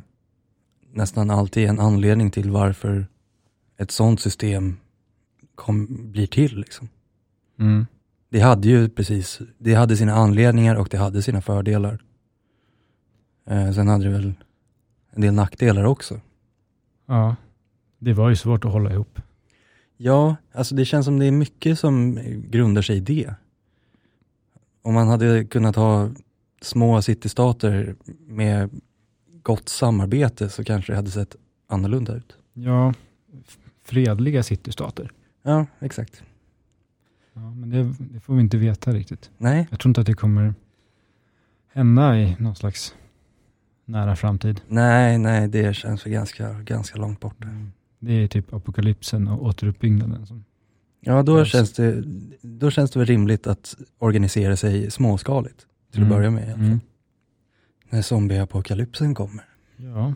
nästan 0.91 1.29
alltid 1.29 1.69
en 1.69 1.79
anledning 1.79 2.31
till 2.31 2.49
varför 2.49 3.07
ett 3.77 3.91
sånt 3.91 4.21
system 4.21 4.77
kom, 5.55 5.87
blir 6.11 6.27
till. 6.27 6.57
Liksom. 6.57 6.89
Mm. 7.59 7.85
Det 8.29 8.39
hade 8.39 8.67
ju 8.67 8.89
precis, 8.89 9.41
det 9.57 9.73
hade 9.73 9.97
sina 9.97 10.13
anledningar 10.13 10.75
och 10.75 10.87
det 10.91 10.97
hade 10.97 11.21
sina 11.21 11.41
fördelar. 11.41 12.03
Eh, 13.45 13.71
sen 13.71 13.87
hade 13.87 14.03
det 14.03 14.09
väl 14.09 14.33
en 15.11 15.21
del 15.21 15.33
nackdelar 15.33 15.83
också. 15.83 16.19
Ja, 17.05 17.35
det 17.99 18.13
var 18.13 18.29
ju 18.29 18.35
svårt 18.35 18.65
att 18.65 18.71
hålla 18.71 18.91
ihop. 18.91 19.19
Ja, 19.97 20.35
alltså 20.51 20.75
det 20.75 20.85
känns 20.85 21.05
som 21.05 21.19
det 21.19 21.25
är 21.25 21.31
mycket 21.31 21.79
som 21.79 22.19
grundar 22.49 22.81
sig 22.81 22.97
i 22.97 22.99
det. 22.99 23.35
Om 24.81 24.93
man 24.93 25.07
hade 25.07 25.45
kunnat 25.45 25.75
ha 25.75 26.09
små 26.63 27.01
citystater 27.01 27.95
med 28.27 28.69
gott 29.43 29.69
samarbete 29.69 30.49
så 30.49 30.63
kanske 30.63 30.91
det 30.91 30.95
hade 30.95 31.11
sett 31.11 31.35
annorlunda 31.67 32.15
ut. 32.15 32.37
Ja, 32.53 32.93
fredliga 33.83 34.43
citystater. 34.43 35.11
Ja, 35.43 35.65
exakt. 35.79 36.23
Ja, 37.33 37.41
men 37.51 37.69
det, 37.69 37.93
det 38.13 38.19
får 38.19 38.35
vi 38.35 38.41
inte 38.41 38.57
veta 38.57 38.91
riktigt. 38.91 39.31
Nej, 39.37 39.67
Jag 39.71 39.79
tror 39.79 39.89
inte 39.89 40.01
att 40.01 40.07
det 40.07 40.13
kommer 40.13 40.53
hända 41.73 42.17
i 42.19 42.35
någon 42.39 42.55
slags 42.55 42.95
nära 43.85 44.15
framtid. 44.15 44.61
nej, 44.67 45.17
nej, 45.17 45.47
det 45.47 45.75
känns 45.75 46.05
väl 46.05 46.13
ganska, 46.13 46.53
ganska 46.53 46.97
långt 46.97 47.19
bort. 47.19 47.37
Det 47.99 48.13
är 48.13 48.27
typ 48.27 48.53
apokalypsen 48.53 49.27
och 49.27 49.43
återuppbyggnaden. 49.45 50.27
Som, 50.27 50.45
Ja, 51.05 51.23
då 51.23 51.45
känns, 51.45 51.73
det, 51.73 52.03
då 52.41 52.71
känns 52.71 52.91
det 52.91 52.99
väl 52.99 53.05
rimligt 53.07 53.47
att 53.47 53.75
organisera 53.97 54.57
sig 54.57 54.91
småskaligt 54.91 55.67
till 55.93 56.01
att 56.01 56.07
Mm. 56.07 56.09
börja 56.17 56.31
med. 56.31 56.43
i 56.43 56.45
alla 56.45 56.55
fall. 56.55 56.65
mm. 56.65 56.79
När 57.89 58.01
zombieapokalypsen 58.01 59.15
kommer. 59.15 59.45
Ja, 59.77 60.13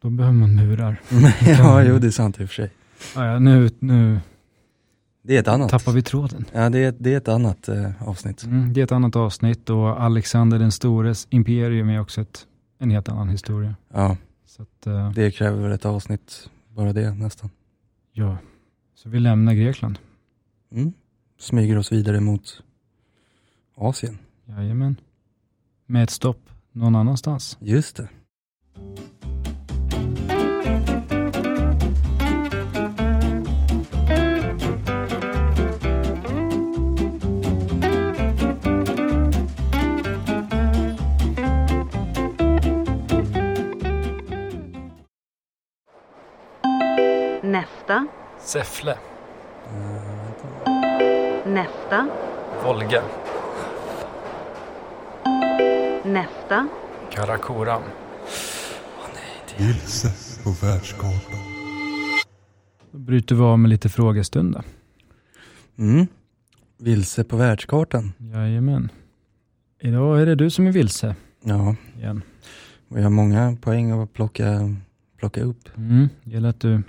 då 0.00 0.10
behöver 0.10 0.36
man 0.38 0.54
murar. 0.54 1.00
ja, 1.46 1.82
jo 1.82 1.98
det 1.98 2.06
är 2.06 2.10
sant 2.10 2.40
i 2.40 2.44
och 2.44 2.48
för 2.48 2.54
sig. 2.54 2.70
Ja, 3.14 3.26
ja, 3.26 3.38
nu, 3.38 3.70
nu 3.78 4.20
Det 5.22 5.36
är 5.36 5.40
ett 5.40 5.48
annat. 5.48 5.70
tappar 5.70 5.92
vi 5.92 6.02
tråden. 6.02 6.44
Ja, 6.52 6.70
det 6.70 6.78
är, 6.78 6.94
det 6.98 7.12
är 7.12 7.16
ett 7.16 7.28
annat 7.28 7.68
eh, 7.68 8.08
avsnitt. 8.08 8.44
Mm, 8.44 8.72
det 8.72 8.80
är 8.80 8.84
ett 8.84 8.92
annat 8.92 9.16
avsnitt 9.16 9.70
och 9.70 10.02
Alexander 10.02 10.58
den 10.58 10.72
stores 10.72 11.26
imperium 11.30 11.88
är 11.88 12.00
också 12.00 12.20
ett, 12.20 12.46
en 12.78 12.90
helt 12.90 13.08
annan 13.08 13.28
historia. 13.28 13.74
Ja, 13.94 14.16
Så 14.46 14.62
att, 14.62 14.86
eh, 14.86 15.10
det 15.12 15.30
kräver 15.30 15.62
väl 15.62 15.72
ett 15.72 15.84
avsnitt, 15.86 16.50
bara 16.68 16.92
det 16.92 17.14
nästan. 17.14 17.50
ja, 18.12 18.36
så 18.94 19.08
vi 19.08 19.18
lämnar 19.20 19.54
Grekland. 19.54 19.98
Mm. 20.72 20.92
Smyger 21.38 21.78
oss 21.78 21.92
vidare 21.92 22.20
mot 22.20 22.62
Asien. 23.74 24.18
Jajamän. 24.48 25.00
Med 25.86 26.02
ett 26.02 26.10
stopp 26.10 26.50
någon 26.72 26.96
annanstans. 26.96 27.58
Just 27.60 27.96
det. 27.96 28.08
Nästa, 47.42 48.06
Säffle. 48.38 48.98
Vänta. 49.72 50.70
nästa, 51.50 52.08
Volga. 52.64 53.02
Nästa, 56.06 56.68
Karakoram. 57.12 57.82
Vilse 59.58 60.08
på 60.44 60.50
världskartan. 60.66 61.40
Då 62.92 62.98
bryter 62.98 63.34
vi 63.34 63.40
av 63.42 63.58
med 63.58 63.68
lite 63.68 63.88
frågestund 63.88 64.52
då. 64.54 64.62
Mm. 65.82 66.06
Vilse 66.78 67.24
på 67.24 67.36
världskartan. 67.36 68.12
Jajamän. 68.18 68.88
Idag 69.80 70.22
är 70.22 70.26
det 70.26 70.34
du 70.34 70.50
som 70.50 70.66
är 70.66 70.72
vilse 70.72 71.16
Ja, 71.44 71.76
igen. 71.96 72.22
och 72.88 72.98
jag 72.98 73.02
har 73.02 73.10
många 73.10 73.56
poäng 73.60 73.90
att 73.90 74.12
plocka, 74.12 74.74
plocka 75.18 75.40
upp 75.42 75.68
Mm. 75.76 76.08
Det 76.24 76.30
gäller 76.30 76.48
att 76.48 76.60
du 76.60 76.82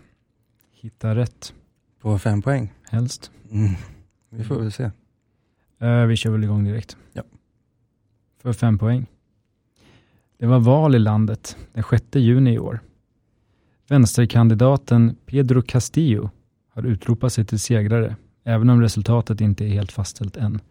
hittar 0.82 1.15
rätt, 1.15 1.53
på 2.01 2.20
fem 2.20 2.41
poäng. 2.41 2.74
helst. 2.89 3.32
Mm. 3.51 3.72
Vi 4.30 4.43
får 4.43 4.55
väl 4.59 4.72
se. 4.72 4.91
Eh, 5.82 6.05
vi 6.05 6.15
kör 6.15 6.32
väl 6.32 6.43
igång 6.43 6.63
direkt. 6.63 6.97
Ja. 7.13 7.24
För 8.47 8.53
fem 8.53 8.77
poäng. 8.77 9.05
Det 10.37 10.45
var 10.45 10.59
val 10.59 10.95
i 10.95 10.99
landet 10.99 11.57
den 11.73 11.83
6 11.83 12.03
juni 12.15 12.53
i 12.53 12.59
år. 12.59 12.79
Vänsterkandidaten 13.87 15.15
Pedro 15.25 15.61
Castillo 15.61 16.29
har 16.69 16.85
utropat 16.85 17.33
sig 17.33 17.45
till 17.45 17.59
segrare, 17.59 18.15
även 18.43 18.69
om 18.69 18.81
resultatet 18.81 19.41
inte 19.41 19.65
är 19.65 19.69
helt 19.69 19.91
fastställt 19.91 20.37
än. 20.37 20.61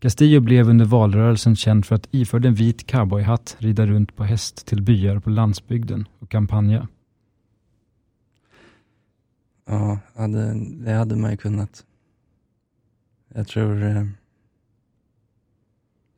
Castillo 0.00 0.40
blev 0.40 0.68
under 0.68 0.84
valrörelsen 0.84 1.56
känd 1.56 1.86
för 1.86 1.94
att 1.94 2.08
iförd 2.10 2.46
en 2.46 2.54
vit 2.54 2.86
cowboyhatt 2.86 3.56
rida 3.58 3.86
runt 3.86 4.16
på 4.16 4.24
häst 4.24 4.66
till 4.66 4.82
byar 4.82 5.18
på 5.18 5.30
landsbygden 5.30 6.08
och 6.18 6.30
kampanja. 6.30 6.88
Ja, 9.66 9.98
hade, 10.14 10.54
det 10.84 10.92
hade 10.92 11.16
man 11.16 11.30
ju 11.30 11.36
kunnat. 11.36 11.84
Jag 13.34 13.48
tror 13.48 13.82
eh, 13.82 14.04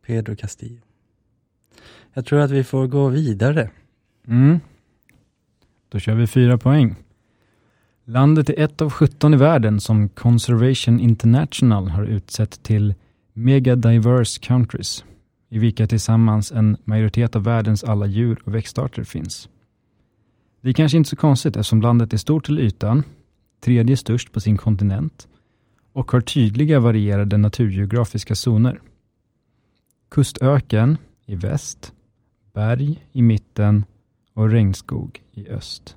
Pedro 0.07 0.37
Castillo. 0.37 0.81
Jag 2.15 2.27
tror 2.27 2.41
att 2.41 2.51
vi 2.51 2.65
får 2.65 2.87
gå 2.87 3.09
vidare. 3.09 3.71
Mm. 4.27 4.61
Då 5.89 5.99
kör 5.99 6.15
vi 6.15 6.27
fyra 6.27 6.59
poäng. 6.59 6.95
Landet 8.05 8.51
är 8.51 8.59
ett 8.59 8.83
av 8.83 8.91
17 8.91 9.35
i 9.35 9.37
världen 9.37 9.81
som 9.81 10.09
Conservation 10.09 11.01
International 11.01 11.89
har 11.89 12.05
utsett 12.05 12.63
till 12.63 12.95
Mega 13.33 13.77
Diverse 13.77 14.41
Countries, 14.41 15.05
i 15.49 15.59
vilka 15.59 15.87
tillsammans 15.87 16.53
en 16.53 16.77
majoritet 16.85 17.37
av 17.37 17.45
världens 17.45 17.85
alla 17.85 18.07
djur 18.07 18.39
och 18.45 18.55
växtarter 18.55 19.05
finns. 19.05 19.49
Det 20.61 20.69
är 20.69 20.73
kanske 20.73 20.99
inte 20.99 21.11
så 21.11 21.17
konstigt 21.17 21.57
eftersom 21.57 21.83
landet 21.83 22.13
är 22.13 22.17
stort 22.17 22.47
till 22.47 22.59
ytan, 22.59 23.03
tredje 23.61 23.97
störst 23.97 24.33
på 24.33 24.41
sin 24.41 24.57
kontinent 24.57 25.29
och 25.93 26.13
har 26.13 26.21
tydliga 26.21 26.81
varierade 26.81 27.37
naturgeografiska 27.37 28.35
zoner. 28.35 28.81
Kustöken 30.11 30.97
i 31.27 31.35
väst, 31.35 31.93
berg 32.53 33.07
i 33.13 33.23
mitten 33.23 33.85
och 34.35 34.51
regnskog 34.51 35.23
i 35.33 35.49
öst. 35.49 35.97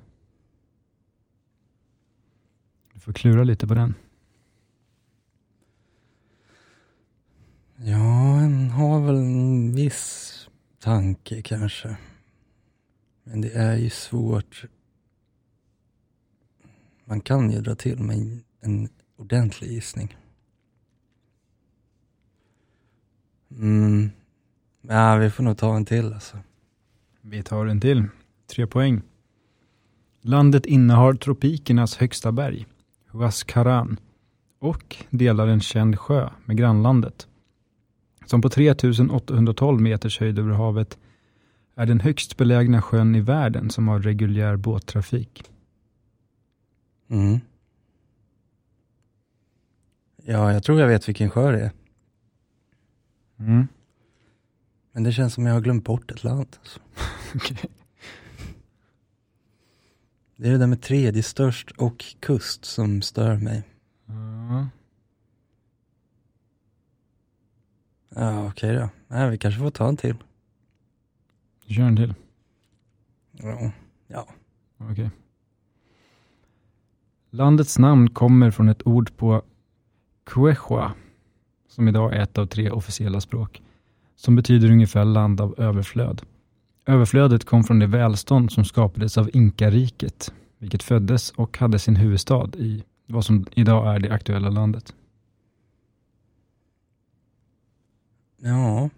Du 2.92 3.00
får 3.00 3.12
klura 3.12 3.44
lite 3.44 3.66
på 3.66 3.74
den. 3.74 3.94
Ja, 7.76 8.40
en 8.40 8.70
har 8.70 9.00
väl 9.06 9.16
en 9.16 9.74
viss 9.74 10.30
tanke 10.78 11.42
kanske. 11.42 11.96
Men 13.24 13.40
det 13.40 13.50
är 13.52 13.76
ju 13.76 13.90
svårt. 13.90 14.64
Man 17.04 17.20
kan 17.20 17.50
ju 17.50 17.60
dra 17.60 17.74
till 17.74 17.98
med 17.98 18.40
en- 18.60 18.88
ordentlig 19.16 19.70
gissning. 19.70 20.16
Mm. 23.50 24.10
Ja, 24.88 25.16
vi 25.16 25.30
får 25.30 25.44
nog 25.44 25.58
ta 25.58 25.76
en 25.76 25.84
till 25.84 26.12
alltså. 26.12 26.38
Vi 27.20 27.42
tar 27.42 27.66
en 27.66 27.80
till. 27.80 28.04
Tre 28.46 28.66
poäng. 28.66 29.02
Landet 30.20 30.66
innehar 30.66 31.14
tropikernas 31.14 31.96
högsta 31.96 32.32
berg, 32.32 32.66
Huascaran, 33.06 34.00
och 34.58 34.96
delar 35.10 35.48
en 35.48 35.60
känd 35.60 35.98
sjö 35.98 36.30
med 36.44 36.56
grannlandet. 36.56 37.28
Som 38.26 38.42
på 38.42 38.48
3812 38.48 39.80
meters 39.80 40.20
höjd 40.20 40.38
över 40.38 40.52
havet 40.52 40.98
är 41.74 41.86
den 41.86 42.00
högst 42.00 42.36
belägna 42.36 42.82
sjön 42.82 43.14
i 43.14 43.20
världen 43.20 43.70
som 43.70 43.88
har 43.88 43.98
reguljär 43.98 44.56
båttrafik. 44.56 45.50
Mm. 47.08 47.40
Ja, 50.24 50.52
jag 50.52 50.62
tror 50.62 50.80
jag 50.80 50.88
vet 50.88 51.08
vilken 51.08 51.30
sjö 51.30 51.52
det 51.52 51.60
är. 51.60 51.72
Mm. 53.38 53.68
Men 54.94 55.02
det 55.02 55.12
känns 55.12 55.34
som 55.34 55.46
jag 55.46 55.54
har 55.54 55.60
glömt 55.60 55.84
bort 55.84 56.10
ett 56.10 56.24
land. 56.24 56.56
Alltså. 56.60 56.80
Okej. 57.34 57.70
Det 60.36 60.48
är 60.48 60.52
det 60.52 60.58
där 60.58 60.66
med 60.66 60.82
tredje 60.82 61.22
störst 61.22 61.70
och 61.70 62.04
kust 62.20 62.64
som 62.64 63.02
stör 63.02 63.36
mig. 63.36 63.62
Ja. 64.06 64.68
Ja, 68.08 68.46
okej 68.46 68.74
då. 68.74 68.88
Nej, 69.08 69.30
vi 69.30 69.38
kanske 69.38 69.60
får 69.60 69.70
ta 69.70 69.88
en 69.88 69.96
till. 69.96 70.16
Vi 71.66 71.74
kör 71.74 71.82
en 71.82 71.96
till. 71.96 72.14
Ja. 73.32 73.70
ja. 74.06 74.28
Okej. 74.78 75.10
Landets 77.30 77.78
namn 77.78 78.10
kommer 78.10 78.50
från 78.50 78.68
ett 78.68 78.86
ord 78.86 79.16
på 79.16 79.42
Quechua, 80.24 80.94
som 81.68 81.88
idag 81.88 82.14
är 82.14 82.20
ett 82.20 82.38
av 82.38 82.46
tre 82.46 82.70
officiella 82.70 83.20
språk, 83.20 83.62
som 84.16 84.36
betyder 84.36 84.70
ungefär 84.70 85.04
land 85.04 85.40
av 85.40 85.54
överflöd. 85.60 86.22
Överflödet 86.86 87.44
kom 87.44 87.64
från 87.64 87.78
det 87.78 87.86
välstånd 87.86 88.52
som 88.52 88.64
skapades 88.64 89.18
av 89.18 89.30
Inkariket, 89.32 90.32
vilket 90.58 90.82
föddes 90.82 91.30
och 91.30 91.58
hade 91.58 91.78
sin 91.78 91.96
huvudstad 91.96 92.50
i 92.56 92.84
vad 93.06 93.24
som 93.24 93.46
idag 93.54 93.94
är 93.94 94.00
det 94.00 94.10
aktuella 94.10 94.50
landet. 94.50 94.94
Ja. 98.36 98.90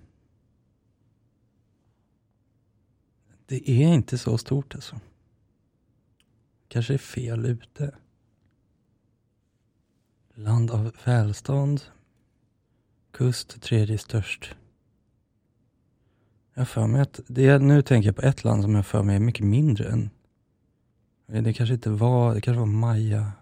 Det 3.46 3.70
är 3.70 3.94
inte 3.94 4.18
så 4.18 4.38
stort 4.38 4.74
alltså. 4.74 5.00
Kanske 6.68 6.94
är 6.94 6.98
fel 6.98 7.46
ute. 7.46 7.94
Land 10.34 10.70
av 10.70 10.92
välstånd. 11.04 11.80
Kust 13.10 13.62
tredje 13.62 13.98
störst. 13.98 14.54
Jag 16.58 16.68
för 16.68 16.86
mig 16.86 17.00
att, 17.00 17.20
det, 17.26 17.58
nu 17.58 17.82
tänker 17.82 18.08
jag 18.08 18.16
på 18.16 18.22
ett 18.22 18.44
land 18.44 18.62
som 18.62 18.74
jag 18.74 18.86
för 18.86 19.02
mig 19.02 19.16
är 19.16 19.20
mycket 19.20 19.46
mindre 19.46 19.88
än, 19.88 20.10
det 21.26 21.52
kanske 21.52 21.74
inte 21.74 21.90
var, 21.90 22.34
det 22.34 22.40
kanske 22.40 22.58
var 22.58 22.66
Maja. 22.66 23.32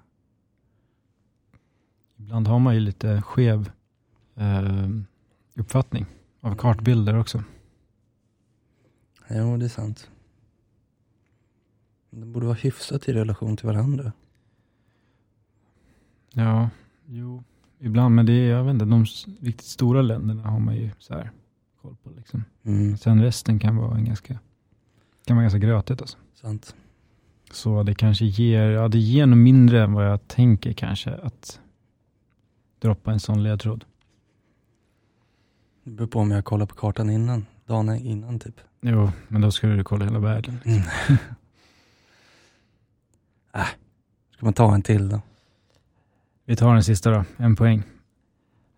Ibland 2.16 2.48
har 2.48 2.58
man 2.58 2.74
ju 2.74 2.80
lite 2.80 3.22
skev 3.22 3.70
eh, 4.34 4.88
uppfattning 5.54 6.06
av 6.40 6.56
kartbilder 6.56 7.18
också. 7.18 7.44
Jo, 9.30 9.56
det 9.56 9.64
är 9.64 9.68
sant. 9.68 10.10
De 12.10 12.32
borde 12.32 12.46
vara 12.46 12.56
hyfsat 12.56 13.08
i 13.08 13.12
relation 13.12 13.56
till 13.56 13.66
varandra. 13.66 14.12
Ja, 16.32 16.70
jo, 17.06 17.44
ibland, 17.78 18.14
men 18.14 18.26
det 18.26 18.32
är, 18.32 18.50
jag 18.50 18.64
vet 18.64 18.72
inte, 18.72 18.84
de 18.84 19.04
riktigt 19.40 19.66
stora 19.66 20.02
länderna 20.02 20.42
har 20.42 20.60
man 20.60 20.76
ju 20.76 20.90
så 20.98 21.14
här 21.14 21.30
koll 21.84 21.96
på 22.02 22.10
liksom. 22.10 22.44
Mm, 22.64 22.96
Sen 22.96 23.22
resten 23.22 23.58
kan 23.58 23.76
vara 23.76 23.96
en 23.96 24.04
ganska, 24.04 24.38
kan 25.26 25.36
vara 25.36 25.42
ganska 25.44 25.58
grötigt 25.58 26.00
alltså. 26.00 26.18
sant. 26.34 26.74
Så 27.52 27.82
det 27.82 27.94
kanske 27.94 28.24
ger, 28.24 28.70
ja 28.70 28.88
det 28.88 28.98
ger 28.98 29.26
nog 29.26 29.38
mindre 29.38 29.82
än 29.82 29.92
vad 29.92 30.06
jag 30.06 30.28
tänker 30.28 30.72
kanske 30.72 31.14
att 31.14 31.60
droppa 32.78 33.12
en 33.12 33.20
sån 33.20 33.42
ledtråd. 33.42 33.84
Det 35.84 35.90
beror 35.90 36.08
på 36.08 36.18
om 36.18 36.30
jag 36.30 36.44
kollar 36.44 36.66
på 36.66 36.74
kartan 36.74 37.10
innan, 37.10 37.46
dagen 37.66 37.96
innan 37.96 38.38
typ. 38.38 38.60
Jo, 38.80 39.10
men 39.28 39.40
då 39.40 39.50
ska 39.50 39.66
du 39.66 39.84
kolla 39.84 40.04
hela 40.04 40.18
världen. 40.18 40.58
Äh, 43.56 43.66
ska 44.30 44.46
man 44.46 44.52
ta 44.52 44.74
en 44.74 44.82
till 44.82 45.08
då? 45.08 45.20
Vi 46.44 46.56
tar 46.56 46.74
den 46.74 46.84
sista 46.84 47.10
då, 47.10 47.24
en 47.36 47.56
poäng. 47.56 47.82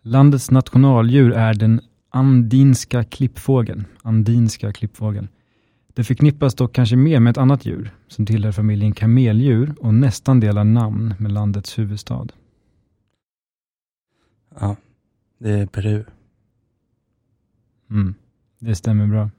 Landets 0.03 0.51
nationaldjur 0.51 1.33
är 1.33 1.55
den 1.55 1.81
andinska 2.17 3.05
klippfågeln. 3.05 3.85
Andinska 4.03 4.73
klippfågeln. 4.73 5.29
Det 5.95 6.05
förknippas 6.05 6.55
dock 6.55 6.73
kanske 6.73 6.97
mer 6.97 7.21
med 7.21 7.31
ett 7.31 7.39
annat 7.39 7.67
djur 7.67 7.91
som 8.09 8.27
tillhör 8.27 8.53
familjen 8.53 8.93
kameldjur 8.93 9.75
och 9.81 9.95
nästan 9.95 10.41
delar 10.41 10.65
namn 10.65 11.15
med 11.19 11.33
landets 11.33 11.79
huvudstad. 11.79 12.27
Ja, 14.61 14.77
det 15.39 15.51
är 15.51 15.67
Peru. 15.67 16.05
Mm. 17.91 18.15
Det 18.59 18.75
stämmer 18.75 19.07
bra. 19.07 19.31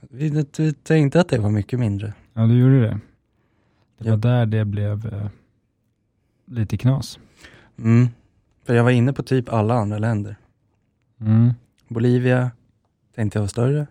Vi 0.00 0.44
vi 0.56 0.72
tänkte 0.72 1.20
att 1.20 1.28
det 1.28 1.38
var 1.38 1.50
mycket 1.50 1.78
mindre. 1.78 2.14
Ja, 2.32 2.46
du 2.46 2.58
gjorde 2.58 2.80
det. 2.80 3.00
Det 3.98 4.04
var 4.04 4.10
Ja. 4.10 4.16
där 4.16 4.46
det 4.46 4.64
blev 4.64 5.06
eh, 5.06 5.28
lite 6.46 6.76
knas. 6.76 7.18
Mm. 7.78 8.08
För 8.64 8.74
jag 8.74 8.84
var 8.84 8.90
inne 8.90 9.12
på 9.12 9.22
typ 9.22 9.48
alla 9.48 9.74
andra 9.74 9.98
länder. 9.98 10.36
Mm. 11.20 11.54
Bolivia 11.94 12.50
tänkte 13.14 13.36
jag 13.38 13.42
var 13.42 13.48
större. 13.48 13.86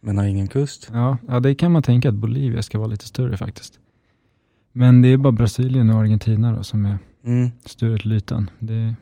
Men 0.00 0.18
har 0.18 0.24
ingen 0.24 0.48
kust. 0.48 0.88
Ja, 0.92 1.18
ja, 1.28 1.40
det 1.40 1.54
kan 1.54 1.72
man 1.72 1.82
tänka 1.82 2.08
att 2.08 2.14
Bolivia 2.14 2.62
ska 2.62 2.78
vara 2.78 2.88
lite 2.88 3.04
större 3.06 3.36
faktiskt. 3.36 3.78
Men 4.72 5.02
det 5.02 5.08
är 5.08 5.16
bara 5.16 5.32
Brasilien 5.32 5.90
och 5.90 6.00
Argentina 6.00 6.52
då 6.56 6.62
som 6.62 6.86
är 6.86 6.98
Mm. 7.24 7.50
större 7.64 7.98
till 7.98 8.12
ytan. 8.12 8.50
Det 8.58 8.94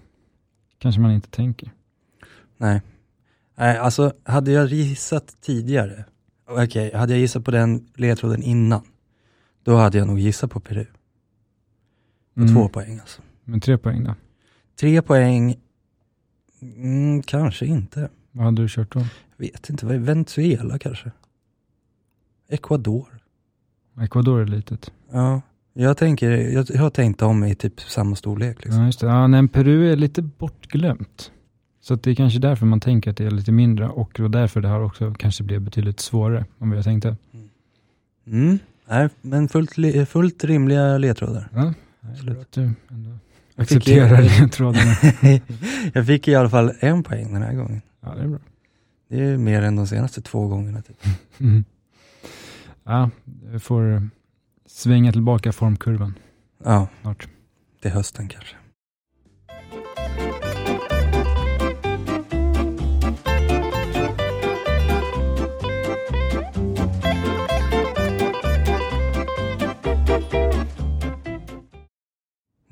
kanske 0.78 1.01
man 1.01 1.11
inte 1.12 1.30
tänker. 1.30 1.72
Nej. 2.57 2.82
Nej, 3.57 3.78
alltså 3.78 4.12
hade 4.24 4.53
jag 4.53 4.66
gissat 4.68 5.36
tidigare. 5.41 6.05
Okej, 6.49 6.95
hade 6.95 7.12
jag 7.12 7.20
gissat 7.20 7.45
på 7.45 7.51
den 7.51 7.86
ledtråden 7.97 8.43
innan. 8.43 8.82
Då 9.62 9.76
hade 9.76 9.99
jag 9.99 10.07
nog 10.07 10.18
gissat 10.18 10.51
på 10.51 10.61
Peru. 10.61 10.84
På 12.34 12.41
Mm. 12.41 12.55
två 12.55 12.68
poäng 12.68 12.99
alltså. 12.99 13.22
Men 13.45 13.61
tre 13.61 13.78
poäng 13.78 14.05
då? 14.05 14.14
Tre 14.80 15.03
poäng. 15.03 15.57
Mm, 16.62 17.22
kanske 17.22 17.66
inte. 17.66 18.08
Vad 18.32 18.44
hade 18.44 18.62
du 18.62 18.68
kört 18.68 18.92
då? 18.92 19.04
Vet 19.36 19.70
inte, 19.70 19.86
Venezuela 19.86 20.78
kanske? 20.78 21.11
Ecuador? 22.48 23.06
Ecuador 24.00 24.40
är 24.40 24.46
litet. 24.46 24.92
Ja, 25.11 25.42
jag 25.72 25.96
tänker, 25.96 26.30
jag, 26.30 26.66
jag 26.70 26.80
har 26.80 26.90
tänkt 26.90 27.22
om 27.22 27.44
i 27.44 27.54
typ 27.54 27.80
samma 27.80 28.16
storlek 28.16 28.64
liksom. 28.64 28.80
Ja, 28.80 28.86
just 28.86 29.00
det. 29.00 29.06
Ja, 29.06 29.26
nej, 29.26 29.48
Peru 29.48 29.92
är 29.92 29.96
lite 29.96 30.22
bortglömt. 30.22 31.32
Så 31.80 31.94
det 31.94 32.11
är 32.11 32.14
kanske 32.14 32.38
därför 32.38 32.66
man 32.66 32.80
tänker 32.80 33.11
att 33.11 33.16
det 33.16 33.24
är 33.24 33.30
lite 33.30 33.52
mindre 33.52 33.88
och 33.88 34.11
det 34.16 34.28
därför 34.28 34.61
det 34.61 34.68
här 34.68 34.82
också 34.82 35.14
kanske 35.18 35.44
blev 35.44 35.61
betydligt 35.61 36.00
svårare 36.00 36.46
än 36.61 36.68
vad 36.68 36.78
jag 36.78 36.84
tänkte. 36.84 37.16
Mm. 38.26 38.58
Nej, 38.88 39.08
men 39.20 39.48
fullt, 39.48 39.72
fullt 40.08 40.44
rimliga 40.44 40.98
ledtrådar. 40.98 41.48
Ja, 41.54 41.74
Absolut. 42.00 42.56
Du 43.68 43.92
ju- 43.92 44.40
ledtrådarna. 44.40 44.94
jag 45.94 46.06
fick 46.06 46.28
i 46.28 46.34
alla 46.34 46.50
fall 46.50 46.72
en 46.80 47.02
poäng 47.02 47.32
den 47.32 47.42
här 47.42 47.54
gången. 47.54 47.82
Ja, 48.00 48.14
det 48.14 48.22
är 48.22 48.28
bra. 48.28 48.38
Det 49.08 49.20
är 49.24 49.36
mer 49.36 49.62
än 49.62 49.76
de 49.76 49.86
senaste 49.86 50.22
två 50.22 50.46
gångerna. 50.48 50.82
Typ. 50.82 50.96
Mm. 51.40 51.64
Ja, 52.84 53.11
jag 53.52 53.62
får 53.62 54.08
svänga 54.66 55.12
tillbaka 55.12 55.52
formkurvan 55.52 56.14
Ja, 56.64 56.88
snart. 57.02 57.28
till 57.82 57.90
hösten 57.90 58.28
kanske. 58.28 58.56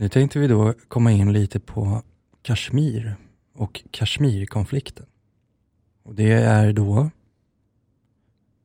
Nu 0.01 0.09
tänkte 0.09 0.38
vi 0.38 0.46
då 0.46 0.74
komma 0.88 1.12
in 1.12 1.32
lite 1.32 1.61
på 1.61 2.03
Kashmir 2.42 3.16
och 3.55 3.84
Kashmirkonflikten. 3.90 5.07
Och 6.03 6.14
det 6.14 6.32
är 6.32 6.72
då 6.72 7.11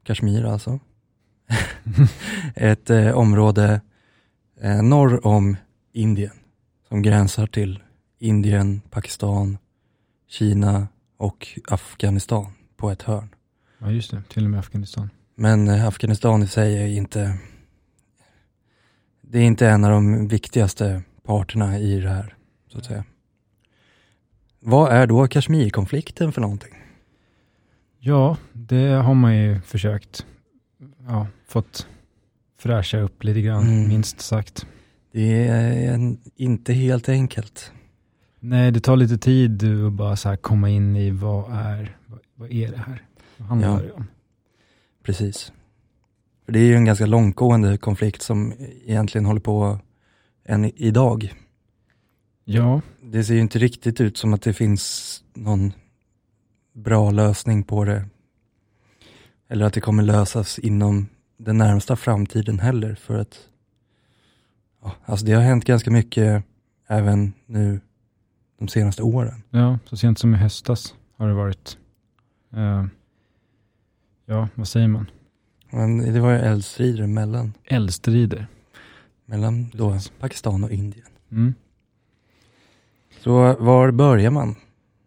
Kashmir 0.04 0.46
alltså. 0.46 0.80
Ett 2.56 2.90
eh, 2.90 3.12
område 3.12 3.82
eh, 4.62 4.84
norr 4.84 5.28
om 5.28 5.58
Indien 5.92 6.32
som 6.88 7.02
gränsar 7.02 7.48
till 7.48 7.84
Indien, 8.20 8.82
Pakistan, 8.90 9.58
Kina 10.28 10.88
och 11.18 11.60
Afghanistan 11.68 12.54
på 12.76 12.90
ett 12.90 13.02
hörn. 13.02 13.36
Ja, 13.78 13.92
just 13.92 14.12
det. 14.12 14.24
Till 14.30 14.46
och 14.46 14.52
med 14.52 14.60
Afghanistan. 14.60 15.10
Men 15.36 15.68
eh, 15.68 15.88
Afghanistan 15.88 16.44
i 16.44 16.48
sig 16.48 16.78
är 16.78 16.88
inte 16.88 17.38
det 19.22 19.40
är 19.40 19.44
inte 19.44 19.68
en 19.68 19.84
av 19.84 19.92
de 19.92 20.28
viktigaste 20.28 21.04
parterna 21.24 21.80
i 21.80 22.00
det 22.00 22.10
här, 22.10 22.36
så 22.68 22.78
att 22.78 22.86
säga. 22.86 23.04
Vad 24.60 24.92
är 24.92 25.08
då 25.08 25.28
Kashmirkonflikten 25.28 26.32
för 26.32 26.42
någonting? 26.42 26.74
Ja, 28.00 28.38
det 28.54 28.88
har 28.90 29.14
man 29.14 29.38
ju 29.38 29.62
försökt. 29.62 30.26
Ja, 31.08 31.28
fått 31.48 31.88
fräscha 32.58 32.98
upp 33.00 33.24
lite 33.24 33.42
grann, 33.42 33.64
Mm. 33.68 33.88
minst 33.88 34.22
sagt. 34.22 34.66
Det 35.12 35.48
är 35.48 35.94
en, 35.94 36.18
inte 36.36 36.74
helt 36.74 37.10
enkelt. 37.10 37.72
Nej, 38.40 38.72
det 38.72 38.80
tar 38.80 38.96
lite 38.96 39.18
tid 39.18 39.64
att 39.86 39.94
bara 39.94 40.16
så 40.16 40.38
komma 40.38 40.70
in 40.70 40.96
i 40.96 41.12
vad 41.12 41.52
är, 41.54 41.98
vad, 42.06 42.20
vad 42.36 42.52
är 42.52 42.72
det 42.72 42.78
här? 42.78 43.02
Vad 43.38 43.48
handlar 43.48 43.70
Ja. 43.70 43.78
det 43.80 43.92
om? 43.92 44.08
Precis. 45.04 45.52
För 46.46 46.52
det 46.52 46.60
är 46.60 46.64
ju 46.64 46.76
en 46.76 46.86
ganska 46.86 47.06
långtgående 47.06 47.78
konflikt 47.78 48.22
som 48.22 48.54
egentligen 48.86 49.26
håller 49.26 49.42
på 49.42 49.80
än 50.46 50.66
idag. 50.66 51.34
Ja, 52.46 52.82
Det 53.02 53.24
ser 53.24 53.34
ju 53.34 53.40
inte 53.40 53.60
riktigt 53.60 54.02
ut 54.02 54.18
som 54.18 54.34
att 54.34 54.42
det 54.42 54.54
finns 54.54 55.24
någon 55.34 55.74
bra 56.74 57.12
lösning 57.12 57.64
på 57.64 57.84
det. 57.86 58.06
Eller 59.50 59.66
att 59.66 59.74
det 59.74 59.82
kommer 59.82 60.04
lösas 60.04 60.60
inom 60.60 61.08
den 61.38 61.58
närmsta 61.58 61.96
framtiden 61.96 62.60
heller 62.60 62.96
för 62.96 63.20
att 63.20 63.40
ja, 64.82 64.96
alltså 65.06 65.26
det 65.26 65.34
har 65.34 65.42
hänt 65.42 65.66
ganska 65.66 65.92
mycket 65.92 66.44
även 66.88 67.34
nu 67.46 67.80
de 68.60 68.68
senaste 68.68 69.04
åren. 69.04 69.44
ja, 69.50 69.80
så 69.86 69.98
sent 69.98 70.20
som 70.20 70.34
i 70.34 70.38
höstas 70.38 70.96
har 71.18 71.28
det 71.28 71.34
varit, 71.34 71.78
eh, 72.54 72.86
ja, 74.26 74.48
vad 74.56 74.68
säger 74.68 74.88
man? 74.88 75.10
Men 75.70 76.14
det 76.14 76.20
var 76.20 76.32
ju 76.32 76.38
eldstrider 76.38 77.08
mellan, 77.08 77.54
Eldstrider. 77.64 78.48
Mellan 79.26 79.70
då. 79.74 80.00
Pakistan 80.20 80.64
och 80.64 80.72
Indien. 80.72 81.08
Mm. 81.32 81.54
Så 83.20 83.56
var 83.60 83.92
börjar 83.92 84.32
man? 84.32 84.56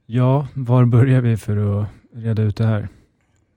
Ja, 0.07 0.49
var 0.55 0.85
börjar 0.85 1.21
vi 1.21 1.37
för 1.37 1.81
att 1.81 1.89
reda 2.13 2.43
ut 2.43 2.57
det 2.57 2.67
här? 2.67 2.89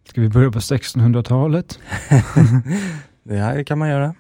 Ska 0.03 0.22
vi 0.22 0.30
börja 0.30 0.51
på 0.51 0.60
1600-talet? 0.60 1.80
det 3.24 3.38
här 3.38 3.64
kan 3.64 3.80
man 3.80 3.89
göra. 3.89 4.16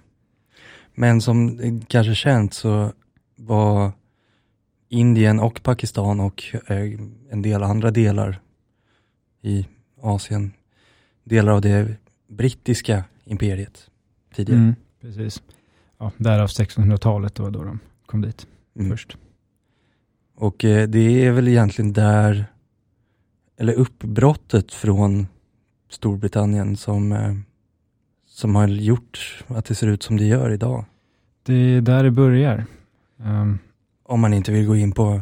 Men 0.95 1.21
som 1.21 1.59
kanske 1.87 2.15
känt 2.15 2.53
så 2.53 2.91
var 3.35 3.91
Indien 4.89 5.39
och 5.39 5.63
Pakistan 5.63 6.19
och 6.19 6.43
eh, 6.67 6.99
en 7.29 7.41
del 7.41 7.63
andra 7.63 7.91
delar 7.91 8.41
i 9.41 9.67
Asien 10.01 10.51
delar 11.23 11.53
av 11.53 11.61
det 11.61 11.95
brittiska 12.27 13.03
imperiet 13.25 13.89
tidigare. 14.35 14.61
Mm, 14.61 14.75
precis. 15.01 15.41
Ja, 15.99 16.11
därav 16.17 16.47
1600-talet, 16.47 17.35
det 17.35 17.43
var 17.43 17.51
då 17.51 17.63
de 17.63 17.79
kom 18.05 18.21
dit 18.21 18.47
Mm. 18.75 18.91
först. 18.91 19.17
Och 20.35 20.65
eh, 20.65 20.87
det 20.87 21.25
är 21.25 21.31
väl 21.31 21.47
egentligen 21.47 21.93
där, 21.93 22.45
eller 23.57 23.73
uppbrottet 23.73 24.73
från 24.73 25.27
Storbritannien 25.89 26.77
som, 26.77 27.11
eh, 27.11 27.35
som 28.27 28.55
har 28.55 28.67
gjort 28.67 29.43
att 29.47 29.65
det 29.65 29.75
ser 29.75 29.87
ut 29.87 30.03
som 30.03 30.17
det 30.17 30.25
gör 30.25 30.51
idag. 30.51 30.85
Det 31.43 31.53
är 31.53 31.81
där 31.81 32.03
det 32.03 32.11
börjar. 32.11 32.65
Ehm, 33.19 33.59
Om 34.03 34.19
man 34.19 34.33
inte 34.33 34.51
vill 34.51 34.65
gå 34.67 34.75
in 34.75 34.91
på 34.91 35.21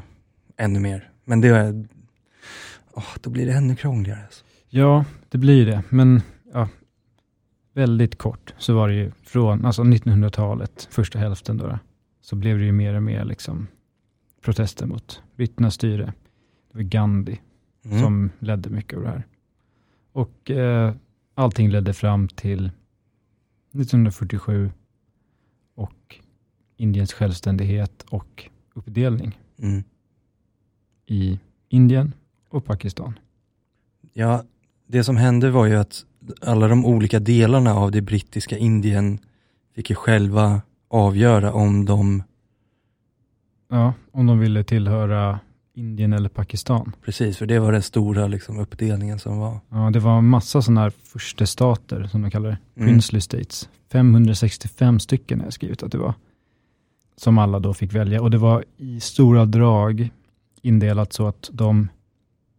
ännu 0.58 0.80
mer. 0.80 1.10
Men 1.26 1.42
det 1.42 1.48
är, 1.48 1.88
åh, 2.94 3.04
då 3.22 3.30
blir 3.30 3.46
det 3.46 3.54
ännu 3.54 3.76
krångligare. 3.76 4.24
Alltså. 4.24 4.44
ja, 4.70 5.06
det 5.30 5.38
blir 5.38 5.66
det. 5.66 5.84
Men 5.90 6.22
ja, 6.54 6.70
väldigt 7.78 8.18
kort 8.18 8.54
så 8.58 8.74
var 8.76 8.88
det 8.88 8.94
ju 8.96 9.12
från 9.24 9.66
alltså 9.66 9.84
1900-talet, 9.84 10.88
första 10.92 11.20
hälften 11.20 11.58
då, 11.58 11.80
så 12.22 12.36
blev 12.36 12.58
det 12.60 12.66
ju 12.66 12.72
mer 12.72 12.94
och 12.94 13.04
mer 13.04 13.26
liksom 13.26 13.68
protester 14.42 14.86
mot 14.86 15.22
britternas 15.36 15.74
styre. 15.74 16.14
Det 16.72 16.78
var 16.78 16.82
Gandhi 16.84 17.40
Mm. 17.86 18.00
som 18.02 18.30
ledde 18.40 18.70
mycket 18.70 18.98
av 18.98 19.04
det 19.04 19.10
här. 19.10 19.24
Och 20.12 20.52
eh, 20.52 20.94
allting 21.36 21.70
ledde 21.70 21.94
fram 21.94 22.28
till 22.28 22.72
1947 23.74 24.72
och 25.76 26.16
Indiens 26.78 27.14
självständighet 27.14 28.06
och 28.10 28.50
uppdelning 28.74 29.40
Mm. 29.58 29.84
i 31.06 31.40
Indien 31.70 32.14
och 32.50 32.66
Pakistan. 32.66 33.20
Ja, 34.14 34.44
det 34.88 35.04
som 35.04 35.18
hände 35.18 35.50
var 35.52 35.66
ju 35.66 35.76
att 35.76 36.06
alla 36.42 36.68
de 36.68 36.86
olika 36.86 37.20
delarna 37.20 37.74
av 37.76 37.92
det 37.92 38.02
brittiska 38.02 38.58
Indien 38.58 39.20
fick 39.76 39.90
ju 39.90 39.96
själva 39.96 40.62
avgöra 40.90 41.54
om 41.54 41.86
de, 41.86 42.24
Ja, 43.70 43.94
om 44.12 44.26
de 44.28 44.40
ville 44.40 44.64
tillhöra 44.64 45.40
Indien 45.74 46.14
eller 46.14 46.30
Pakistan. 46.30 46.92
precis, 47.06 47.38
för 47.38 47.46
det 47.46 47.60
var 47.60 47.72
den 47.72 47.82
stora 47.82 48.28
liksom, 48.28 48.60
uppdelningen 48.60 49.20
som 49.20 49.38
var. 49.38 49.60
Ja, 49.70 49.90
det 49.94 50.00
var 50.00 50.18
en 50.18 50.28
massa 50.28 50.62
sådana 50.62 50.82
här 50.82 50.90
förstestater, 51.04 52.04
som 52.04 52.22
de 52.22 52.32
kallar 52.32 52.50
det, 52.50 52.58
Mm. 52.76 52.88
princely 52.90 53.22
states. 53.22 53.70
565 53.92 55.00
stycken 55.00 55.40
har 55.40 55.46
jag 55.46 55.54
skrivit 55.54 55.84
att 55.84 55.92
det 55.92 55.98
var. 55.98 56.14
Som 57.18 57.38
alla 57.38 57.60
då 57.60 57.74
fick 57.74 57.94
välja. 57.94 58.22
Och 58.22 58.32
det 58.32 58.38
var 58.38 58.66
i 58.78 59.00
stora 59.00 59.46
drag 59.46 60.10
indelat 60.62 61.14
så 61.14 61.28
att 61.28 61.50
de 61.54 61.88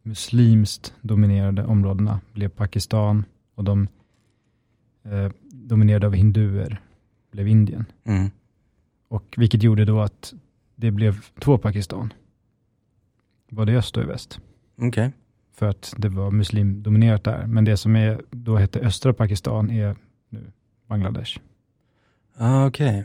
muslimskt 0.02 0.94
dominerade 1.00 1.64
områdena 1.64 2.20
blev 2.32 2.48
Pakistan 2.48 3.24
och 3.58 3.64
de 3.64 3.88
eh, 5.04 5.30
dominerade 5.42 6.06
av 6.06 6.14
hinduer 6.14 6.80
blev 7.30 7.48
Indien. 7.48 7.84
Mm. 8.04 8.30
Och 9.08 9.34
vilket 9.36 9.62
gjorde 9.62 9.84
då 9.84 10.00
att 10.00 10.34
det 10.76 10.90
blev 10.90 11.20
två 11.40 11.58
Pakistan. 11.58 12.12
Både 13.50 13.72
i 13.72 13.76
öst 13.76 13.96
och 13.96 14.02
i 14.02 14.06
väst. 14.06 14.40
Okej. 14.76 15.12
För 15.52 15.66
att 15.66 15.94
det 15.96 16.08
var 16.08 16.30
muslimdominerat 16.30 17.24
där. 17.24 17.46
Men 17.46 17.64
det 17.64 17.76
som 17.76 17.96
är, 17.96 18.22
då 18.30 18.56
hette 18.56 18.80
östra 18.80 19.12
Pakistan 19.12 19.70
är 19.70 19.96
nu 20.28 20.52
Bangladesh. 20.86 21.38
Ah, 22.36 22.66
okej. 22.66 23.04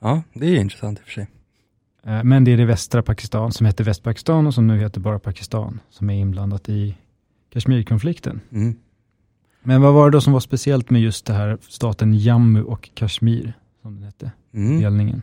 Ja, 0.00 0.22
det 0.34 0.46
är 0.46 0.50
ju 0.50 0.58
intressant 0.60 0.98
i 0.98 1.02
och 1.02 1.04
för 1.04 1.12
sig. 1.12 1.26
Eh, 2.02 2.24
Men 2.24 2.44
det 2.44 2.52
är 2.52 2.56
det 2.56 2.64
västra 2.64 3.02
Pakistan 3.02 3.52
som 3.52 3.66
hette 3.66 3.82
Västpakistan 3.82 4.46
och 4.46 4.54
som 4.54 4.66
nu 4.66 4.78
heter 4.78 5.00
bara 5.00 5.18
Pakistan 5.18 5.80
som 5.90 6.10
är 6.10 6.14
inblandat 6.14 6.68
i 6.68 6.96
Kashmirkonflikten. 7.50 8.40
Mm. 8.52 8.76
Men 9.64 9.80
vad 9.82 9.94
var 9.94 10.10
det 10.10 10.16
då 10.16 10.20
som 10.20 10.32
var 10.32 10.40
speciellt 10.40 10.90
med 10.90 11.02
just 11.02 11.26
det 11.26 11.32
här 11.32 11.58
staten 11.68 12.14
Jammu 12.18 12.62
och 12.62 12.90
Kashmir 12.94 13.52
som 13.82 13.94
den 13.94 14.02
hette, 14.04 14.32
Mm. 14.52 14.80
delningen? 14.80 15.22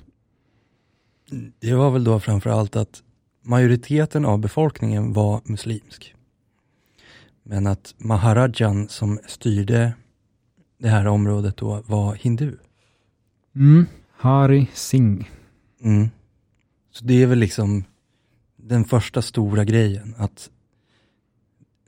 Det 1.59 1.73
var 1.73 1.91
väl 1.91 2.03
då 2.03 2.19
framför 2.19 2.49
allt 2.49 2.75
att 2.75 3.03
majoriteten 3.41 4.25
av 4.25 4.39
befolkningen 4.39 5.13
var 5.13 5.41
muslimsk. 5.45 6.15
Men 7.43 7.67
att 7.67 7.95
Maharajan 7.97 8.89
som 8.89 9.19
styrde 9.27 9.93
det 10.77 10.89
här 10.89 11.07
området 11.07 11.57
då 11.57 11.83
var 11.87 12.15
hindu. 12.15 12.57
Mm. 13.55 13.85
Hari 14.17 14.67
Singh. 14.73 15.25
Mm. 15.83 16.09
Så 16.91 17.05
det 17.05 17.23
är 17.23 17.27
väl 17.27 17.39
liksom 17.39 17.83
den 18.55 18.85
första 18.85 19.21
stora 19.21 19.65
grejen 19.65 20.15
att 20.17 20.49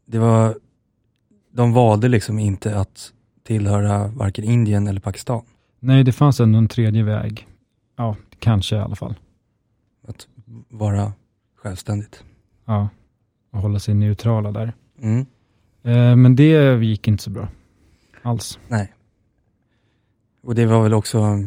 det 0.05 0.19
var, 0.19 0.57
de 1.53 1.73
valde 1.73 2.07
liksom 2.09 2.39
inte 2.39 2.79
att 2.79 3.13
tillhöra 3.43 4.07
varken 4.07 4.43
Indien 4.45 4.87
eller 4.87 4.99
Pakistan. 5.01 5.41
Nej, 5.79 6.03
det 6.03 6.11
fanns 6.11 6.39
ändå 6.39 6.57
en 6.57 6.67
tredje 6.67 7.03
väg. 7.03 7.47
Ja, 7.97 8.15
kanske 8.39 8.75
i 8.75 8.79
alla 8.79 8.95
fall. 8.95 9.15
Att 10.07 10.27
vara 10.69 11.13
självständigt. 11.55 12.23
Ja, 12.65 12.89
och 13.51 13.59
hålla 13.59 13.79
sig 13.79 13.93
neutrala 13.93 14.51
där. 14.51 14.73
Mm. 15.01 15.25
Eh, 15.83 16.15
Men 16.15 16.35
det 16.35 16.83
gick 16.85 17.07
inte 17.07 17.23
så 17.23 17.29
bra 17.29 17.47
alls. 18.21 18.59
Nej. 18.67 18.93
Och 20.43 20.55
det 20.55 20.65
var 20.65 20.83
väl 20.83 20.93
också 20.93 21.43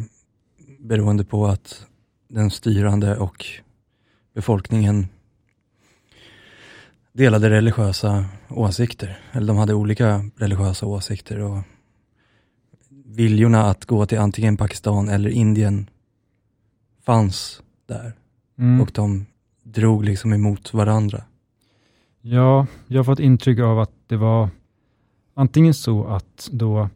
beroende 0.78 1.24
på 1.24 1.46
att 1.46 1.86
den 2.28 2.50
styrande 2.50 3.16
och 3.16 3.44
befolkningen 4.34 5.06
delade 7.16 7.50
religiösa 7.50 8.24
åsikter. 8.48 9.18
Eller 9.32 9.46
de 9.46 9.56
hade 9.56 9.74
olika 9.74 10.24
religiösa 10.36 10.86
åsikter 10.86 11.38
och 11.40 11.58
viljorna 13.04 13.62
att 13.64 13.84
gå 13.84 14.06
till 14.06 14.18
antingen 14.18 14.56
Pakistan 14.56 15.08
eller 15.08 15.30
Indien 15.30 15.90
fanns 17.04 17.62
där. 17.86 18.12
Mm. 18.58 18.80
Och 18.80 18.90
de 18.94 19.26
drog 19.62 20.04
liksom 20.04 20.32
emot 20.32 20.74
varandra. 20.74 21.24
Ja, 22.20 22.66
jag 22.86 22.98
har 22.98 23.04
fått 23.04 23.20
intryck 23.20 23.58
av 23.58 23.78
att 23.80 23.92
det 24.06 24.16
var 24.16 24.48
antingen 25.34 25.74
så 25.74 26.04
att 26.04 26.48
då 26.52 26.88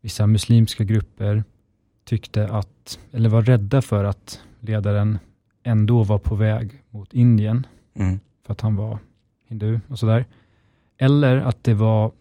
vissa 0.00 0.26
muslimska 0.26 0.84
grupper 0.84 1.44
tyckte 2.04 2.48
att, 2.48 2.98
eller 3.12 3.28
var 3.28 3.42
rädda 3.42 3.82
för 3.82 4.04
att 4.04 4.40
ledaren 4.60 5.18
ändå 5.62 6.02
var 6.02 6.18
på 6.18 6.34
väg 6.34 6.82
mot 6.90 7.12
Indien, 7.14 7.66
Mm. 7.94 8.20
för 8.46 8.52
att 8.52 8.60
han 8.60 8.76
var 8.76 8.98
hindu 9.52 9.80
och 9.88 9.98
sådär. 9.98 10.24
Eller 10.98 11.36
att 11.36 11.64
det 11.64 11.74
var 11.74 12.12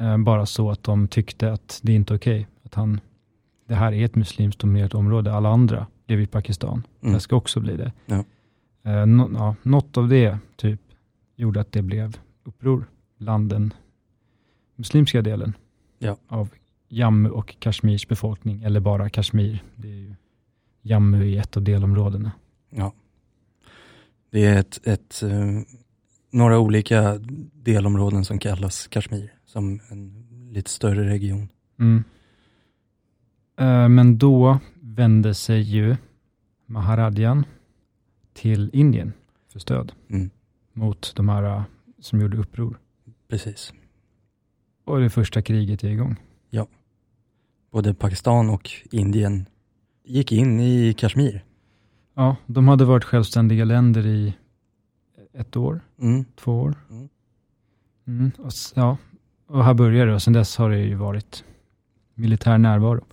eh, 0.00 0.18
bara 0.18 0.46
så 0.46 0.70
att 0.70 0.82
de 0.82 1.08
tyckte 1.08 1.52
att 1.52 1.80
det 1.82 1.92
är 1.92 1.96
inte 1.96 2.14
okej, 2.14 2.46
att 2.62 2.74
han, 2.74 3.00
det 3.66 3.74
här 3.74 3.92
är 3.92 4.04
ett 4.04 4.14
muslimskt 4.16 4.60
dominerat 4.60 4.94
område, 4.94 5.32
alla 5.32 5.48
andra 5.48 5.86
lever 6.06 6.22
i 6.22 6.26
Pakistan, 6.26 6.82
Mm. 7.02 7.14
det 7.14 7.20
ska 7.20 7.36
också 7.36 7.60
bli 7.60 7.76
det. 7.76 7.92
Ja. 8.06 8.24
Eh, 8.82 9.06
ja, 9.34 9.54
något 9.62 9.96
av 9.96 10.08
det 10.08 10.38
typ 10.56 10.80
gjorde 11.36 11.60
att 11.60 11.72
det 11.72 11.82
blev 11.82 12.16
uppror 12.44 12.84
bland 13.18 13.50
den 13.50 13.72
muslimska 14.76 15.22
delen 15.22 15.52
Ja. 15.98 16.16
av 16.28 16.48
Jammu 16.88 17.28
och 17.30 17.56
Kashmirs 17.58 18.08
befolkning, 18.08 18.62
eller 18.62 18.80
bara 18.80 19.08
Kashmir. 19.10 19.62
Det 19.76 19.88
är 19.88 19.92
ju, 19.96 20.14
Jammu 20.82 21.32
är 21.34 21.40
ett 21.40 21.56
av 21.56 21.62
delområdena. 21.62 22.32
Ja. 22.70 22.92
Det 24.30 24.44
är 24.44 24.56
ett, 24.60 24.80
ett, 24.86 25.22
eh, 25.22 25.60
några 26.34 26.58
olika 26.58 27.18
delområden 27.52 28.24
som 28.24 28.38
kallas 28.38 28.86
Kashmir, 28.86 29.32
som 29.44 29.80
en 29.90 30.26
lite 30.52 30.70
större 30.70 31.08
region. 31.08 31.48
Mm. 31.78 32.04
Eh, 33.58 33.88
Men 33.88 34.18
då 34.18 34.58
vände 34.80 35.34
sig 35.34 35.60
ju 35.60 35.96
Maharadjan 36.66 37.44
till 38.32 38.70
Indien 38.72 39.12
för 39.52 39.58
stöd 39.58 39.92
Mm. 40.10 40.30
mot 40.72 41.12
de 41.16 41.28
här 41.28 41.42
eh, 41.42 41.62
som 41.98 42.20
gjorde 42.20 42.36
uppror. 42.36 42.78
Precis. 43.28 43.72
Och 44.84 45.00
det 45.00 45.10
första 45.10 45.42
kriget 45.42 45.84
är 45.84 45.88
igång. 45.88 46.16
Både 47.70 47.94
Pakistan 47.94 48.50
och 48.50 48.70
Indien 48.90 49.46
gick 50.04 50.32
in 50.32 50.60
i 50.60 50.94
Kashmir. 50.98 51.44
Ja, 52.14 52.36
de 52.46 52.68
hade 52.68 52.84
varit 52.84 53.04
självständiga 53.04 53.64
länder 53.64 54.06
i 54.06 54.34
ett 55.38 55.56
år, 55.56 55.80
Mm. 56.00 56.24
två 56.36 56.60
år. 56.60 56.74
Mm. 56.90 57.08
Mm, 58.06 58.30
och, 58.38 58.52
ja, 58.74 58.96
och 59.46 59.64
här 59.64 59.74
började 59.74 60.10
det 60.10 60.14
och 60.14 60.22
sedan 60.22 60.32
dess 60.32 60.56
har 60.56 60.70
det 60.70 60.78
ju 60.78 60.94
varit 60.94 61.44
militär 62.14 62.58
närvaro. 62.58 63.04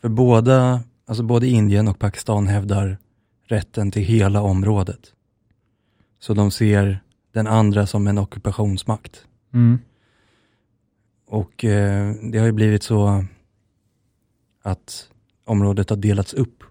För 0.00 0.08
båda, 0.08 0.82
alltså 1.06 1.22
både 1.22 1.46
Indien 1.48 1.88
och 1.88 1.98
Pakistan 1.98 2.46
hävdar 2.46 2.98
rätten 3.44 3.90
till 3.90 4.02
hela 4.02 4.42
området. 4.42 5.12
Så 6.18 6.34
de 6.34 6.50
ser 6.50 7.00
den 7.32 7.46
andra 7.46 7.86
som 7.86 8.06
en 8.06 8.18
ockupationsmakt. 8.18 9.26
Mm. 9.54 9.78
Och 11.26 11.64
eh, 11.64 12.14
det 12.32 12.38
har 12.38 12.46
ju 12.46 12.52
blivit 12.52 12.82
så 12.82 13.24
att 14.62 15.10
området 15.44 15.90
har 15.90 15.96
delats 15.96 16.34
upp 16.34 16.64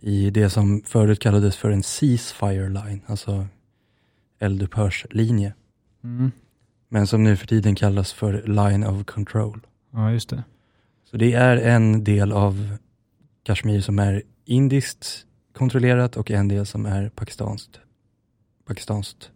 i 0.00 0.30
det 0.30 0.50
som 0.50 0.82
förut 0.86 1.20
kallades 1.20 1.56
för 1.56 1.70
en 1.70 1.82
ceasefire 1.82 2.68
line, 2.68 3.00
alltså 3.06 3.46
eldupphörslinje. 4.38 5.54
Mm. 6.04 6.32
Men 6.88 7.06
som 7.06 7.24
nu 7.24 7.36
för 7.36 7.46
tiden 7.46 7.74
kallas 7.74 8.12
för 8.12 8.42
line 8.42 8.84
of 8.84 9.04
control. 9.04 9.60
Ja, 9.90 10.12
just 10.12 10.28
det. 10.28 10.44
Så 11.04 11.16
det 11.16 11.32
är 11.32 11.56
en 11.56 12.04
del 12.04 12.32
av 12.32 12.76
Kashmir 13.42 13.80
som 13.80 13.98
är 13.98 14.22
indiskt 14.44 15.26
kontrollerat 15.52 16.16
och 16.16 16.30
en 16.30 16.48
del 16.48 16.66
som 16.66 16.86
är 16.86 17.08
pakistanskt, 17.08 17.80
pakistanskt 18.66 19.30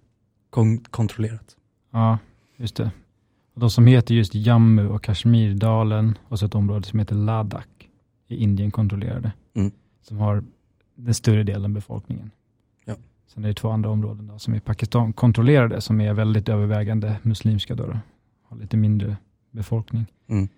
kon- 0.50 0.84
kontrollerat. 0.84 1.56
Ja, 1.90 2.18
just 2.56 2.76
det. 2.76 2.90
Och 3.54 3.60
de 3.60 3.70
som 3.70 3.86
heter 3.86 4.14
just 4.14 4.34
Jammu 4.34 4.88
och 4.88 5.02
Kashmirdalen 5.02 6.18
och 6.28 6.38
så 6.38 6.46
ett 6.46 6.54
område 6.54 6.86
som 6.86 6.98
heter 6.98 7.14
Ladakh 7.14 7.68
i 8.28 8.36
Indien 8.36 8.70
kontrollerade. 8.70 9.32
Mm. 9.54 9.72
Som 10.02 10.18
har 10.18 10.44
den 10.94 11.14
större 11.14 11.42
delen 11.42 11.64
av 11.64 11.70
befolkningen. 11.70 12.30
Sen 13.34 13.44
är 13.44 13.48
det 13.48 13.54
två 13.54 13.70
andra 13.70 13.90
områden 13.90 14.26
då, 14.26 14.38
som 14.38 14.54
är 14.54 14.60
Pakistan 14.60 15.12
kontrollerade 15.12 15.80
som 15.80 16.00
är 16.00 16.12
väldigt 16.14 16.48
övervägande 16.48 17.16
muslimska 17.22 17.74
då. 17.74 17.86
då. 17.86 17.98
Har 18.48 18.56
lite 18.56 18.76
mindre 18.76 19.16
befolkning. 19.50 20.06
Mm. 20.28 20.48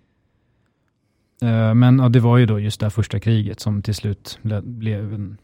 Eh, 1.41 1.73
Men 1.73 1.99
ja, 1.99 2.09
det 2.09 2.19
var 2.19 2.37
ju 2.37 2.45
då 2.45 2.59
just 2.59 2.79
det 2.79 2.85
här 2.85 2.89
första 2.91 3.19
kriget 3.19 3.59
som 3.59 3.81
till 3.81 3.95
slut 3.95 4.39
ble- 4.41 4.61
blev 4.65 5.13
en, 5.13 5.37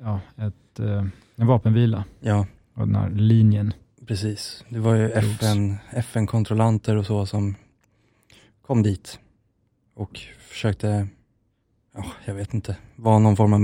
ja, 0.00 0.20
ett, 0.36 0.80
eh, 0.80 1.04
en 1.36 1.46
vapenvila 1.46 2.04
Ja, 2.20 2.46
av 2.74 2.86
den 2.86 2.96
här 2.96 3.10
linjen. 3.10 3.72
precis. 4.06 4.64
Det 4.68 4.78
var 4.78 4.94
ju. 4.94 5.10
FN, 5.10 5.76
FN-kontrollanter 5.90 6.96
och 6.96 7.06
så 7.06 7.26
som 7.26 7.54
kom 8.66 8.82
dit 8.82 9.18
och 9.94 10.20
försökte, 10.38 11.08
ja, 11.94 12.04
jag 12.24 12.34
vet 12.34 12.54
inte, 12.54 12.76
vara 12.96 13.18
någon 13.18 13.36
form 13.36 13.52
av 13.52 13.60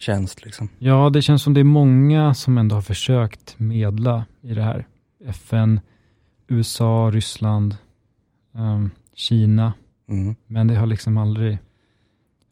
medlartjänst 0.00 0.44
liksom. 0.44 0.68
Ja, 0.78 1.10
det 1.10 1.22
känns 1.22 1.42
som 1.42 1.54
det 1.54 1.60
är 1.60 1.64
många 1.64 2.34
som 2.34 2.58
ändå 2.58 2.74
har 2.74 2.82
försökt 2.82 3.58
medla 3.58 4.26
i 4.42 4.54
det 4.54 4.62
här. 4.62 4.86
FN, 5.26 5.80
USA, 6.48 7.10
Ryssland, 7.12 7.76
ehm, 8.54 8.90
Kina. 9.14 9.72
Mm. 10.08 10.34
Men 10.46 10.66
det 10.68 10.74
har 10.76 10.86
liksom 10.86 11.18
aldrig... 11.18 11.58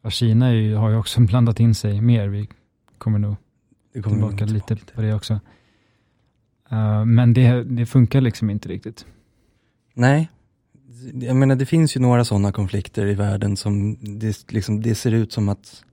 Ja, 0.03 0.11
Kina 0.11 0.55
ju, 0.55 0.75
har 0.75 0.91
ju 0.91 0.97
också 0.97 1.21
blandat 1.27 1.61
in 1.61 1.75
sig 1.75 2.01
mer. 2.01 2.29
Vi 2.29 2.49
kommer 2.99 3.19
nog 3.19 3.37
Det 3.95 4.03
kommer 4.03 4.17
tillbaka 4.17 4.45
nog 4.45 4.55
lite 4.55 4.77
till. 4.77 4.95
på 4.95 5.03
det 5.03 5.15
också. 5.15 5.41
Eh, 6.71 7.05
men 7.05 7.35
det, 7.35 7.65
det 7.65 7.87
funkar 7.87 8.21
liksom 8.21 8.51
inte 8.51 8.69
riktigt. 8.69 9.07
Nej, 9.95 10.29
jag 11.15 11.37
menar 11.37 11.57
det 11.57 11.67
finns 11.67 11.97
ju 11.97 12.01
några 12.01 12.25
sådana 12.25 12.53
konflikter 12.53 13.07
i 13.07 13.15
världen 13.15 13.57
som 13.57 13.97
det, 14.19 14.53
liksom, 14.53 14.83
det 14.83 14.95
ser 14.95 15.13
ut 15.13 15.33
som 15.33 15.49
att 15.49 15.85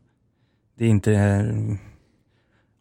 det 0.75 0.87
inte 0.87 1.15
är, 1.15 1.77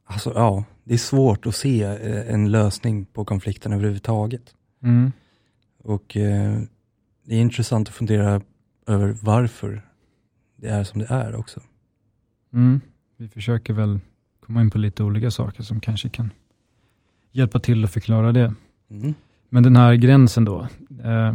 alltså 0.04 0.32
ja, 0.34 0.64
det 0.84 0.94
är 0.94 0.98
svårt 0.98 1.46
att 1.46 1.56
se 1.56 1.82
eh, 1.82 2.34
en 2.34 2.50
lösning 2.50 3.04
på 3.04 3.24
konflikten 3.24 3.72
överhuvudtaget. 3.72 4.54
Mm. 4.82 5.12
Och 5.78 6.16
eh, 6.16 6.60
det 7.24 7.34
är 7.34 7.40
intressant 7.40 7.88
att 7.88 7.94
fundera 7.94 8.40
över 8.86 9.16
varför 9.22 9.82
det 10.56 10.68
är 10.68 10.84
som 10.84 11.00
det 11.00 11.06
är 11.06 11.34
också. 11.34 11.60
Mm. 12.52 12.80
Vi 13.16 13.28
försöker 13.28 13.72
väl 13.72 14.00
komma 14.40 14.60
in 14.60 14.70
på 14.70 14.78
lite 14.78 15.02
olika 15.02 15.30
saker 15.30 15.62
som 15.62 15.80
kanske 15.80 16.08
kan 16.08 16.30
hjälpa 17.32 17.60
till 17.60 17.84
att 17.84 17.90
förklara 17.92 18.32
det. 18.32 18.54
Mm. 18.90 19.14
Men 19.48 19.62
den 19.62 19.76
här 19.76 19.94
gränsen 19.94 20.44
då, 20.44 20.68
eh, 21.04 21.34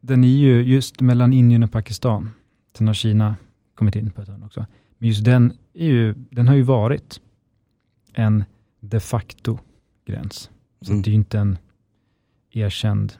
den 0.00 0.24
är 0.24 0.28
ju 0.28 0.62
just 0.62 1.00
mellan 1.00 1.32
Indien 1.32 1.62
och 1.62 1.72
Pakistan. 1.72 2.30
Sen 2.78 2.86
har 2.86 2.94
Kina 2.94 3.36
kommit 3.74 3.96
in 3.96 4.10
på 4.10 4.22
ett 4.22 4.28
hörn 4.28 4.42
också. 4.42 4.66
Men 5.04 5.08
just 5.08 5.24
den, 5.24 5.52
är 5.74 5.86
ju, 5.86 6.14
den 6.30 6.48
har 6.48 6.54
ju 6.54 6.62
varit 6.62 7.20
en 8.12 8.44
de 8.80 9.00
facto 9.00 9.58
gräns. 10.04 10.50
Så 10.80 10.90
Mm. 10.90 11.02
det 11.02 11.08
är 11.08 11.10
ju 11.12 11.16
inte 11.16 11.38
en 11.38 11.58
erkänd 12.50 13.12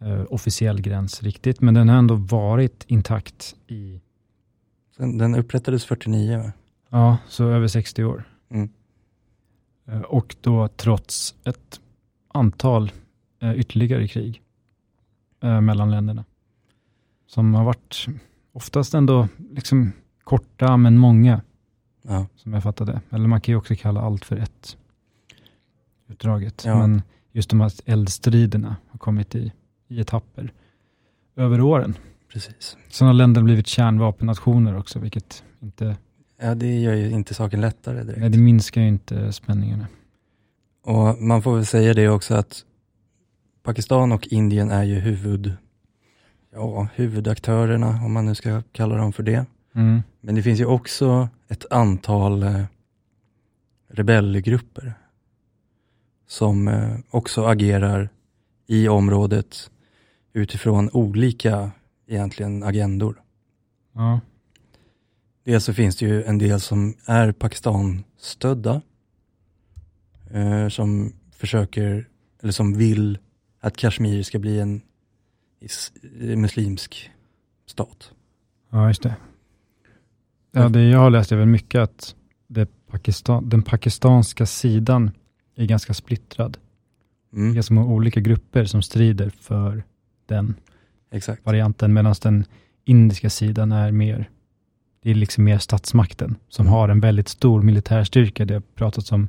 eh, 0.00 0.24
officiell 0.30 0.80
gräns 0.80 1.22
riktigt, 1.22 1.60
men 1.60 1.74
den 1.74 1.88
har 1.88 1.96
ändå 1.96 2.14
varit 2.14 2.84
intakt 2.88 3.56
i, 3.66 4.00
Sen, 4.96 5.18
den 5.18 5.34
upprättades 5.34 5.84
49 5.84 6.38
va? 6.38 6.52
ja, 6.90 7.18
så 7.28 7.48
över 7.48 7.68
60 7.68 8.04
år. 8.04 8.24
Mm. 8.48 8.68
Eh, 9.86 10.00
och 10.00 10.36
då 10.40 10.68
trots 10.68 11.34
ett 11.44 11.80
antal 12.28 12.92
eh, 13.40 13.52
ytterligare 13.60 14.08
krig 14.08 14.42
eh, 15.42 15.60
mellan 15.60 15.90
länderna. 15.90 16.24
Som 17.26 17.54
har 17.54 17.64
varit 17.64 18.06
oftast 18.52 18.94
ändå 18.94 19.28
liksom 19.50 19.92
korta 20.26 20.76
men 20.76 20.98
många, 20.98 21.40
Ja. 22.02 22.26
som 22.36 22.52
jag 22.52 22.62
fattade. 22.62 23.00
Eller 23.10 23.28
man 23.28 23.40
kan 23.40 23.52
ju 23.52 23.56
också 23.58 23.74
kalla 23.76 24.00
allt 24.00 24.24
för 24.24 24.36
ett 24.36 24.76
utdraget. 26.08 26.62
Ja. 26.66 26.78
Men 26.78 27.02
just 27.32 27.50
de 27.50 27.60
här 27.60 27.72
eldstriderna 27.84 28.76
har 28.88 28.98
kommit 28.98 29.34
i, 29.34 29.52
i 29.88 30.00
etapper 30.00 30.52
över 31.36 31.60
åren. 31.60 31.96
Precis. 32.32 32.76
Sen 32.88 33.06
har 33.06 33.14
länder 33.14 33.42
blivit 33.42 33.66
kärnvapennationer 33.66 34.76
också, 34.78 34.98
vilket 34.98 35.44
inte, 35.62 35.96
Ja, 36.40 36.54
det 36.54 36.80
gör 36.80 36.94
ju 36.94 37.10
inte 37.10 37.34
saken 37.34 37.60
lättare 37.60 38.02
direkt. 38.02 38.20
nej, 38.20 38.30
det 38.30 38.38
minskar 38.38 38.80
ju 38.80 38.88
inte 38.88 39.32
spänningarna. 39.32 39.86
Och 40.84 41.22
man 41.22 41.42
får 41.42 41.54
väl 41.54 41.66
säga 41.66 41.94
det 41.94 42.08
också 42.08 42.34
att 42.34 42.64
Pakistan 43.62 44.12
och 44.12 44.26
Indien 44.26 44.70
är 44.70 44.84
ju 44.84 44.94
huvud, 44.94 45.52
ja, 46.52 46.88
huvudaktörerna, 46.94 47.88
om 48.04 48.12
man 48.12 48.26
nu 48.26 48.34
ska 48.34 48.62
kalla 48.72 48.96
dem 48.96 49.12
för 49.12 49.22
det. 49.22 49.46
Mm. 49.76 50.02
Men 50.20 50.34
det 50.34 50.42
finns 50.42 50.60
ju 50.60 50.66
också 50.66 51.28
ett 51.48 51.72
antal 51.72 52.42
eh, 52.42 52.64
rebellgrupper 53.88 54.94
som 56.26 56.68
eh, 56.68 56.98
också 57.10 57.44
agerar 57.44 58.08
i 58.66 58.88
området 58.88 59.70
utifrån 60.32 60.90
olika 60.92 61.70
egentligen 62.06 62.62
agendor. 62.62 63.22
Ja. 63.92 64.20
Dels 65.44 65.64
så 65.64 65.74
finns 65.74 65.96
det 65.96 66.06
ju 66.06 66.24
en 66.24 66.38
del 66.38 66.60
som 66.60 66.94
är 67.04 67.32
Pakistan-stödda. 67.32 68.82
Eh, 70.30 70.68
som 70.68 71.12
försöker, 71.30 72.08
eller 72.42 72.52
som 72.52 72.78
vill 72.78 73.18
att 73.60 73.76
Kashmir 73.76 74.22
ska 74.22 74.38
bli 74.38 74.60
en 74.60 74.82
muslimsk 76.40 77.10
stat. 77.66 78.12
Ja, 78.70 78.88
just 78.88 79.02
det. 79.02 79.16
Ja, 80.62 80.68
det 80.68 80.82
jag 80.84 80.98
har 80.98 81.10
läst 81.10 81.32
är 81.32 81.36
väl 81.36 81.46
mycket 81.48 81.80
att 81.80 82.14
Pakistan, 82.90 83.48
den 83.48 83.62
pakistanska 83.62 84.46
sidan 84.46 85.10
är 85.56 85.66
ganska 85.66 85.94
splittrad. 85.94 86.58
Det 87.30 87.36
är 87.40 87.42
Mm, 87.42 87.62
många 87.70 87.86
olika 87.92 88.20
grupper 88.20 88.64
som 88.64 88.82
strider 88.82 89.30
för 89.30 89.84
den 90.26 90.54
exakt. 91.10 91.46
varianten, 91.46 91.92
medan 91.94 92.14
den 92.22 92.44
indiska 92.84 93.30
sidan 93.30 93.72
är 93.72 93.92
mer, 93.92 94.30
det 95.02 95.10
är 95.10 95.14
liksom 95.14 95.44
mer 95.44 95.58
statsmakten 95.58 96.36
som 96.48 96.66
Mm. 96.66 96.72
har 96.72 96.88
en 96.88 97.00
väldigt 97.00 97.28
stor 97.28 97.62
militärstyrka. 97.62 98.44
Det 98.44 98.54
har 98.54 98.60
pratats 98.60 99.12
om 99.12 99.28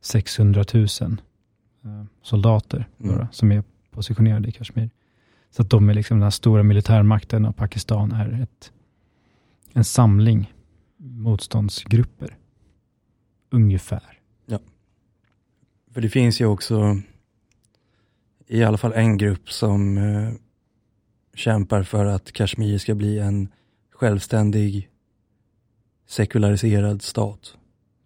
600 0.00 0.64
000 0.74 0.84
eh, 0.84 2.04
soldater 2.22 2.88
Mm. 3.00 3.16
bara, 3.16 3.28
som 3.32 3.52
är 3.52 3.62
positionerade 3.90 4.48
i 4.48 4.52
Kashmir. 4.52 4.90
Så 5.50 5.62
att 5.62 5.70
de 5.70 5.88
är 5.90 5.94
liksom 5.94 6.16
den 6.16 6.22
här 6.22 6.30
stora 6.30 6.62
militärmakten 6.62 7.44
och 7.44 7.56
Pakistan 7.56 8.12
är 8.12 8.42
ett, 8.42 8.72
en 9.72 9.84
samling 9.84 10.52
motståndsgrupper. 11.00 12.36
Ungefär. 13.50 14.16
För 15.92 16.00
det 16.00 16.08
finns 16.08 16.40
ju 16.40 16.46
också 16.46 17.00
i 18.46 18.62
alla 18.64 18.78
fall 18.78 18.92
en 18.92 19.16
grupp 19.18 19.50
som 19.52 19.98
eh, 19.98 20.32
kämpar 21.34 21.82
för 21.82 22.06
att 22.06 22.32
Kashmir 22.32 22.78
ska 22.78 22.94
bli 22.94 23.18
en 23.18 23.48
självständig 23.90 24.88
sekulariserad 26.06 27.02
stat 27.02 27.56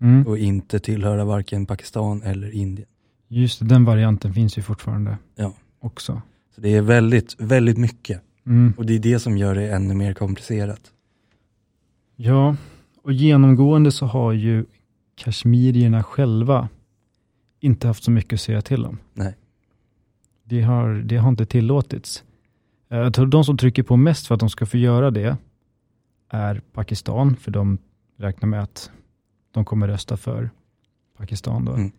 Mm. 0.00 0.26
och 0.26 0.38
inte 0.38 0.78
tillhöra 0.80 1.24
varken 1.24 1.66
Pakistan 1.66 2.22
eller 2.22 2.50
Indien. 2.50 2.88
Just 3.28 3.60
det, 3.60 3.66
den 3.66 3.84
varianten 3.84 4.34
finns 4.34 4.58
ju 4.58 4.62
fortfarande 4.62 5.18
Ja. 5.34 5.54
också. 5.80 6.22
Så 6.54 6.60
det 6.60 6.68
är 6.68 6.82
väldigt, 6.82 7.40
väldigt 7.40 7.78
mycket 7.78 8.22
Mm. 8.46 8.72
och 8.76 8.86
det 8.86 8.94
är 8.94 8.98
det 8.98 9.18
som 9.18 9.36
gör 9.38 9.54
det 9.54 9.72
ännu 9.72 9.94
mer 9.94 10.14
komplicerat. 10.14 10.92
Ja, 12.16 12.56
och 13.04 13.12
genomgående 13.12 13.92
så 13.92 14.06
har 14.06 14.32
ju 14.32 14.64
kashmirierna 15.14 16.02
själva 16.02 16.68
inte 17.60 17.86
haft 17.86 18.04
så 18.04 18.10
mycket 18.10 18.32
att 18.32 18.40
säga 18.40 18.62
till 18.62 18.84
om. 18.84 18.98
Nej. 19.12 19.36
Det 20.44 20.62
har, 20.62 20.88
det 20.94 21.16
har 21.16 21.28
inte 21.28 21.46
tillåtits. 21.46 22.24
Eh, 22.88 22.98
Jag 22.98 23.14
tror 23.14 23.26
de 23.26 23.44
som 23.44 23.56
trycker 23.56 23.82
på 23.82 23.96
mest 23.96 24.26
för 24.26 24.34
att 24.34 24.40
de 24.40 24.50
ska 24.50 24.66
få 24.66 24.76
göra 24.76 25.10
det 25.10 25.36
är 26.28 26.60
Pakistan, 26.72 27.36
för 27.36 27.50
de 27.50 27.78
räknar 28.16 28.48
med 28.48 28.62
att 28.62 28.90
de 29.50 29.64
kommer 29.64 29.88
rösta 29.88 30.16
för 30.16 30.50
Pakistan. 31.16 31.64
Då. 31.64 31.72
Mm. 31.72 31.90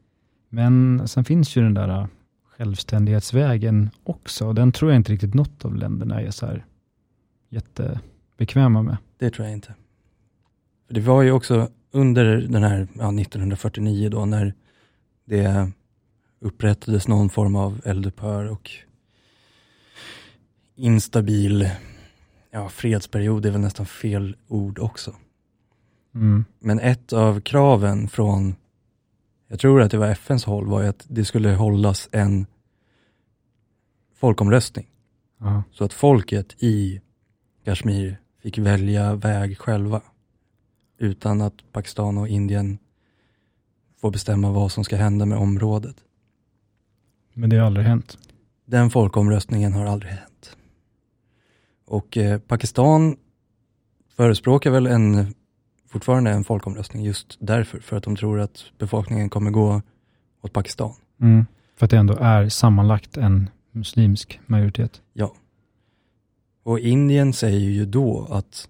Men 0.50 1.08
sen 1.08 1.26
finns 1.26 1.56
ju 1.58 1.62
den 1.62 1.74
där 1.74 1.90
eh, 1.90 2.08
självständighetsvägen 2.46 3.90
också. 4.04 4.54
Den 4.54 4.72
tror 4.72 4.92
jag 4.92 5.00
inte 5.00 5.12
riktigt 5.12 5.34
något 5.34 5.66
av 5.66 5.76
länderna 5.76 6.22
är 6.22 6.32
så 6.32 6.46
här 6.46 6.66
jättebekväma 7.50 8.82
med. 8.82 8.98
Det 9.18 9.30
tror 9.30 9.48
jag 9.48 9.54
inte. 9.54 9.74
Det 10.88 11.02
var 11.02 11.22
ju 11.22 11.32
också 11.32 11.70
under 11.92 12.26
den 12.36 12.64
här 12.64 12.88
ja, 12.94 13.22
1949 13.22 14.10
då 14.10 14.26
när 14.26 14.54
det 15.26 15.72
upprättades 16.40 17.08
någon 17.08 17.30
form 17.30 17.56
av 17.56 17.82
eldupphör 17.86 18.46
och 18.46 18.72
instabil 20.76 21.70
ja, 22.52 22.70
fredsperiod 22.70 23.46
är 23.46 23.52
väl 23.52 23.62
nästan 23.62 23.86
fel 23.86 24.36
ord 24.48 24.80
också. 24.80 25.16
Mm. 26.16 26.46
Men 26.60 26.80
ett 26.80 27.14
av 27.14 27.42
kraven 27.42 28.08
från, 28.08 28.56
jag 29.48 29.60
tror 29.60 29.82
att 29.82 29.92
det 29.92 29.98
var 29.98 30.08
FNs 30.08 30.46
håll, 30.46 30.68
var 30.68 30.82
ju 30.82 30.88
att 30.88 31.06
det 31.08 31.26
skulle 31.26 31.50
hållas 31.50 32.10
en 32.12 32.46
folkomröstning. 34.16 34.88
Ja. 35.40 35.64
Så 35.72 35.84
att 35.84 35.94
folket 35.94 36.56
i 36.64 37.02
Kashmir 37.64 38.20
fick 38.42 38.58
välja 38.58 39.16
väg 39.16 39.58
själva. 39.58 40.02
Utan 40.98 41.42
att 41.42 41.72
Pakistan 41.72 42.18
och 42.18 42.28
Indien 42.28 42.78
får 44.02 44.12
bestämma 44.12 44.52
vad 44.52 44.72
som 44.72 44.84
ska 44.84 44.96
hända 44.96 45.26
med 45.26 45.38
området. 45.38 45.96
Men 47.34 47.50
det 47.50 47.58
har 47.58 47.66
aldrig 47.66 47.86
hänt. 47.86 48.18
Den 48.66 48.90
folkomröstningen 48.90 49.74
har 49.74 49.86
aldrig 49.86 50.12
hänt. 50.12 50.58
Och 51.86 52.18
eh, 52.18 52.40
Pakistan 52.40 53.18
förespråkar 54.16 54.72
väl 54.72 54.88
en, 54.88 55.34
fortfarande 55.88 56.32
en 56.32 56.44
folkomröstning 56.44 57.04
just 57.04 57.38
därför, 57.40 57.80
för 57.80 57.98
att 57.98 58.04
de 58.04 58.16
tror 58.16 58.40
att 58.40 58.66
befolkningen 58.78 59.30
kommer 59.30 59.52
gå 59.52 59.82
åt 60.42 60.54
Pakistan. 60.54 60.94
Mm. 61.22 61.46
För 61.76 61.86
att 61.86 61.92
det 61.92 61.98
ändå 61.98 62.14
är 62.14 62.50
sammanlagt 62.50 63.18
en 63.18 63.50
muslimsk 63.72 64.40
majoritet. 64.46 65.02
Ja. 65.14 65.34
Och 66.64 66.80
Indien 66.80 67.34
säger 67.34 67.70
ju 67.70 67.86
då 67.86 68.28
att, 68.30 68.32
att 68.32 68.70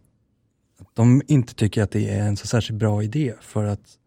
de 0.96 1.22
inte 1.28 1.56
tycker 1.56 1.84
att 1.84 1.92
det 1.92 2.10
är 2.10 2.28
en 2.28 2.38
så 2.38 2.48
särskilt 2.48 2.80
bra 2.80 3.04
idé 3.04 3.34
för 3.42 3.66
att 3.66 3.98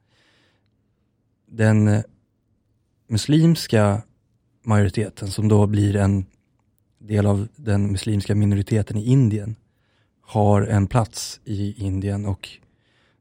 den 1.46 2.02
muslimska 3.06 4.02
majoriteten 4.62 5.28
som 5.28 5.48
då 5.48 5.66
blir 5.66 5.96
en 5.96 6.26
del 6.98 7.26
av 7.26 7.48
den 7.56 7.92
muslimska 7.92 8.34
minoriteten 8.34 8.96
i 8.96 9.04
Indien 9.04 9.56
har 10.20 10.62
en 10.62 10.86
plats 10.86 11.40
i 11.44 11.84
Indien 11.84 12.26
och 12.26 12.48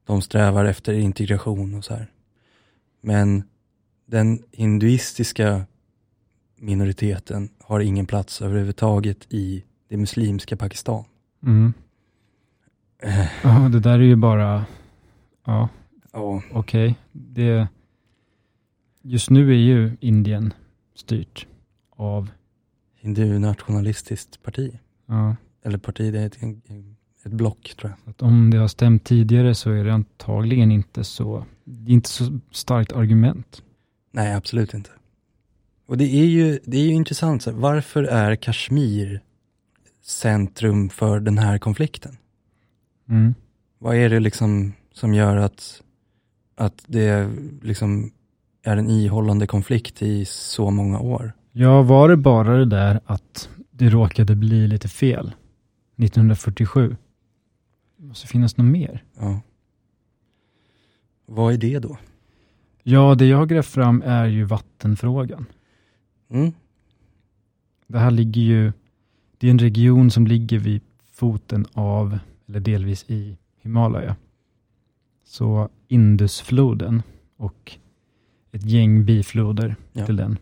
de 0.04 0.22
strävar 0.22 0.66
efter 0.66 0.94
integration 0.94 1.74
och 1.74 1.86
så 1.86 1.94
här. 1.94 2.12
Men 3.02 3.44
den 4.06 4.44
hinduistiska 4.52 5.66
minoriteten 6.56 7.50
har 7.60 7.80
ingen 7.80 8.06
plats 8.06 8.42
överhuvudtaget 8.42 9.34
i 9.34 9.64
det 9.88 9.98
muslimska 9.98 10.58
Pakistan. 10.58 11.04
Mm. 11.44 11.74
Ja, 13.44 13.70
det 13.72 13.80
där 13.80 14.00
är 14.00 14.04
ju 14.04 14.16
bara, 14.16 14.66
ja, 15.46 15.70
Ja, 16.14 16.42
okej. 16.52 16.96
Det 17.12 17.68
Just 19.02 19.30
nu 19.30 19.50
är 19.52 19.58
ju 19.58 19.98
Indien 20.00 20.54
styrt 20.96 21.48
av, 21.96 22.30
hindu-nationalistiskt 23.02 24.44
parti. 24.44 24.80
ja, 25.06 25.36
Eller 25.64 25.78
parti, 25.78 26.14
det 26.14 26.20
är 26.20 26.26
ett, 26.26 26.38
ett 27.26 27.32
block 27.32 27.76
tror 27.80 27.92
jag. 28.06 28.10
att 28.12 28.22
om 28.22 28.50
det 28.50 28.58
har 28.58 28.68
stämt 28.68 29.04
tidigare 29.04 29.56
så 29.56 29.72
är 29.72 29.84
det 29.84 29.94
antagligen 29.94 30.72
inte 30.72 31.04
så, 31.04 31.46
det 31.64 31.92
är 31.92 31.94
inte 31.94 32.10
så 32.10 32.40
starkt 32.52 32.92
argument. 32.92 33.62
Nej, 34.12 34.34
absolut 34.34 34.74
inte. 34.74 34.90
Och 35.86 35.98
det 35.98 36.06
är 36.16 36.26
ju, 36.26 36.60
det 36.66 36.78
är 36.78 36.86
ju 36.86 36.94
intressant, 36.94 37.42
så 37.44 37.52
varför 37.52 38.04
är 38.04 38.36
Kashmir 38.36 39.22
centrum 40.02 40.90
för 40.90 41.20
den 41.20 41.38
här 41.38 41.58
konflikten? 41.58 42.18
Mm. 43.10 43.36
Vad 43.80 43.96
är 43.96 44.10
det 44.10 44.20
liksom 44.20 44.74
som 44.94 45.14
gör 45.14 45.38
att, 45.38 45.82
att 46.56 46.84
det 46.88 47.30
liksom 47.62 48.12
är 48.64 48.78
en 48.78 48.90
ihållande 48.90 49.48
konflikt 49.48 50.02
i 50.02 50.26
så 50.26 50.72
många 50.72 51.00
år? 51.00 51.34
Ja, 51.52 51.82
var 51.82 52.10
det 52.10 52.18
bara 52.18 52.58
det 52.58 52.66
där 52.66 53.00
att 53.06 53.50
det 53.72 53.90
råkade 53.90 54.36
bli 54.36 54.68
lite 54.68 54.88
fel 54.88 55.34
1947? 55.98 56.96
Det 57.98 58.06
måste 58.06 58.28
finnas 58.28 58.58
något 58.58 58.72
mer. 58.72 59.04
Ja. 59.20 59.42
Vad 61.26 61.54
är 61.54 61.58
det 61.58 61.80
då? 61.80 61.98
Ja, 62.84 63.16
det 63.16 63.26
jag 63.26 63.38
har 63.38 63.46
grävt 63.46 63.68
fram 63.68 64.04
är 64.06 64.26
ju 64.26 64.44
vattenfrågan. 64.44 65.46
Mm? 66.30 66.52
Det 67.88 68.00
här 68.00 68.12
ligger 68.12 68.42
ju, 68.42 68.74
det 69.38 69.48
är 69.48 69.52
en 69.52 69.60
region 69.60 70.12
som 70.12 70.28
ligger 70.28 70.60
vid 70.60 70.82
foten 71.12 71.66
av, 71.74 72.20
eller 72.48 72.60
delvis 72.60 73.06
i 73.10 73.38
Himalaya. 73.62 74.16
Så 75.24 75.70
Indusfloden 75.88 77.02
och 77.38 77.78
ett 78.52 78.66
gäng 78.66 79.06
bifloder 79.06 79.76
Ja. 79.94 80.06
till 80.06 80.16
den 80.16 80.38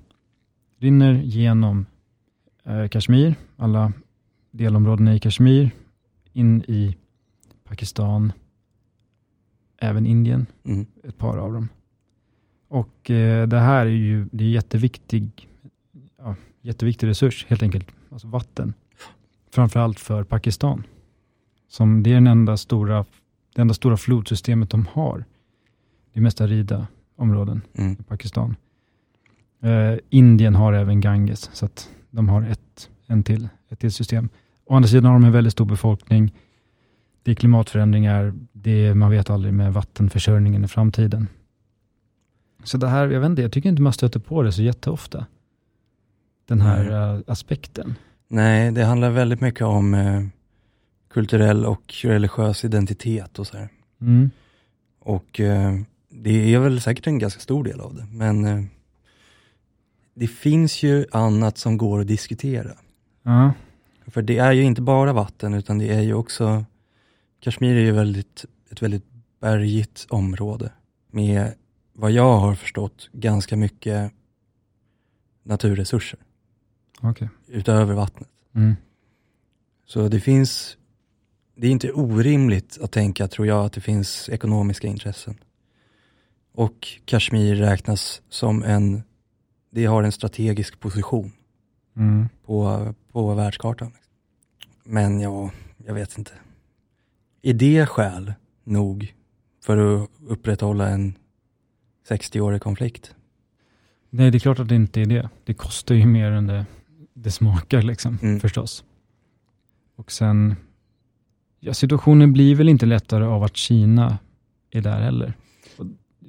rinner 0.80 1.14
genom 1.14 1.86
eh, 2.64 2.88
Kashmir, 2.88 3.36
alla 3.58 3.94
delområdena 4.52 5.16
i 5.16 5.20
Kashmir, 5.20 5.72
in 6.34 6.62
i 6.68 6.96
Pakistan, 7.64 8.32
även 9.78 10.06
Indien, 10.06 10.46
Mm. 10.64 10.86
ett 11.04 11.18
par 11.18 11.38
av 11.38 11.54
dem. 11.54 11.70
Och 12.68 13.12
eh, 13.12 13.48
det 13.48 13.60
här 13.60 13.86
är 13.86 13.90
ju 13.90 14.28
det 14.32 14.44
är 14.44 14.50
jätteviktig, 14.50 15.50
ja, 16.18 16.36
jätteviktig 16.62 17.08
resurs, 17.08 17.46
helt 17.50 17.64
enkelt, 17.64 17.88
alltså 18.10 18.28
vatten. 18.28 18.74
Framförallt 19.52 20.00
för 20.00 20.24
Pakistan. 20.24 20.84
Som 21.68 22.04
det 22.04 22.10
är 22.10 22.14
den 22.14 22.28
enda 22.28 22.58
stora, 22.58 23.06
det 23.56 23.62
enda 23.62 23.74
stora 23.74 23.98
flodsystemet 23.98 24.70
de 24.70 24.86
har. 24.92 25.26
Det 26.14 26.20
är 26.20 26.22
mest 26.24 26.42
arida 26.42 26.88
områden 27.16 27.62
Mm. 27.78 27.98
i 28.00 28.04
Pakistan. 28.04 28.56
Eh, 29.64 29.98
Indien 30.10 30.56
har 30.56 30.74
även 30.74 31.02
Ganges, 31.02 31.50
så 31.54 31.66
att 31.66 31.90
de 32.12 32.30
har 32.30 32.42
ett, 32.42 32.90
en 33.08 33.24
till, 33.24 33.48
ett 33.70 33.80
till 33.80 33.92
system. 33.92 34.30
Å 34.66 34.76
andra 34.76 34.88
sidan 34.88 35.06
har 35.06 35.14
de 35.14 35.24
en 35.24 35.32
väldigt 35.32 35.54
stor 35.54 35.66
befolkning. 35.66 36.34
det 37.24 37.32
är 37.32 37.36
klimatförändringar, 37.36 38.34
det 38.54 38.86
är, 38.86 38.94
man 38.94 39.12
vet 39.12 39.30
aldrig 39.30 39.54
med 39.54 39.74
vattenförsörjningen 39.74 40.64
i 40.66 40.68
framtiden. 40.68 41.28
Så 42.64 42.78
det 42.78 42.88
här, 42.88 43.08
jag 43.08 43.20
vet 43.20 43.30
inte, 43.30 43.42
jag 43.42 43.52
tycker 43.52 43.70
inte 43.70 43.82
man 43.82 43.94
stöter 43.94 44.20
på 44.20 44.44
det 44.44 44.52
så 44.52 44.62
jätteofta. 44.62 45.26
Den 46.48 46.62
här 46.62 47.14
eh, 47.16 47.22
aspekten. 47.28 47.96
Nej, 48.28 48.72
det 48.72 48.84
handlar 48.86 49.10
väldigt 49.10 49.42
mycket 49.42 49.62
om 49.62 49.94
eh, 49.94 50.22
kulturell 51.10 51.66
och 51.66 51.94
religiös 52.04 52.66
identitet 52.66 53.40
och 53.40 53.48
så 53.48 53.58
här. 53.58 53.70
Mm. 54.02 54.32
Och 55.00 55.40
eh, 55.40 55.80
det 56.10 56.54
är 56.54 56.60
väl 56.60 56.82
säkert 56.82 57.08
en 57.08 57.20
ganska 57.20 57.40
stor 57.40 57.64
del 57.64 57.80
av 57.82 57.96
det, 57.96 58.06
men 58.12 58.46
eh, 58.46 58.64
det 60.14 60.28
finns 60.28 60.84
ju 60.84 61.06
annat 61.12 61.58
som 61.58 61.78
går 61.78 62.00
att 62.00 62.08
diskutera. 62.08 62.72
Ja. 63.24 63.54
För 64.08 64.22
det 64.22 64.38
är 64.38 64.52
ju 64.52 64.64
inte 64.64 64.82
bara 64.82 65.14
vatten, 65.14 65.54
utan 65.54 65.78
det 65.78 65.94
är 65.94 66.02
ju 66.02 66.14
också, 66.14 66.66
Kashmir 67.40 67.76
är 67.76 67.82
ju 67.82 67.92
väldigt, 67.92 68.46
ett 68.72 68.82
väldigt 68.82 69.06
bergigt 69.40 70.06
område 70.10 70.72
med, 71.12 71.54
vad 71.94 72.12
jag 72.12 72.38
har 72.38 72.56
förstått, 72.56 73.10
ganska 73.14 73.58
mycket 73.58 74.12
naturresurser 75.44 76.20
Okej. 77.02 77.30
utöver 77.48 77.94
vattnet. 77.94 78.30
Mm. 78.56 78.76
Så 79.86 80.08
det 80.08 80.20
finns, 80.20 80.78
det 81.56 81.68
är 81.68 81.72
inte 81.72 81.92
orimligt 81.92 82.78
att 82.82 82.92
tänka, 82.92 83.28
tror 83.28 83.48
jag, 83.48 83.66
att 83.66 83.74
det 83.74 83.82
finns 83.82 84.30
ekonomiska 84.30 84.88
intressen. 84.88 85.36
Och 86.54 86.88
Kashmir 87.06 87.56
räknas 87.56 88.22
som 88.30 88.64
en, 88.64 89.04
det 89.72 89.86
har 89.86 90.04
en 90.04 90.12
strategisk 90.12 90.80
position 90.80 91.32
Mm. 91.98 92.30
på, 92.46 92.94
på 93.12 93.34
världskartan. 93.34 93.92
Men 94.84 95.20
ja, 95.20 95.52
jag 95.86 95.94
vet 95.94 96.18
inte. 96.18 96.32
Är 97.42 97.54
det 97.54 97.86
skäl 97.86 98.34
nog 98.64 99.14
för 99.64 99.78
att 100.04 100.10
upprätthålla 100.28 100.90
en 100.90 101.18
60-årig 102.10 102.62
konflikt? 102.62 103.16
Nej, 104.10 104.32
det 104.32 104.38
är 104.38 104.40
klart 104.40 104.60
att 104.60 104.68
det 104.68 104.76
inte 104.76 105.02
är 105.02 105.06
det. 105.06 105.30
Det 105.46 105.54
kostar 105.54 105.96
ju 105.96 106.06
mer 106.06 106.32
än 106.32 106.48
det, 106.48 106.66
det 107.14 107.32
smakar 107.32 107.82
liksom, 107.82 108.20
Mm. 108.22 108.40
förstås. 108.40 108.84
Och 109.96 110.12
sen, 110.12 110.56
ja, 111.66 111.74
situationen 111.74 112.34
blir 112.34 112.56
väl 112.56 112.70
inte 112.70 112.86
lättare 112.86 113.24
av 113.26 113.44
att 113.44 113.58
Kina 113.58 114.18
är 114.72 114.82
där 114.82 115.02
heller. 115.02 115.34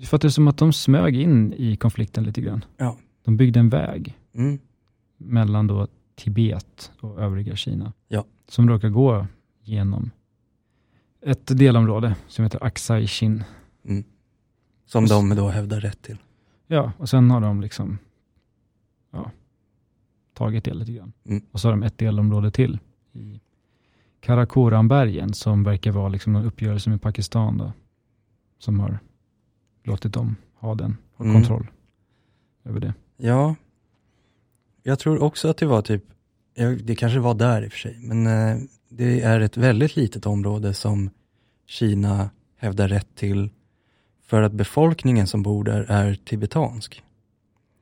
För 0.05 0.17
att 0.17 0.23
det 0.23 0.29
är 0.29 0.31
som 0.31 0.49
att 0.49 0.59
de 0.59 0.73
smög 0.73 1.17
in 1.17 1.53
i 1.53 1.77
konflikten 1.77 2.25
lite 2.25 2.41
grann. 2.41 2.65
Ja. 2.77 2.97
De 3.25 3.37
byggde 3.37 3.61
en 3.61 3.69
väg 3.69 4.19
Mm. 4.35 4.59
mellan 5.17 5.67
då 5.67 5.87
Tibet 6.15 6.93
och 7.01 7.21
övriga 7.21 7.57
Kina. 7.57 7.93
Ja. 8.09 8.25
Som 8.49 8.69
råkar 8.69 8.89
gå 8.89 9.27
genom 9.63 10.11
ett 11.21 11.59
delområde 11.59 12.17
som 12.29 12.43
heter 12.45 12.65
Aksai 12.65 13.07
Chin. 13.07 13.45
Mm. 13.85 14.05
Som 14.87 15.07
de 15.07 15.29
då 15.37 15.49
hävdar 15.49 15.81
rätt 15.81 16.03
till. 16.03 16.17
Ja, 16.67 16.93
och 16.99 17.09
sen 17.09 17.31
har 17.31 17.41
de 17.41 17.61
liksom 17.61 17.99
ja, 19.13 19.31
tagit 20.35 20.65
det 20.65 20.75
lite 20.75 20.93
grann. 20.93 21.13
Mm. 21.25 21.43
Och 21.53 21.61
så 21.61 21.69
har 21.69 21.73
de 21.73 21.83
ett 21.83 21.99
delområde 21.99 22.51
till 22.51 22.79
i 23.13 23.41
Karakorambergen 24.27 25.35
som 25.35 25.65
verkar 25.65 25.91
vara 25.93 26.09
liksom 26.09 26.33
någon 26.33 26.45
uppgörelse 26.45 26.91
med 26.91 27.03
Pakistan 27.03 27.59
då, 27.59 27.73
som 28.59 28.81
har 28.81 28.99
låtit 29.85 30.13
dem 30.13 30.37
ha 30.55 30.75
den, 30.75 30.97
ha 31.17 31.25
Mm. 31.25 31.37
kontroll 31.37 31.67
över 32.65 32.81
det. 32.81 32.95
Ja, 33.17 33.55
jag 34.83 34.99
tror 34.99 35.23
också 35.23 35.49
att 35.49 35.57
det 35.57 35.67
var 35.67 35.83
typ, 35.83 36.05
det 36.85 36.97
kanske 36.97 37.19
var 37.19 37.35
där 37.35 37.63
i 37.65 37.69
och 37.69 37.73
för 37.73 37.79
sig, 37.79 37.99
men 38.01 38.27
eh, 38.27 38.57
det 38.89 39.21
är 39.21 39.41
ett 39.41 39.57
väldigt 39.57 39.97
litet 39.97 40.27
område 40.27 40.75
som 40.75 41.11
Kina 41.67 42.31
hävdar 42.57 42.89
rätt 42.89 43.15
till 43.15 43.51
för 44.23 44.43
att 44.43 44.53
befolkningen 44.53 45.27
som 45.27 45.43
bor 45.43 45.65
där 45.65 45.87
är 45.89 46.15
tibetansk. 46.15 47.03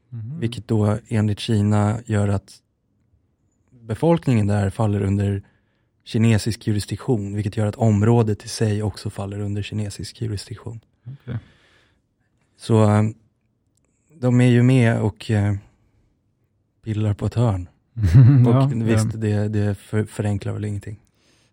Mhm. 0.08 0.40
Vilket 0.40 0.68
då 0.68 0.98
enligt 1.08 1.40
Kina 1.40 1.98
gör 2.06 2.28
att 2.28 2.60
befolkningen 3.70 4.46
där 4.46 4.70
faller 4.70 5.02
under 5.02 5.42
kinesisk 6.04 6.66
jurisdiktion, 6.66 7.34
vilket 7.34 7.56
gör 7.56 7.66
att 7.66 7.76
området 7.76 8.44
i 8.44 8.48
sig 8.48 8.82
också 8.82 9.10
faller 9.10 9.38
under 9.38 9.62
kinesisk 9.62 10.20
jurisdiktion. 10.20 10.80
Okej. 11.06 11.38
Så 12.56 12.82
eh, 12.82 13.02
de 14.20 14.40
är 14.40 14.48
ju 14.48 14.62
med 14.62 15.00
och 15.00 15.30
eh, 15.30 15.54
pillar 16.84 17.14
på 17.14 17.26
ett 17.26 17.34
hörn. 17.34 17.68
Och 18.46 18.54
ja, 18.54 18.70
visst, 18.74 19.14
eh, 19.14 19.20
det, 19.20 19.48
det 19.48 19.74
för, 19.74 20.04
förenklar 20.04 20.52
väl 20.52 20.64
ingenting. 20.64 21.00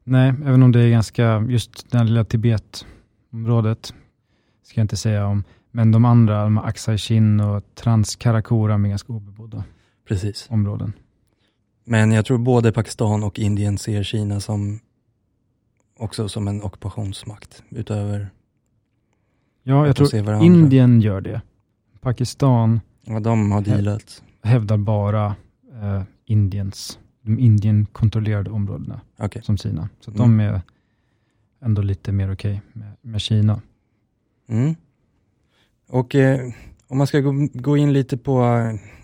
Nej, 0.03 0.33
även 0.45 0.63
om 0.63 0.71
det 0.71 0.83
är 0.83 0.89
ganska, 0.89 1.45
just 1.49 1.91
det 1.91 1.97
här 1.97 2.05
lilla 2.05 2.23
Tibet-området, 2.23 3.93
ska 4.63 4.79
jag 4.79 4.83
inte 4.83 4.97
säga 4.97 5.27
om, 5.27 5.43
men 5.71 5.91
de 5.91 6.05
andra, 6.05 6.43
de 6.43 6.57
Aksai 6.57 6.97
Chin 6.97 7.39
och 7.39 7.63
Transkarakoram 7.75 8.85
är 8.85 8.89
ganska 8.89 9.13
obebodda 9.13 9.63
Precis. 10.07 10.47
områden. 10.49 10.93
Men 11.91 12.11
jag 12.11 12.25
tror 12.25 12.37
både 12.37 12.71
Pakistan 12.71 13.23
och 13.23 13.39
Indien 13.39 13.77
ser 13.77 14.03
Kina 14.03 14.39
som 14.39 14.79
också 15.97 16.29
som 16.29 16.47
en 16.47 16.63
ockupationsmakt 16.63 17.63
utöver 17.69 18.29
Ja, 19.63 19.87
jag 19.87 19.95
tror. 19.95 20.43
Indien 20.43 21.01
gör 21.01 21.21
det. 21.21 21.41
Pakistan 22.01 22.79
Ja, 23.05 23.19
de 23.19 23.51
har 23.51 23.61
dealat. 23.61 24.23
hävdar 24.43 24.77
bara 24.77 25.35
eh, 25.81 26.03
Indiens, 26.25 26.99
de 27.21 27.39
Indien-kontrollerade 27.39 28.49
områdena 28.49 29.01
Okej. 29.19 29.41
som 29.43 29.57
sina. 29.57 29.89
Så 29.99 30.11
Mm. 30.11 30.21
de 30.21 30.39
är 30.39 30.61
ändå 31.61 31.81
lite 31.81 32.11
mer 32.11 32.33
okej 32.33 32.61
med, 32.73 32.91
med 33.01 33.21
Kina. 33.21 33.61
Mm. 34.47 34.75
Och 35.89 36.15
eh, 36.15 36.51
om 36.87 36.97
man 36.97 37.07
ska 37.07 37.19
gå, 37.19 37.47
gå 37.53 37.77
in 37.77 37.93
lite 37.93 38.17
på, 38.17 38.41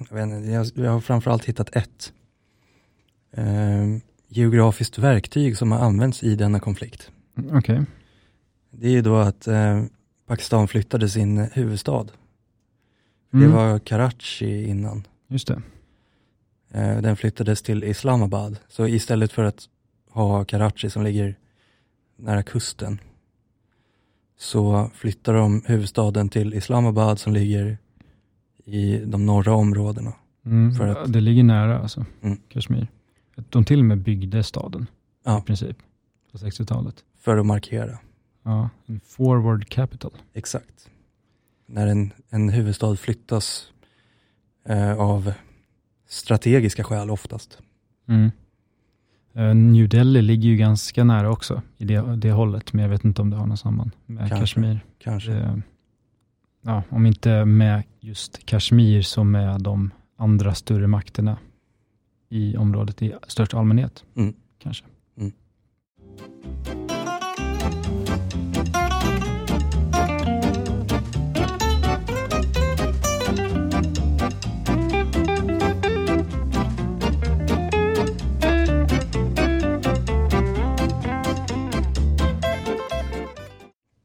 jag, 0.09 0.15
vet 0.15 0.23
inte, 0.23 0.51
jag, 0.51 0.67
jag 0.75 0.91
har 0.91 1.01
framförallt 1.01 1.45
hittat 1.45 1.75
ett 1.75 2.13
eh, 3.31 3.97
geografiskt 4.27 4.97
verktyg 4.97 5.57
som 5.57 5.71
har 5.71 5.79
använts 5.79 6.23
i 6.23 6.35
denna 6.35 6.59
konflikt. 6.59 7.11
Mm, 7.37 7.57
Okej. 7.57 7.81
Det 8.71 8.87
är 8.87 8.91
ju 8.91 9.01
då 9.01 9.15
att 9.17 9.47
eh, 9.47 9.83
Pakistan 10.27 10.67
flyttade 10.67 11.09
sin 11.09 11.37
huvudstad. 11.53 12.03
Det 13.31 13.37
Mm, 13.37 13.51
var 13.51 13.79
Karachi 13.79 14.67
innan. 14.67 15.07
Just 15.27 15.47
det. 15.47 15.61
Eh, 16.71 17.01
den 17.01 17.15
flyttades 17.15 17.61
till 17.61 17.83
Islamabad. 17.83 18.57
Så 18.67 18.87
istället 18.87 19.31
för 19.31 19.43
att 19.43 19.69
ha 20.09 20.45
Karachi 20.45 20.89
som 20.89 21.03
ligger 21.03 21.35
nära 22.15 22.43
kusten 22.43 22.99
så 24.37 24.91
flyttar 24.93 25.33
de 25.33 25.61
huvudstaden 25.65 26.29
till 26.29 26.53
Islamabad 26.53 27.19
som 27.19 27.33
ligger 27.33 27.77
i 28.65 28.97
de 29.05 29.25
norra 29.25 29.53
områdena. 29.55 30.13
Mm, 30.45 30.75
För 30.75 30.87
att- 30.87 31.13
Det 31.13 31.21
ligger 31.21 31.43
nära 31.43 31.79
alltså, 31.79 32.05
Mm. 32.21 32.37
Kashmir. 32.49 32.87
De 33.49 33.65
till 33.65 33.79
och 33.79 33.85
med 33.85 33.97
byggde 33.97 34.43
staden 34.43 34.87
Ja. 35.25 35.39
i 35.39 35.41
princip 35.41 35.77
på 36.31 36.37
60-talet. 36.37 37.03
För 37.19 37.37
att 37.37 37.45
markera. 37.45 37.97
Ja, 38.43 38.69
en 38.85 38.99
forward 38.99 39.69
capital. 39.69 40.11
Exakt. 40.33 40.89
När 41.65 41.87
en, 41.87 42.13
en 42.29 42.49
huvudstad 42.49 42.95
flyttas 42.95 43.71
eh, 44.65 44.99
av 44.99 45.33
strategiska 46.07 46.83
skäl 46.83 47.09
oftast. 47.09 47.59
Mm. 48.07 48.31
Eh, 49.33 49.55
New 49.55 49.89
Delhi 49.89 50.21
ligger 50.21 50.49
ju 50.49 50.55
ganska 50.57 51.03
nära 51.03 51.29
också 51.31 51.61
i 51.77 51.85
det, 51.85 52.15
det 52.15 52.31
hållet, 52.31 52.73
men 52.73 52.83
jag 52.83 52.89
vet 52.89 53.05
inte 53.05 53.21
om 53.21 53.29
det 53.29 53.35
har 53.37 53.45
något 53.45 53.59
samband 53.59 53.91
med 54.05 54.19
Kanske. 54.29 54.39
Kashmir. 54.39 54.79
Kanske. 54.97 55.31
Det, 55.31 55.61
ja, 56.61 56.83
om 56.89 57.05
inte 57.05 57.45
med 57.45 57.83
just 57.99 58.45
Kashmir 58.45 59.01
så 59.01 59.23
med 59.23 59.61
de 59.61 59.91
andra 60.17 60.53
större 60.55 60.87
makterna 60.87 61.37
i 62.29 62.57
området 62.57 63.01
i 63.01 63.15
största 63.27 63.57
allmänhet. 63.57 64.03
Mm. 64.15 64.33
Kanske. 64.59 64.85
Mm. 65.17 65.31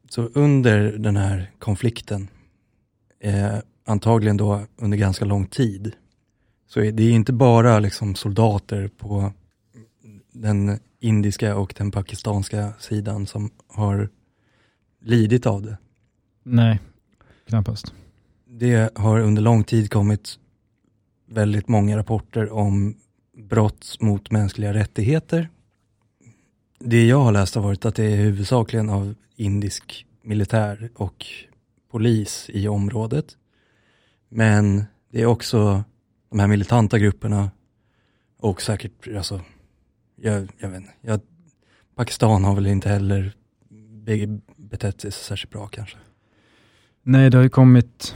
Så 0.09 0.21
under 0.21 0.91
den 0.97 1.17
här 1.17 1.51
konflikten, 1.59 2.29
eh, 3.19 3.57
antagligen 3.85 4.37
då 4.37 4.61
under 4.77 4.97
ganska 4.97 5.25
lång 5.25 5.45
tid, 5.45 5.91
så 6.73 6.79
det 6.79 7.03
är 7.03 7.11
inte 7.11 7.33
bara 7.33 7.79
liksom 7.79 8.15
soldater 8.15 8.87
på 8.87 9.33
den 10.31 10.79
indiska 10.99 11.55
och 11.55 11.73
den 11.77 11.91
pakistanska 11.91 12.73
sidan 12.79 13.27
som 13.27 13.51
har 13.67 14.09
lidit 15.01 15.45
av 15.45 15.61
det. 15.61 15.77
Nej, 16.43 16.79
knappast. 17.47 17.93
Det 18.45 18.97
har 18.97 19.19
under 19.19 19.41
lång 19.41 19.63
tid 19.63 19.91
kommit 19.91 20.39
väldigt 21.27 21.67
många 21.67 21.97
rapporter 21.97 22.51
om 22.51 22.95
brott 23.37 23.97
mot 23.99 24.31
mänskliga 24.31 24.73
rättigheter 24.73 25.49
det 26.85 27.05
jag 27.05 27.19
har 27.19 27.31
läst 27.31 27.55
har 27.55 27.61
varit 27.61 27.85
att 27.85 27.95
det 27.95 28.05
är 28.05 28.15
huvudsakligen 28.15 28.89
av 28.89 29.15
indisk 29.35 30.05
militär 30.21 30.89
och 30.95 31.25
polis 31.91 32.49
i 32.53 32.67
området. 32.67 33.37
Men 34.29 34.83
det 35.11 35.21
är 35.21 35.25
också 35.25 35.83
de 36.33 36.39
här 36.39 36.47
militanta 36.47 36.99
grupperna 36.99 37.51
och 38.39 38.61
säkert, 38.61 39.07
alltså, 39.17 39.41
jag, 40.15 40.47
jag 40.57 40.69
vet 40.69 40.81
inte, 40.81 40.93
jag, 41.01 41.19
Pakistan 41.95 42.43
har 42.43 42.55
väl 42.55 42.67
inte 42.67 42.89
heller 42.89 43.33
be- 44.05 44.39
betett 44.57 45.01
sig 45.01 45.11
särskilt 45.11 45.51
bra 45.53 45.67
kanske. 45.67 45.97
Nej, 47.03 47.29
det 47.29 47.37
har 47.37 47.43
ju 47.43 47.49
kommit 47.49 48.15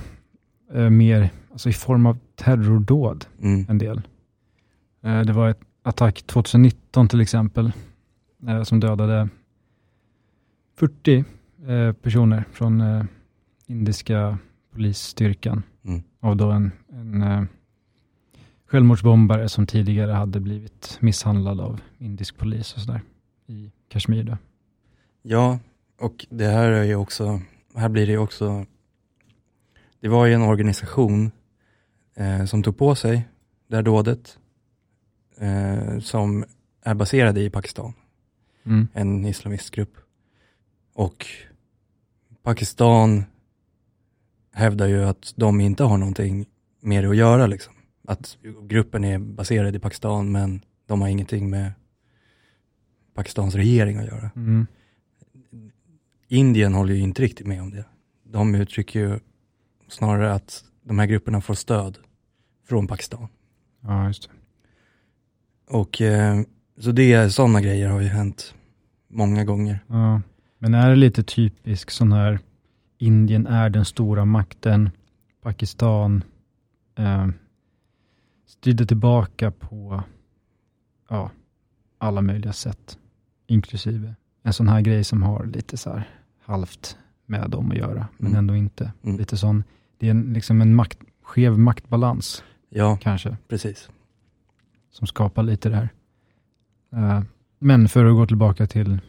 eh, 0.74 0.90
mer 0.90 1.30
alltså 1.52 1.70
i 1.70 1.74
form 1.74 2.06
av 2.06 2.18
terrordåd 2.36 3.26
Mm. 3.42 3.66
en 3.70 3.78
del. 3.78 4.02
Eh, 5.04 5.22
det 5.22 5.34
var 5.34 5.50
ett 5.50 5.60
attack 5.84 6.24
2019 6.24 7.08
till 7.08 7.22
exempel, 7.22 7.72
eh, 8.48 8.64
som 8.64 8.80
dödade 8.80 9.30
40 10.76 11.24
eh, 11.68 11.94
personer 11.94 12.44
från 12.52 12.82
eh, 12.82 13.04
indiska 13.68 14.38
polisstyrkan. 14.74 15.64
Mm. 15.86 16.04
Av 16.20 16.38
då 16.38 16.52
en, 16.52 16.72
en 16.92 17.22
eh, 17.24 17.44
självmordsbombare 18.68 19.50
som 19.50 19.68
tidigare 19.68 20.12
hade 20.12 20.40
blivit 20.40 20.98
misshandlad 21.02 21.60
av 21.62 21.82
indisk 21.98 22.38
polis 22.38 22.74
och 22.74 22.82
sådär 22.82 23.02
i 23.48 23.72
Kashmir. 23.90 24.24
Då. 24.24 24.38
Ja, 25.22 25.60
och 26.00 26.26
det 26.30 26.46
här 26.48 26.72
är 26.72 26.84
ju 26.84 26.96
också, 26.96 27.42
här 27.76 27.90
blir 27.90 28.06
det 28.06 28.12
ju 28.12 28.18
också, 28.18 28.66
det 30.00 30.08
var 30.10 30.26
ju 30.26 30.34
en 30.34 30.42
organisation 30.42 31.32
eh, 32.16 32.46
som 32.46 32.64
tog 32.64 32.78
på 32.78 32.96
sig 32.96 33.28
det 33.68 33.76
här 33.76 33.84
dådet, 33.84 34.38
eh, 35.38 36.00
som 36.00 36.46
är 36.82 36.94
baserad 36.94 37.38
i 37.38 37.50
Pakistan, 37.50 37.94
Mm. 38.64 38.88
en 38.94 39.26
islamistgrupp. 39.26 39.94
Och 40.94 41.26
Pakistan 42.44 43.26
hävdar 44.54 44.88
ju 44.88 45.04
att 45.04 45.34
de 45.36 45.62
inte 45.62 45.84
har 45.84 45.98
någonting 45.98 46.46
med 46.82 47.04
det 47.04 47.10
att 47.10 47.16
göra 47.16 47.48
liksom. 47.48 47.74
Att 48.10 48.38
gruppen 48.62 49.04
är 49.04 49.20
baserad 49.20 49.76
i 49.76 49.80
Pakistan 49.80 50.32
men 50.32 50.62
de 50.86 51.02
har 51.02 51.08
ingenting 51.08 51.50
med 51.50 51.72
Pakistans 53.14 53.56
regering 53.56 53.98
att 53.98 54.06
göra. 54.06 54.32
Mm. 54.36 54.68
Indien 56.28 56.74
håller 56.74 56.94
ju 56.94 57.00
inte 57.02 57.22
riktigt 57.22 57.48
med 57.48 57.62
om 57.62 57.72
det. 57.72 57.86
De 58.24 58.56
uttrycker 58.56 59.00
ju 59.00 59.20
snarare 59.88 60.34
att 60.34 60.64
de 60.84 61.00
här 61.00 61.06
grupperna 61.06 61.42
får 61.42 61.54
stöd 61.54 61.98
från 62.68 62.88
Pakistan. 62.88 63.28
Ja, 63.82 64.08
just 64.08 64.30
det. 64.30 64.30
Och 65.74 66.02
eh, 66.02 66.42
så 66.78 66.92
det, 66.92 67.30
sådana 67.30 67.62
grejer 67.62 67.90
har 67.90 68.02
ju 68.02 68.08
hänt 68.08 68.56
många 69.08 69.44
gånger. 69.44 69.80
Ja. 69.88 70.22
Men 70.58 70.74
är 70.74 70.90
det 70.90 70.96
lite 70.96 71.24
typisk 71.24 71.92
sån 71.92 72.12
här, 72.12 72.40
Indien 72.98 73.48
är 73.48 73.70
den 73.70 73.86
stora 73.86 74.26
makten, 74.26 74.90
Pakistan 75.42 76.24
eh, 76.98 77.28
strider 78.48 78.86
tillbaka 78.86 79.52
på 79.52 80.04
ja, 81.10 81.32
alla 81.98 82.22
möjliga 82.22 82.54
sätt, 82.54 82.98
inklusive 83.48 84.16
en 84.44 84.54
sån 84.54 84.68
här 84.68 84.82
grej 84.82 85.04
som 85.04 85.24
har 85.24 85.46
lite 85.46 85.78
så 85.78 85.90
här 85.90 86.10
halvt 86.42 86.98
med 87.26 87.50
dem 87.50 87.72
att 87.72 87.78
göra, 87.78 88.08
men 88.18 88.28
Mm. 88.28 88.40
ändå 88.40 88.56
inte. 88.56 88.92
Mm. 89.04 89.18
Lite 89.18 89.38
sån, 89.38 89.64
det 89.98 90.08
är 90.08 90.12
en, 90.12 90.34
liksom 90.34 90.62
en 90.62 90.76
makt, 90.76 91.00
skev 91.22 91.60
maktbalans 91.60 92.44
Ja, 92.70 92.98
kanske, 93.02 93.38
precis. 93.48 93.90
som 94.92 95.08
skapar 95.08 95.44
lite 95.44 95.70
det 95.70 95.76
här. 95.76 95.90
Eh, 96.92 97.22
men 97.60 97.90
för 97.90 98.06
att 98.06 98.16
gå 98.16 98.26
tillbaka 98.28 98.68
till 98.68 99.00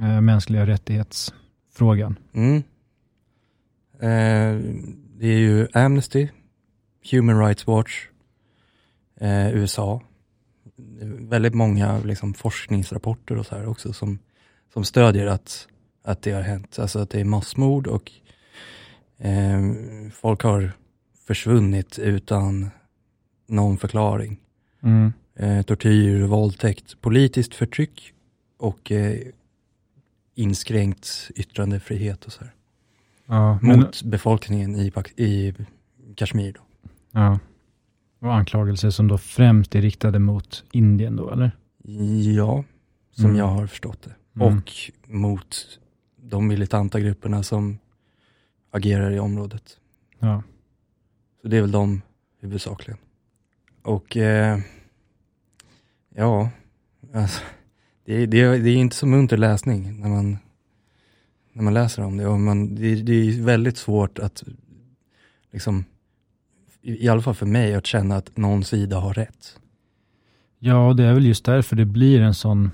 eh, 0.00 0.20
mänskliga 0.20 0.66
rättighetsfrågan. 0.66 2.18
Mm. 2.32 2.56
Eh, 3.92 4.64
det 5.18 5.26
är 5.26 5.38
ju 5.38 5.68
Amnesty, 5.74 6.28
Human 7.12 7.38
Rights 7.40 7.66
Watch, 7.66 8.06
eh, 9.20 9.54
USA. 9.54 10.02
Väldigt 11.18 11.54
många 11.54 11.98
liksom, 11.98 12.34
forskningsrapporter 12.34 13.38
och 13.38 13.46
så 13.46 13.54
här 13.54 13.68
också 13.68 13.92
som, 13.92 14.18
som 14.72 14.84
stödjer 14.84 15.26
att, 15.26 15.68
att 16.04 16.22
det 16.22 16.32
har 16.32 16.42
hänt. 16.42 16.78
Alltså 16.78 16.98
att 16.98 17.10
det 17.10 17.20
är 17.20 17.24
massmord 17.24 17.86
och 17.86 18.12
eh, 19.18 19.60
folk 20.12 20.42
har 20.42 20.72
försvunnit 21.26 21.98
utan 21.98 22.70
någon 23.46 23.78
förklaring. 23.78 24.38
Mm. 24.82 25.12
Eh, 25.34 25.62
tortyr, 25.62 26.22
våldtäkt, 26.22 27.00
politiskt 27.00 27.54
förtryck 27.54 28.12
och 28.56 28.92
eh, 28.92 29.18
inskränkt 30.34 31.30
yttrandefrihet 31.34 32.24
och 32.24 32.32
så 32.32 32.44
här. 32.44 32.54
Ja, 33.26 33.58
men, 33.62 33.80
Mot 33.80 34.02
befolkningen 34.02 34.76
i, 34.76 34.92
i 35.16 35.54
Kashmir 36.14 36.52
då. 36.52 36.60
ja. 37.10 37.38
Och 38.20 38.34
anklagelser 38.34 38.90
som 38.90 39.08
då 39.08 39.18
främst 39.18 39.74
är 39.74 39.82
riktade 39.82 40.18
mot 40.18 40.64
Indien 40.72 41.16
då, 41.16 41.30
eller? 41.30 41.50
Ja, 42.36 42.64
som 43.12 43.24
Mm. 43.24 43.36
jag 43.36 43.46
har 43.46 43.66
förstått 43.66 44.02
det. 44.02 44.14
Mm. 44.42 44.56
Och 44.58 44.70
mot 45.06 45.78
de 46.16 46.46
militanta 46.46 47.00
grupperna 47.00 47.42
som 47.42 47.78
agerar 48.70 49.10
i 49.10 49.18
området. 49.18 49.78
Ja. 50.18 50.42
Så 51.42 51.48
det 51.48 51.56
är 51.56 51.60
väl 51.60 51.70
de 51.70 52.02
huvudsakligen. 52.40 52.98
Och 53.82 54.16
eh, 54.16 54.58
ja, 56.14 56.50
alltså, 57.14 57.42
det, 58.04 58.14
är- 58.22 58.26
det, 58.26 58.58
det 58.58 58.70
är 58.70 58.76
inte 58.76 58.96
så 58.96 59.06
munter 59.06 59.36
läsning 59.36 60.00
när 60.00 60.08
man, 60.08 60.38
när 61.52 61.62
man 61.62 61.74
läser 61.74 62.02
om 62.02 62.16
det. 62.16 62.26
Och 62.26 62.40
man, 62.40 62.74
det, 62.74 62.94
det 62.94 63.12
är 63.12 63.42
väldigt 63.42 63.76
svårt 63.76 64.18
att, 64.18 64.44
liksom, 65.52 65.84
i, 66.82 67.08
alla 67.08 67.22
fall 67.22 67.34
för 67.34 67.46
mig, 67.46 67.74
att 67.74 67.86
känna 67.86 68.16
att 68.16 68.36
någon 68.36 68.64
sida 68.64 68.98
har 68.98 69.14
rätt. 69.14 69.60
ja, 70.58 70.88
och 70.88 70.96
det 70.96 71.04
är 71.04 71.14
väl 71.14 71.26
just 71.26 71.44
därför 71.44 71.76
det 71.76 71.84
blir 71.84 72.20
en 72.20 72.34
sån 72.34 72.70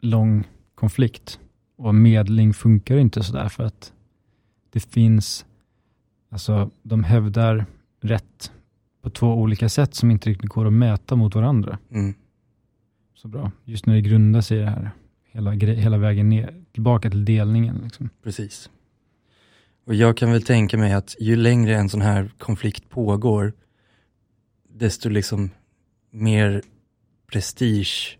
lång 0.00 0.48
konflikt. 0.74 1.40
Och 1.76 1.94
medling 1.94 2.54
funkar 2.54 2.96
inte 2.96 3.22
sådär 3.22 3.48
för 3.48 3.64
att 3.64 3.92
det 4.70 4.80
finns, 4.80 5.46
alltså 6.30 6.70
de 6.82 7.04
hävdar 7.04 7.66
rätt 8.00 8.52
på 9.02 9.10
två 9.10 9.34
olika 9.34 9.68
sätt 9.68 9.94
som 9.94 10.10
inte 10.10 10.30
riktigt 10.30 10.50
går 10.50 10.66
att 10.66 10.72
mäta 10.72 11.16
mot 11.16 11.34
varandra. 11.34 11.78
Mm. 11.90 12.14
Så 13.14 13.28
bra. 13.28 13.50
Just 13.64 13.86
när 13.86 13.94
det 13.94 14.00
grundar 14.00 14.40
sig 14.40 14.58
i 14.58 14.60
det 14.60 14.66
här, 14.66 14.90
hela, 15.24 15.50
hela 15.50 15.98
vägen 15.98 16.28
ner, 16.28 16.64
tillbaka 16.72 17.10
till 17.10 17.24
delningen. 17.24 17.80
Liksom. 17.84 18.08
Precis. 18.22 18.70
Och 19.90 19.96
jag 19.96 20.16
kan 20.16 20.32
väl 20.32 20.42
tänka 20.42 20.78
mig 20.78 20.92
att 20.92 21.16
ju 21.20 21.36
längre 21.36 21.76
en 21.76 21.88
sån 21.88 22.00
här 22.00 22.30
konflikt 22.38 22.88
pågår, 22.90 23.52
desto 24.68 25.08
liksom 25.08 25.50
mer 26.10 26.62
prestige 27.32 28.18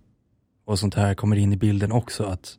och 0.65 0.79
sånt 0.79 0.95
här 0.95 1.15
kommer 1.15 1.37
in 1.37 1.53
i 1.53 1.57
bilden 1.57 1.93
också. 1.93 2.25
Att 2.25 2.59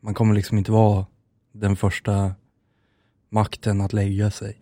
man 0.00 0.14
kommer 0.14 0.34
liksom 0.34 0.58
inte 0.58 0.72
vara 0.72 1.06
den 1.52 1.76
första 1.76 2.34
makten 3.30 3.80
att 3.80 3.92
lägga 3.92 4.30
sig 4.30 4.56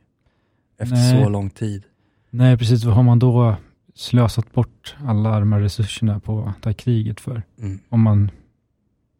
efter 0.78 0.96
Nej. 0.96 1.24
så 1.24 1.28
lång 1.28 1.50
tid. 1.50 1.84
Nej, 2.30 2.58
precis. 2.58 2.84
Vad 2.84 2.94
har 2.94 3.02
man 3.02 3.18
då 3.18 3.56
slösat 3.94 4.52
bort 4.52 4.96
alla 5.04 5.40
de 5.40 5.52
här 5.52 5.60
resurserna 5.60 6.20
på 6.20 6.52
det 6.62 6.68
här 6.68 6.74
kriget 6.74 7.20
för? 7.20 7.42
Mm, 7.58 7.78
Om 7.88 8.00
man 8.00 8.30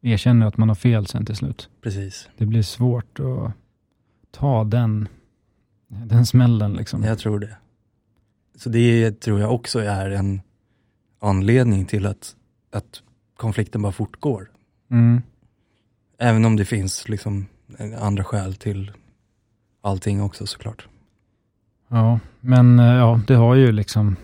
erkänner 0.02 0.46
att 0.46 0.56
man 0.56 0.68
har 0.68 0.76
fel 0.76 1.06
sen 1.06 1.26
till 1.26 1.36
slut. 1.36 1.70
precis. 1.82 2.28
Det 2.36 2.46
blir 2.46 2.62
svårt 2.62 3.20
att 3.20 3.52
ta 4.38 4.64
den, 4.64 5.08
den 5.88 6.26
smällen. 6.26 6.72
Liksom. 6.72 7.02
Jag 7.02 7.18
tror 7.18 7.38
det. 7.38 7.56
Så 8.54 8.68
det 8.68 9.20
tror 9.20 9.40
jag 9.40 9.54
också 9.54 9.78
är 9.78 10.10
en 10.10 10.40
anledning 11.20 11.84
till 11.84 12.06
att, 12.06 12.36
att 12.72 13.02
konflikten 13.36 13.82
bara 13.82 13.92
fortgår. 13.92 14.50
Mm. 14.90 15.22
Även 16.18 16.44
om 16.44 16.56
det 16.56 16.64
finns 16.64 17.08
liksom 17.08 17.46
andra 17.98 18.24
skäl 18.24 18.54
till 18.54 18.92
allting 19.80 20.22
också 20.22 20.46
såklart. 20.46 20.88
Ja, 21.88 22.20
men 22.40 22.78
eh, 22.78 22.86
ja, 22.86 23.20
det 23.26 23.34
har 23.34 23.54
ju 23.54 23.72
liksom... 23.72 24.16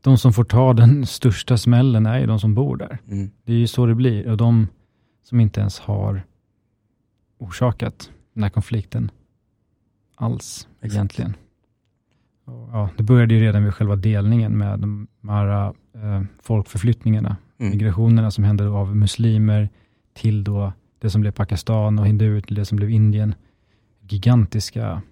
De 0.00 0.18
som 0.18 0.32
får 0.32 0.44
ta 0.44 0.72
den 0.72 1.06
största 1.18 1.58
smällen 1.58 2.06
är 2.06 2.18
ju 2.18 2.26
de 2.26 2.40
som 2.40 2.54
bor 2.54 2.76
där. 2.76 2.98
Mm. 3.08 3.30
Det 3.44 3.52
är 3.52 3.56
ju 3.56 3.66
så 3.66 3.86
det 3.86 3.94
blir. 3.94 4.30
Och 4.30 4.36
de 4.36 4.68
som 5.22 5.40
inte 5.40 5.60
ens 5.60 5.80
har 5.80 6.22
orsakat 7.38 8.10
den 8.34 8.42
här 8.42 8.50
konflikten 8.50 9.10
alls 10.14 10.68
Exakt. 10.80 10.94
egentligen. 10.94 11.36
Och, 12.44 12.68
ja, 12.72 12.90
det 12.96 13.02
började 13.02 13.34
ju 13.34 13.40
redan 13.40 13.64
vid 13.64 13.74
själva 13.74 13.96
delningen 13.96 14.58
med 14.58 14.78
de 14.80 15.08
här 15.28 15.66
eh, 15.94 16.22
folkförflyttningarna, 16.42 17.36
Mm. 17.58 17.70
migrationerna 17.70 18.30
som 18.30 18.44
hände 18.44 18.68
av 18.68 18.96
muslimer 18.96 19.68
till 20.12 20.44
då 20.44 20.72
det 20.98 21.10
som 21.10 21.20
blev 21.20 21.30
Pakistan 21.32 21.98
och 21.98 22.06
hinduer 22.06 22.40
till 22.40 22.54
det 22.54 22.64
som 22.64 22.76
blev 22.76 22.90
Indien. 22.90 23.34
Gigantiska 24.00 25.02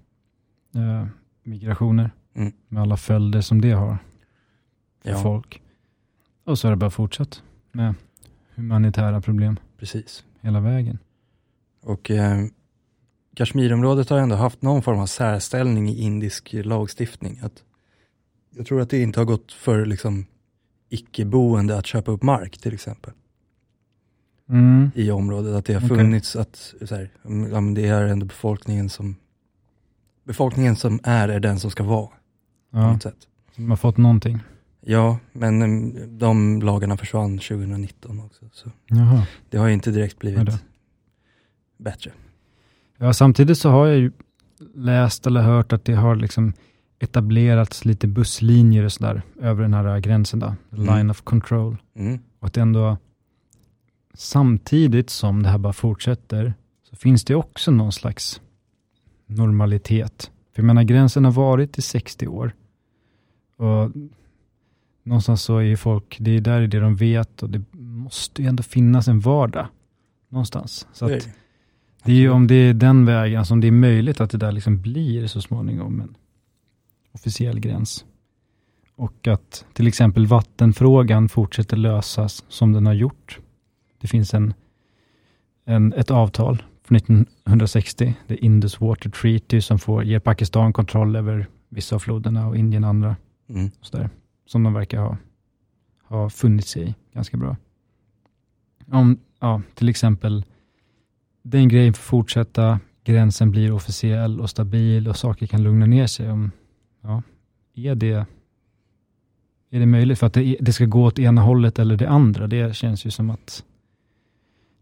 eh, 0.75 1.07
migrationer 1.43 2.11
Mm. 2.35 2.53
med 2.69 2.83
alla 2.83 2.97
följder 2.97 3.41
som 3.41 3.61
det 3.61 3.71
har 3.71 3.99
för 5.03 5.11
Ja. 5.11 5.23
folk. 5.23 5.63
Och 6.45 6.59
så 6.59 6.67
har 6.69 6.71
det 6.73 6.77
bara 6.77 6.91
fortsatt 6.91 7.43
med 7.73 7.95
humanitära 8.55 9.21
problem 9.21 9.57
Precis. 9.79 10.25
hela 10.41 10.61
vägen. 10.61 10.99
Och 11.83 12.11
eh, 12.11 12.45
Kashmirområdet 13.37 14.11
har 14.11 14.19
ändå 14.19 14.37
haft 14.37 14.63
någon 14.63 14.83
form 14.83 14.99
av 15.01 15.07
särställning 15.07 15.89
i 15.89 16.01
indisk 16.03 16.51
lagstiftning. 16.53 17.41
Att, 17.43 17.63
jag 18.57 18.67
tror 18.67 18.81
att 18.81 18.91
det 18.91 19.03
inte 19.03 19.21
har 19.21 19.25
gått 19.25 19.53
för 19.53 19.87
liksom, 19.87 20.27
icke-boende 20.89 21.79
att 21.79 21.87
köpa 21.87 22.11
upp 22.11 22.23
mark 22.23 22.59
till 22.59 22.75
exempel 22.75 23.13
Mm. 24.49 24.91
i 24.95 25.11
området. 25.11 25.55
Att 25.55 25.65
det 25.65 25.75
har 25.75 25.89
funnits 25.89 26.37
att 26.37 26.75
så 26.85 26.95
här, 26.95 27.11
ja, 27.23 27.31
men 27.61 27.75
det 27.75 27.87
är 27.89 28.03
ändå 28.07 28.27
befolkningen 28.27 28.89
som 28.89 29.17
befolkningen 30.25 30.77
som 30.77 31.01
är, 31.03 31.29
är 31.29 31.41
den 31.41 31.61
som 31.61 31.71
ska 31.71 31.83
vara. 31.85 32.07
På 32.07 32.13
Ja, 32.71 32.93
något 32.93 33.03
sätt. 33.03 33.29
de 33.57 33.71
har 33.71 33.77
fått 33.77 33.97
någonting. 33.97 34.39
Ja, 34.81 35.19
men 35.33 35.63
mm, 35.63 36.19
de 36.19 36.63
lagarna 36.63 36.97
försvann 36.97 37.39
2019 37.39 38.21
också. 38.21 38.45
Så 38.53 38.71
Jaha. 38.87 39.27
det 39.51 39.59
har 39.59 39.69
inte 39.69 39.91
direkt 39.91 40.15
Ja, 40.15 40.19
blivit 40.21 40.55
bättre. 41.79 42.13
Ja, 43.03 43.13
samtidigt 43.13 43.59
så 43.59 43.71
har 43.71 43.87
jag 43.87 43.99
ju 43.99 44.13
läst 44.75 45.27
eller 45.27 45.43
hört 45.43 45.73
att 45.73 45.85
det 45.85 45.95
har 45.95 46.17
liksom 46.17 46.53
etablerats 46.99 47.85
lite 47.85 48.07
busslinjer 48.09 48.85
och 48.85 48.93
sådär 48.93 49.23
över 49.41 49.63
den 49.63 49.75
här 49.75 50.01
gränsen 50.01 50.39
då, 50.39 50.55
Mm. 50.73 50.97
line 50.97 51.11
of 51.11 51.23
control. 51.23 51.77
Mm. 51.97 52.19
Och 52.39 52.47
att 52.47 52.55
det 52.55 52.61
ändå 52.61 52.97
samtidigt 54.15 55.11
som 55.11 55.43
det 55.43 55.49
här 55.49 55.59
bara 55.59 55.73
fortsätter 55.73 56.55
så 56.91 56.97
finns 56.97 57.25
det 57.25 57.35
också 57.35 57.71
någon 57.71 57.93
slags 57.93 58.41
normalitet. 59.27 60.31
För 60.55 60.63
jag 60.63 60.67
menar 60.67 60.83
gränsen 60.83 61.25
har 61.25 61.33
varit 61.33 61.79
i 61.79 61.83
60 61.83 62.27
år. 62.29 62.53
Och 63.57 63.91
någonstans 65.03 65.43
så 65.43 65.57
är 65.57 65.63
ju 65.63 65.77
folk, 65.77 66.17
det 66.21 66.31
är 66.37 66.41
där 66.41 66.61
är 66.61 66.67
det 66.67 66.81
de 66.81 66.97
vet 66.97 67.43
och 67.43 67.51
det 67.51 67.63
måste 67.73 68.43
ju 68.43 68.49
ändå 68.49 68.63
finnas 68.63 69.09
en 69.09 69.21
vardag 69.21 69.67
någonstans. 70.29 70.87
Så 70.93 71.05
att 71.05 71.29
det. 72.05 72.13
är 72.13 72.17
ju 72.17 72.31
om 72.31 72.47
det 72.47 72.55
är 72.55 72.75
den 72.75 73.07
vägen, 73.07 73.39
alltså 73.39 73.55
om 73.55 73.61
det 73.61 73.67
är 73.67 73.73
möjligt 73.73 74.21
att 74.21 74.31
det 74.31 74.39
där 74.39 74.53
liksom 74.53 74.81
blir 74.81 75.27
så 75.27 75.41
småningom 75.41 76.01
en 76.01 76.17
officiell 77.13 77.61
gräns. 77.61 78.05
Och 78.97 79.29
att 79.29 79.67
till 79.73 79.87
exempel 79.87 80.27
vattenfrågan 80.27 81.29
fortsätter 81.29 81.77
lösas 81.77 82.45
som 82.49 82.73
den 82.73 82.87
har 82.87 82.93
gjort. 82.93 83.39
Det 84.01 84.09
finns 84.09 84.35
en, 84.35 84.55
en, 85.65 85.93
ett 85.93 86.11
avtal 86.11 86.63
från 86.85 86.97
1960, 86.97 88.15
det 88.27 88.37
Indus 88.37 88.81
Water 88.81 89.11
Treaty, 89.11 89.61
som 89.61 89.79
får, 89.79 90.05
ger 90.05 90.19
Pakistan 90.19 90.73
kontroll 90.73 91.17
över 91.17 91.47
vissa 91.69 91.95
av 91.97 91.99
floderna 91.99 92.49
och 92.49 92.57
Indien 92.57 92.85
andra. 92.85 93.17
Mm. 93.49 93.71
Och 93.81 93.87
så 93.87 93.97
där, 93.97 94.11
som 94.47 94.63
de 94.63 94.75
verkar 94.75 95.01
ha, 95.01 95.17
ha 96.03 96.31
funnit 96.31 96.67
sig 96.67 96.89
i 96.89 96.95
ganska 97.15 97.37
bra. 97.37 97.57
Om, 98.87 99.19
ja, 99.41 99.63
till 99.75 99.89
exempel, 99.89 100.45
den 101.43 101.69
grejen 101.69 101.95
får 101.95 102.03
fortsätta, 102.03 102.81
gränsen 103.05 103.51
blir 103.51 103.73
officiell 103.73 104.41
och 104.41 104.51
stabil 104.51 105.09
och 105.09 105.17
saker 105.17 105.47
kan 105.47 105.63
lugna 105.63 105.87
ner 105.87 106.07
sig. 106.07 106.31
Om, 106.31 106.51
ja, 107.03 107.23
är, 107.75 107.95
det, 107.95 108.27
är 109.71 109.81
det 109.81 109.87
möjligt? 109.87 110.19
För 110.19 110.27
att 110.27 110.35
det, 110.35 110.57
det 110.61 110.73
ska 110.73 110.85
gå 110.85 111.05
åt 111.05 111.19
ena 111.19 111.43
hållet 111.43 111.79
eller 111.79 111.97
det 111.97 112.09
andra, 112.09 112.47
det 112.47 112.77
känns 112.77 113.07
ju 113.07 113.11
som 113.11 113.31
att 113.31 113.65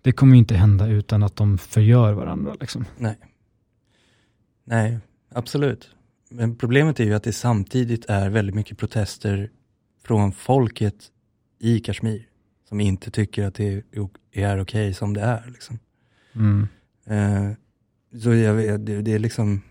det 0.03 0.13
kommer 0.13 0.37
inte 0.37 0.55
hända 0.55 0.87
utan 0.87 1.23
att 1.23 1.37
de 1.37 1.59
förgör 1.59 2.13
varandra. 2.13 2.57
Liksom. 2.61 2.85
Nej, 4.65 4.99
absolut. 5.29 5.91
Men 6.31 6.57
problemet 6.57 7.01
är 7.01 7.05
ju 7.05 7.15
att 7.15 7.23
det 7.23 7.33
samtidigt 7.33 8.05
är 8.05 8.31
väldigt 8.31 8.55
mycket 8.55 8.79
protester 8.79 9.51
från 10.05 10.33
folket 10.33 10.95
i 11.59 11.81
Kashmir 11.81 12.29
som 12.69 12.81
inte 12.81 13.11
tycker 13.11 13.47
att 13.47 13.55
det 13.55 13.73
är, 13.73 13.83
okej 14.01 14.61
okej 14.61 14.95
som 14.95 15.15
det 15.15 15.21
är. 15.21 15.51
Liksom. 15.53 15.79
Mm. 16.39 16.69
Eh, 17.07 17.51
så 18.23 18.35
jag 18.35 18.55
vet, 18.55 18.87
det, 18.87 19.03
det 19.03 19.13
är 19.13 19.19
liksom, 19.19 19.63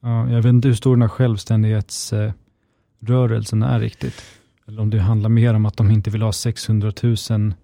Ja, 0.00 0.28
jag 0.30 0.36
vet 0.42 0.50
inte 0.50 0.68
hur 0.68 0.74
stor 0.74 0.96
den 0.96 1.02
här 1.02 1.08
självständighetsrörelsen 1.08 3.62
är 3.62 3.80
riktigt. 3.80 4.22
Eller 4.66 4.82
om 4.82 4.90
det 4.90 5.00
handlar 5.00 5.30
mer 5.30 5.54
om 5.54 5.66
att 5.66 5.76
de 5.76 5.90
inte 5.90 6.10
vill 6.10 6.22
ha 6.22 6.32
600 6.32 6.92
000 7.02 7.16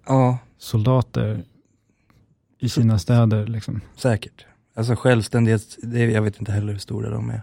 ja, 0.05 0.37
soldater 0.57 1.43
i 2.59 2.69
Så- 2.69 2.81
sina 2.81 2.99
städer. 2.99 3.47
Liksom. 3.47 3.81
säkert. 3.95 4.45
Alltså 4.75 4.95
självständighet, 4.95 5.77
det, 5.83 5.99
jag 6.11 6.21
vet 6.21 6.39
inte 6.39 6.51
heller 6.51 6.71
hur 6.73 6.79
stora 6.79 7.09
de 7.09 7.29
är. 7.29 7.41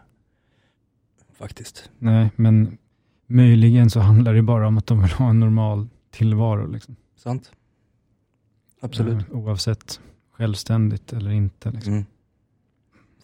Faktiskt. 1.39 1.91
Nej, 1.99 2.31
men 2.37 2.79
möjligen 3.27 3.91
så 3.91 4.01
handlar 4.01 4.35
det 4.35 4.43
bara 4.43 4.69
om 4.69 4.79
att 4.79 4.87
de 4.87 5.03
vill 5.03 5.13
ha 5.13 5.31
en 5.31 5.41
normal 5.41 5.89
tillvaro. 6.11 6.67
Liksom. 6.67 6.97
Sant? 7.17 7.53
Absolut. 8.81 9.29
Eh, 9.31 9.37
oavsett 9.37 10.01
självständigt 10.33 11.13
eller 11.13 11.31
inte. 11.31 11.71
Liksom. 11.71 11.93
Mm. 11.93 12.05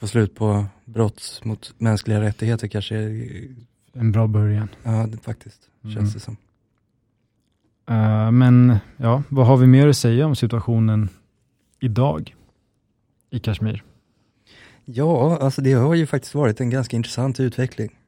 Få 0.01 0.07
slut 0.07 0.35
på 0.35 0.67
brott 0.85 1.41
mot 1.45 1.75
mänskliga 1.79 2.21
rättigheter 2.21 2.69
kanske, 2.69 2.97
är- 2.97 3.55
En 3.93 4.13
bra 4.13 4.27
början. 4.27 4.69
ja 4.83 5.07
det, 5.07 5.19
faktiskt, 5.19 5.71
känns 5.83 5.97
Mm. 5.97 6.11
det 6.13 6.21
som. 6.21 6.37
Eh, 7.89 8.31
men 8.31 8.77
ja, 8.97 9.23
vad 9.29 9.47
har 9.47 9.57
vi 9.57 9.67
mer 9.67 9.89
att 9.89 9.97
säga 9.97 10.27
om 10.27 10.37
situationen 10.37 11.09
idag 11.81 12.35
i 13.31 13.39
Kashmir? 13.39 13.83
Ja, 14.85 15.39
alltså 15.41 15.63
det 15.63 15.73
har 15.73 15.95
ju 15.95 16.07
faktiskt 16.07 16.35
varit 16.35 16.61
en 16.61 16.71
ganska 16.71 16.97
intressant 16.97 17.41
utveckling 17.41 17.99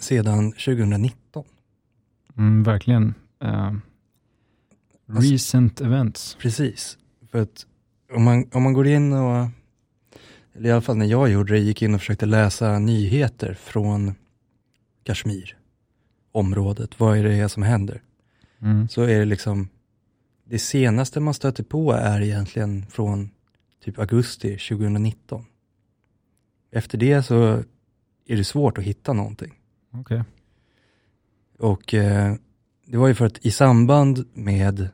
sedan 0.00 0.52
2019. 0.52 1.44
Mm, 2.36 2.62
verkligen. 2.62 3.14
Eh, 3.40 3.72
Alltså- 5.08 5.32
recent 5.32 5.80
events. 5.80 6.36
Precis, 6.40 6.98
för 7.30 7.42
att 7.42 7.66
om 8.12 8.24
man, 8.24 8.50
om 8.52 8.62
man 8.62 8.72
går 8.72 8.86
in 8.86 9.12
och, 9.12 9.48
eller 10.54 10.68
i 10.68 10.72
alla 10.72 10.80
fall 10.80 10.96
när 10.96 11.06
jag 11.06 11.28
gjorde 11.30 11.52
det, 11.52 11.58
gick 11.58 11.82
in 11.82 11.94
och 11.94 12.00
försökte 12.00 12.26
läsa 12.26 12.78
nyheter 12.78 13.54
från 13.54 14.14
Kashmir, 15.02 15.56
området, 16.32 17.00
vad 17.00 17.18
är 17.18 17.24
det 17.24 17.48
som 17.48 17.62
händer? 17.62 18.02
Mm. 18.62 18.88
Så 18.88 19.02
är 19.02 19.18
det 19.18 19.24
liksom, 19.24 19.68
det 20.44 20.58
senaste 20.58 21.20
man 21.20 21.34
stöter 21.34 21.64
på 21.64 21.92
är 21.92 22.20
egentligen 22.20 22.86
från 22.86 23.30
typ 23.84 23.98
augusti 23.98 24.58
2019. 24.58 25.44
Efter 26.70 26.98
det 26.98 27.22
så 27.22 27.62
är 28.26 28.36
det 28.36 28.44
svårt 28.44 28.78
att 28.78 28.84
hitta 28.84 29.12
någonting. 29.12 29.54
Okej. 29.92 30.22
Och 31.58 31.94
eh, 31.94 32.34
det 32.86 32.96
var 32.96 33.08
ju 33.08 33.14
för 33.14 33.26
att 33.26 33.46
i 33.46 33.50
samband 33.50 34.24
med 34.32 34.88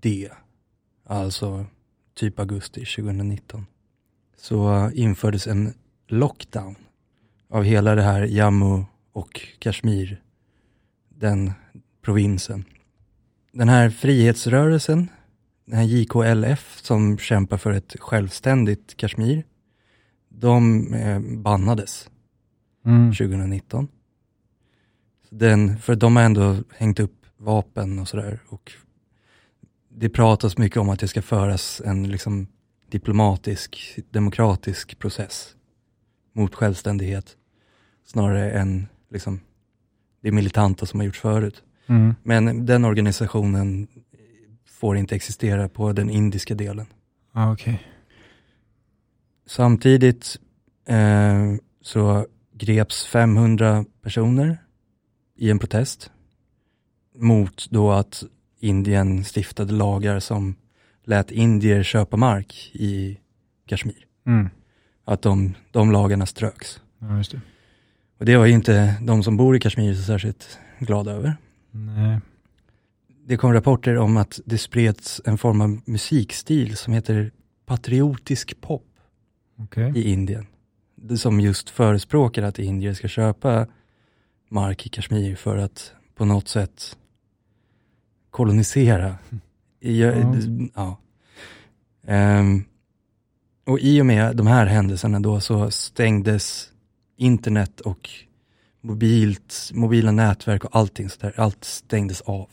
det, 0.00 0.30
alltså 1.04 1.66
typ 2.14 2.38
augusti 2.38 2.84
2019, 2.84 3.66
så 4.36 4.90
infördes 4.94 5.46
en 5.46 5.74
lockdown 6.08 6.74
av 7.48 7.64
hela 7.64 7.94
det 7.94 8.02
här 8.02 8.22
Jammu 8.22 8.84
och 9.12 9.40
Kashmir, 9.58 10.22
den 11.08 11.52
provinsen. 12.02 12.64
Den 13.52 13.68
här 13.68 13.90
frihetsrörelsen, 13.90 15.08
den 15.64 15.76
här 15.76 15.84
JKLF 15.84 16.78
som 16.82 17.18
kämpar 17.18 17.56
för 17.56 17.72
ett 17.72 17.96
självständigt 18.00 18.96
Kashmir, 18.96 19.44
de 20.28 20.94
eh, 20.94 21.20
bannades 21.20 22.10
Mm. 22.84 23.12
2019. 23.12 23.88
Den, 25.30 25.78
för 25.78 25.94
de 25.94 26.16
har 26.16 26.22
ändå 26.22 26.56
hängt 26.76 27.00
upp 27.00 27.26
vapen 27.36 27.98
och 27.98 28.08
sådär. 28.08 28.38
Och 28.48 28.72
det 29.94 30.08
pratas 30.08 30.58
mycket 30.58 30.76
om 30.76 30.88
att 30.88 31.00
det 31.00 31.08
ska 31.08 31.22
föras 31.22 31.82
en 31.84 32.08
liksom 32.08 32.46
diplomatisk, 32.88 33.98
demokratisk 34.10 34.98
process 34.98 35.54
mot 36.32 36.54
självständighet. 36.54 37.36
Snarare 38.06 38.50
än 38.52 38.86
liksom 39.10 39.40
det 40.20 40.32
militanta 40.32 40.86
som 40.86 41.00
har 41.00 41.04
gjorts 41.04 41.20
förut. 41.20 41.62
Mm. 41.86 42.14
Men 42.22 42.66
den 42.66 42.84
organisationen 42.84 43.88
får 44.66 44.96
inte 44.96 45.14
existera 45.14 45.68
på 45.68 45.92
den 45.92 46.10
indiska 46.10 46.54
delen. 46.54 46.86
Ah, 47.32 47.52
Okej. 47.52 47.86
Samtidigt 49.46 50.36
eh, 50.86 51.54
så 51.82 52.26
greps 52.54 53.06
500 53.06 53.84
personer 54.02 54.58
i 55.36 55.50
en 55.50 55.58
protest 55.58 56.10
mot 57.14 57.70
då 57.70 57.92
att 57.92 58.24
Indien 58.60 59.24
stiftade 59.24 59.72
lagar 59.72 60.20
som 60.20 60.54
lät 61.04 61.30
indier 61.30 61.82
köpa 61.82 62.16
mark 62.16 62.70
i 62.72 63.18
Kashmir. 63.66 64.06
Mm. 64.26 64.48
Att 65.04 65.22
de, 65.22 65.54
de 65.70 65.92
lagarna 65.92 66.26
ströks. 66.26 66.80
Ja, 66.98 67.16
just 67.16 67.32
det. 67.32 67.40
Och 68.18 68.26
det 68.26 68.36
var 68.36 68.46
ju 68.46 68.52
inte 68.52 68.94
de 69.02 69.22
som 69.22 69.36
bor 69.36 69.56
i 69.56 69.60
Kashmir 69.60 69.94
så 69.94 70.02
särskilt 70.02 70.58
glada 70.78 71.12
över. 71.12 71.36
Nej. 71.70 72.20
Det 73.26 73.36
kom 73.36 73.52
rapporter 73.52 73.98
om 73.98 74.16
att 74.16 74.40
det 74.44 74.58
spreds 74.58 75.20
en 75.24 75.38
form 75.38 75.60
av 75.60 75.80
musikstil 75.84 76.76
som 76.76 76.92
heter 76.92 77.32
patriotisk 77.66 78.60
pop. 78.60 78.86
Okej. 79.62 79.92
i 79.96 80.10
Indien. 80.10 80.46
Som 81.16 81.40
just 81.40 81.70
förespråkar 81.70 82.42
att 82.42 82.58
indier 82.58 82.94
ska 82.94 83.08
köpa 83.08 83.66
mark 84.48 84.86
i 84.86 84.88
Kashmir 84.88 85.36
för 85.36 85.56
att 85.56 85.92
på 86.14 86.24
något 86.24 86.48
sätt 86.48 86.96
kolonisera. 88.30 89.14
I, 89.80 90.00
Ja. 90.02 90.34
ja. 90.74 90.98
Ehm, 92.06 92.64
och 93.66 93.78
i 93.80 94.00
och 94.02 94.06
med 94.06 94.36
de 94.36 94.46
här 94.46 94.66
händelserna 94.66 95.20
då 95.20 95.40
så 95.40 95.70
stängdes 95.70 96.72
internet 97.16 97.80
och 97.80 98.10
mobilt, 98.80 99.70
mobila 99.74 100.12
nätverk 100.12 100.64
och 100.64 100.76
allting 100.76 101.08
sådär, 101.08 101.32
allt 101.36 101.64
stängdes 101.64 102.20
av. 102.20 102.48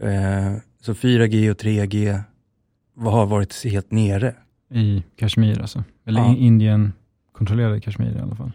Eh, 0.00 0.56
så 0.80 0.94
4G 0.94 1.50
och 1.50 1.56
3G 1.58 2.20
var- 2.94 3.12
har 3.12 3.26
varit 3.26 3.64
helt 3.64 3.90
nere. 3.90 4.34
I 4.70 5.02
Kashmir 5.16 5.60
alltså. 5.60 5.84
Eller 6.04 6.20
Ja. 6.20 6.36
Indien 6.36 6.92
kontrollerade 7.32 7.80
Kashmir 7.80 8.16
i 8.16 8.20
alla 8.20 8.36
fall. 8.36 8.52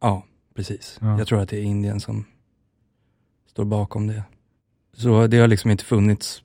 Ja, 0.00 0.24
precis. 0.54 0.98
Ja. 1.00 1.18
Jag 1.18 1.26
tror 1.26 1.40
att 1.40 1.48
det 1.48 1.58
är 1.58 1.62
Indien 1.62 2.00
som 2.00 2.24
står 3.50 3.64
bakom 3.64 4.06
det. 4.06 4.22
Så 4.92 5.26
det 5.26 5.38
har 5.38 5.48
liksom 5.48 5.70
inte 5.70 5.84
funnits 5.84 6.42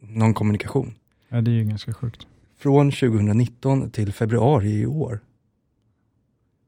någon 0.00 0.34
kommunikation. 0.34 0.94
Ja, 1.28 1.40
det 1.40 1.50
är 1.50 1.52
ju 1.52 1.64
ganska 1.64 1.94
sjukt. 1.94 2.26
Från 2.58 2.90
2019 2.90 3.90
till 3.90 4.12
februari 4.12 4.80
i 4.80 4.86
år. 4.86 5.20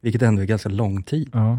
Vilket 0.00 0.22
ändå 0.22 0.42
är 0.42 0.46
ganska 0.46 0.68
lång 0.68 1.02
tid. 1.02 1.30
Ja, 1.32 1.58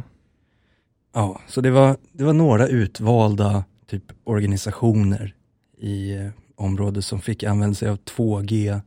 Ja, 1.14 1.42
så 1.48 1.62
det 1.62 1.72
var, 1.72 1.98
det 2.12 2.24
var 2.24 2.34
några 2.34 2.68
utvalda 2.68 3.64
typ 3.88 4.04
organisationer 4.24 5.36
i 5.78 6.16
eh, 6.16 6.30
området 6.56 7.06
som 7.06 7.22
fick 7.22 7.44
använda 7.44 7.76
sig 7.76 7.90
av 7.90 7.98
2G-nätet. 7.98 8.82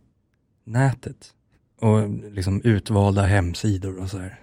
Och 1.80 2.10
liksom 2.10 2.60
utvalda 2.62 3.22
hemsidor 3.22 3.98
och 3.98 4.10
så 4.10 4.18
här. 4.18 4.40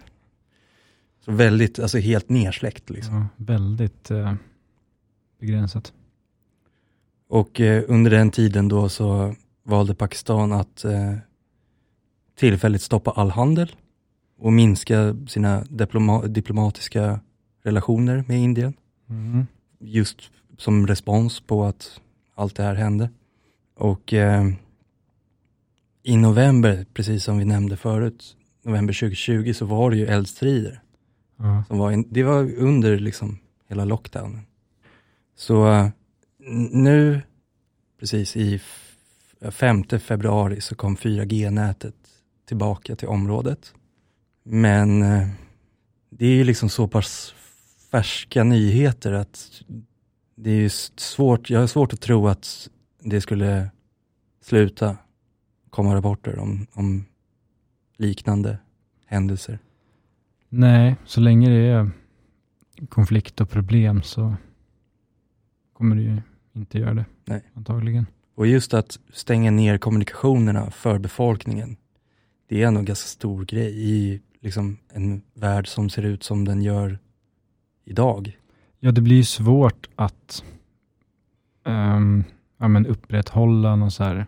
Så 1.25 1.31
väldigt, 1.31 1.79
alltså 1.79 1.97
helt 1.97 2.29
nersläckt 2.29 2.89
liksom. 2.89 3.15
ja 3.15 3.27
väldigt 3.35 4.11
eh, 4.11 4.33
begränsat. 5.39 5.93
Och 7.29 7.61
eh, 7.61 7.83
under 7.87 8.11
den 8.11 8.31
tiden 8.31 8.67
då 8.67 8.89
så 8.89 9.35
valde 9.63 9.95
Pakistan 9.95 10.51
att 10.51 10.85
eh, 10.85 11.15
tillfälligt 12.35 12.81
stoppa 12.81 13.11
all 13.11 13.29
handel 13.31 13.75
och 14.37 14.53
minska 14.53 15.15
sina 15.27 15.63
diploma- 15.63 16.27
diplomatiska 16.27 17.19
relationer 17.63 18.23
med 18.27 18.39
Indien. 18.39 18.73
Mm. 19.09 19.47
Just 19.79 20.31
som 20.57 20.87
respons 20.87 21.41
på 21.41 21.65
att 21.65 22.01
allt 22.35 22.55
det 22.55 22.63
här 22.63 22.75
hände. 22.75 23.09
Och 23.75 24.13
eh, 24.13 24.47
i 26.03 26.17
november, 26.17 26.85
precis 26.93 27.23
som 27.23 27.37
vi 27.37 27.45
nämnde 27.45 27.77
förut, 27.77 28.37
november 28.63 28.93
2020 28.93 29.53
så 29.53 29.65
var 29.65 29.91
det 29.91 29.97
ju 29.97 30.05
eldstrider. 30.05 30.81
Ja. 31.37 31.63
Som 31.67 31.77
var 31.77 31.91
en, 31.91 32.05
det 32.09 32.23
var 32.23 32.53
under 32.53 32.99
liksom 32.99 33.39
hela 33.67 33.85
lockdownen. 33.85 34.41
Så 35.35 35.71
eh, 35.71 35.87
nu, 36.71 37.21
precis 37.99 38.37
i 38.37 38.61
5 39.51 39.83
februari 39.83 40.61
så 40.61 40.75
kom 40.75 40.95
4G-nätet 40.97 41.95
tillbaka 42.45 42.95
till 42.95 43.07
området. 43.07 43.73
Men 44.43 45.01
eh, 45.01 45.27
det 46.09 46.25
är 46.25 46.35
ju 46.35 46.43
liksom 46.43 46.69
så 46.69 46.87
pass 46.87 47.35
färska 47.91 48.43
nyheter 48.43 49.11
att 49.11 49.61
det 50.35 50.51
är 50.51 50.61
ju 50.61 50.69
svårt, 50.69 51.49
jag 51.49 51.59
har 51.59 51.67
svårt 51.67 51.93
att 51.93 52.01
tro 52.01 52.27
att 52.27 52.69
det 52.99 53.21
skulle 53.21 53.69
sluta 54.41 54.97
komma 55.69 55.95
rapporter 55.95 56.39
om, 56.39 56.67
om 56.73 57.05
liknande 57.97 58.57
händelser. 59.05 59.59
Nej, 60.49 60.95
så 61.05 61.21
länge 61.21 61.49
det 61.49 61.67
är 61.67 61.91
konflikt 62.89 63.41
och 63.41 63.49
problem 63.49 64.01
så 64.01 64.35
kommer 65.73 65.95
det 65.95 66.01
ju 66.01 66.21
inte 66.53 66.79
göra 66.79 66.93
det. 66.93 67.05
Nej. 67.25 67.43
Antagligen. 67.53 68.05
Och 68.35 68.47
just 68.47 68.73
att 68.73 68.99
stänga 69.13 69.51
ner 69.51 69.77
kommunikationerna 69.77 70.71
för 70.71 70.99
befolkningen, 70.99 71.77
det 72.47 72.63
är 72.63 72.67
ändå 72.67 72.79
en 72.79 72.85
ganska 72.85 73.07
stor 73.07 73.45
grej 73.45 73.89
i 73.89 74.21
liksom 74.39 74.77
en 74.93 75.21
värld 75.33 75.67
som 75.67 75.89
ser 75.89 76.03
ut 76.03 76.23
som 76.23 76.45
den 76.45 76.61
gör 76.61 76.99
idag. 77.85 78.37
Ja, 78.79 78.91
det 78.91 79.01
blir 79.01 79.15
ju 79.15 79.23
svårt 79.23 79.89
att 79.95 80.43
um, 81.63 82.23
ja, 82.57 82.67
men 82.67 82.85
upprätthålla 82.85 83.75
någon 83.75 83.91
så 83.91 84.03
här 84.03 84.25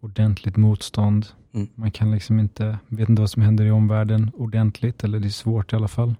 ordentligt 0.00 0.56
motstånd. 0.56 1.26
Mm. 1.52 1.68
Man 1.74 1.90
kan 1.90 2.10
liksom 2.10 2.40
inte, 2.40 2.78
vet 2.88 3.08
inte 3.08 3.22
vad 3.22 3.30
som 3.30 3.42
händer 3.42 3.64
i 3.64 3.70
omvärlden 3.70 4.30
ordentligt, 4.34 5.04
eller 5.04 5.20
det 5.20 5.28
är 5.28 5.30
svårt 5.30 5.72
i 5.72 5.76
alla 5.76 5.88
fall 5.88 6.14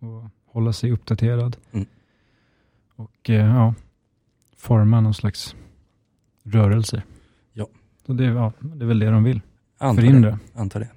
att 0.00 0.30
hålla 0.52 0.72
sig 0.72 0.92
uppdaterad. 0.92 1.56
Mm. 1.72 1.86
Och 2.96 3.30
eh, 3.30 3.46
ja, 3.46 3.74
forma 4.58 5.00
någon 5.00 5.14
slags 5.14 5.56
rörelse. 6.44 7.02
Ja. 7.52 7.66
Så 8.06 8.12
det, 8.12 8.24
ja, 8.24 8.52
det 8.60 8.84
är 8.84 8.88
väl 8.88 8.98
det 8.98 9.10
de 9.10 9.24
vill, 9.24 9.40
Antar 9.78 10.02
det. 10.02 10.08
förhindra. 10.08 10.38
Antar 10.54 10.80
det. 10.80 10.88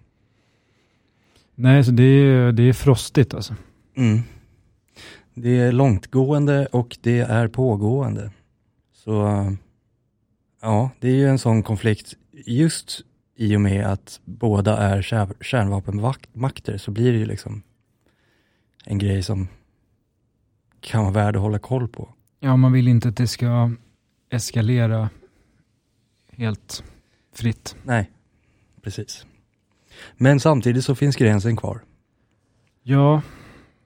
Nej, 1.56 1.84
så 1.84 1.92
det 1.92 2.04
är, 2.04 2.52
det 2.52 2.64
är 2.64 2.74
frostigt 2.74 3.34
alltså. 3.34 3.56
Mm. 3.98 4.20
Det 5.34 5.60
är 5.60 5.72
långtgående 5.72 6.66
och 6.66 6.98
det 7.02 7.20
är 7.20 7.48
pågående. 7.48 8.32
Så 8.94 9.12
ja, 10.62 10.90
det 11.00 11.08
är 11.08 11.16
ju 11.16 11.28
en 11.28 11.40
sån 11.40 11.64
konflikt 11.64 12.14
just 12.46 13.02
i 13.36 13.56
och 13.56 13.62
med 13.62 13.86
att 13.86 14.20
båda 14.26 14.78
är 14.78 15.02
kär, 15.02 15.34
kärnvapenmakter 15.42 16.78
så 16.78 16.92
blir 16.92 17.12
det 17.12 17.18
ju 17.18 17.26
liksom 17.26 17.62
en 18.86 18.98
grej 18.98 19.24
som 19.24 19.48
kan 20.80 21.02
vara 21.04 21.14
värd 21.14 21.36
att 21.36 21.42
hålla 21.42 21.60
koll 21.60 21.88
på. 21.88 22.14
Ja, 22.44 22.58
man 22.58 22.72
vill 22.72 22.88
inte 22.88 23.10
att 23.10 23.18
det 23.18 23.28
ska 23.28 23.72
eskalera 24.30 25.10
helt 26.32 26.84
fritt. 27.34 27.76
Nej, 27.84 28.12
precis. 28.82 29.26
Men 30.18 30.40
samtidigt 30.40 30.86
så 30.86 30.96
finns 30.96 31.16
gränsen 31.16 31.58
kvar. 31.58 31.82
Ja, 32.84 33.22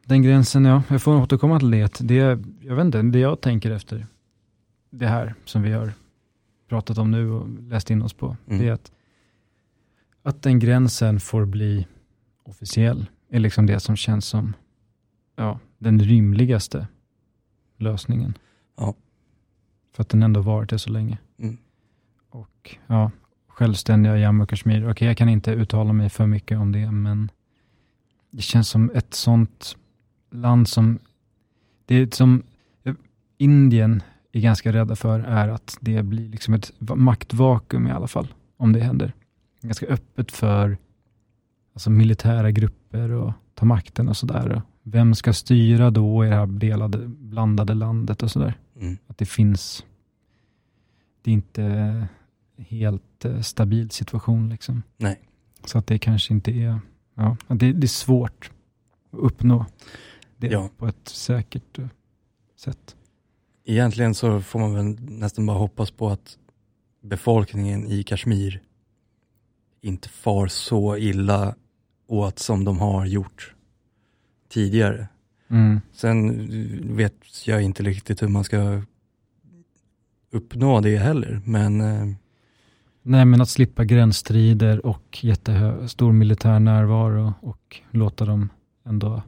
den 0.06 0.22
gränsen, 0.24 0.66
ja. 0.66 0.84
Jag 0.90 1.02
får 1.02 1.16
återkomma 1.22 1.60
till 1.60 1.72
det. 1.72 2.00
det. 2.00 2.40
Jag 2.62 2.76
vet 2.76 2.86
inte, 2.86 3.02
det 3.02 3.20
jag 3.20 3.42
tänker 3.42 3.72
efter 3.72 4.08
det 4.90 5.08
här 5.08 5.36
som 5.46 5.62
vi 5.62 5.72
har 5.72 5.94
pratat 6.70 6.98
om 6.98 7.12
nu 7.12 7.32
och 7.32 7.50
läst 7.50 7.90
in 7.90 8.02
oss 8.02 8.14
på, 8.14 8.38
Mm. 8.48 8.60
det 8.62 8.68
är 8.68 8.72
att, 8.72 8.92
att 10.24 10.42
den 10.42 10.60
gränsen 10.60 11.20
får 11.20 11.46
bli 11.46 11.88
officiell, 12.44 13.06
är 13.30 13.40
liksom 13.40 13.66
det 13.66 13.80
som 13.80 13.96
känns 13.96 14.26
som 14.26 14.54
ja, 15.36 15.60
den 15.78 16.00
rimligaste 16.00 16.88
lösningen. 17.78 18.38
Ja. 18.78 18.94
För 19.94 20.02
att 20.02 20.10
den 20.10 20.24
ändå 20.24 20.42
varit 20.42 20.70
det 20.70 20.80
så 20.80 20.90
länge. 20.90 21.18
Mm. 21.40 21.58
Och 22.30 22.78
ja, 22.88 23.12
självständiga 23.48 24.18
Jammu 24.18 24.44
och 24.44 24.50
Kashmir. 24.50 24.90
Okej, 24.90 25.08
jag 25.08 25.18
kan 25.18 25.30
inte 25.30 25.52
uttala 25.52 25.94
mig 25.94 26.10
för 26.10 26.28
mycket 26.28 26.58
om 26.58 26.72
det, 26.72 26.92
men 26.92 27.32
det 28.32 28.42
känns 28.42 28.70
som 28.70 28.92
ett 28.96 29.14
sånt 29.14 29.78
land 30.32 30.68
som, 30.68 31.00
det 31.86 31.96
är 31.96 32.16
som 32.16 32.44
Indien 33.38 34.04
är 34.32 34.40
ganska 34.40 34.74
rädda 34.74 34.96
för 34.96 35.20
är 35.20 35.48
att 35.48 35.78
det 35.82 36.04
blir 36.04 36.30
liksom 36.30 36.54
ett 36.54 36.72
va- 36.80 36.96
maktvakuum 36.96 37.88
i 37.88 37.92
alla 37.92 38.08
fall, 38.08 38.28
om 38.58 38.74
det 38.74 38.80
händer. 38.80 39.14
Ganska 39.62 39.86
öppet 39.86 40.32
för 40.32 40.78
alltså 41.74 41.90
militära 41.90 42.52
grupper 42.52 43.12
och 43.12 43.34
ta 43.54 43.66
makten 43.66 44.10
och 44.10 44.18
sådär. 44.18 44.62
Vem 44.88 45.16
ska 45.16 45.34
styra 45.34 45.92
då 45.92 46.26
i 46.26 46.30
det 46.30 46.36
här 46.36 46.46
delade, 46.46 46.98
blandade 47.08 47.74
landet 47.74 48.24
och 48.24 48.32
sådär? 48.32 48.54
Mm. 48.80 48.98
Att 49.08 49.18
det 49.18 49.26
finns, 49.26 49.86
det 51.22 51.32
är 51.32 51.34
inte 51.34 52.08
helt 52.58 53.26
eh, 53.26 53.42
stabil 53.42 53.90
situation 53.90 54.50
liksom. 54.50 54.84
Nej. 54.98 55.20
Så 55.66 55.78
att 55.78 55.88
det 55.88 55.98
kanske 56.00 56.34
inte 56.34 56.52
är, 56.52 56.80
ja, 57.16 57.38
det, 57.48 57.74
det 57.74 57.86
är 57.86 57.88
svårt 57.88 58.52
att 59.12 59.20
uppnå 59.20 59.66
det 60.38 60.48
Ja. 60.48 60.70
på 60.78 60.88
ett 60.88 61.08
säkert 61.08 61.80
eh, 61.80 61.88
sätt. 62.56 62.96
Egentligen 63.66 64.16
så 64.16 64.42
får 64.42 64.60
man 64.60 64.74
väl 64.74 64.86
nästan 65.00 65.46
bara 65.46 65.58
hoppas 65.58 65.92
på 65.92 66.10
att 66.10 66.38
befolkningen 67.02 67.88
i 67.88 68.04
Kashmir 68.04 68.62
inte 69.82 70.10
far 70.10 70.48
så 70.48 70.98
illa 70.98 71.56
åt 72.08 72.40
som 72.40 72.64
de 72.64 72.80
har 72.80 73.06
gjort 73.06 73.55
tidigare. 74.50 75.08
Mm. 75.48 75.82
Sen 75.92 76.48
vet 76.96 77.48
jag 77.48 77.62
inte 77.62 77.84
riktigt 77.84 78.22
hur 78.22 78.28
man 78.28 78.44
ska 78.44 78.82
uppnå 80.32 80.82
det 80.82 80.98
heller, 80.98 81.42
men 81.46 81.82
eh, 81.82 82.16
Nej, 83.08 83.26
men 83.26 83.42
att 83.42 83.50
slippa 83.50 83.86
gränsstrider 83.86 84.86
och 84.86 85.20
jättestor 85.24 86.12
militär 86.12 86.60
närvaro 86.60 87.34
och 87.42 87.82
låta 87.92 88.26
dem 88.26 88.50
ändå 88.86 89.24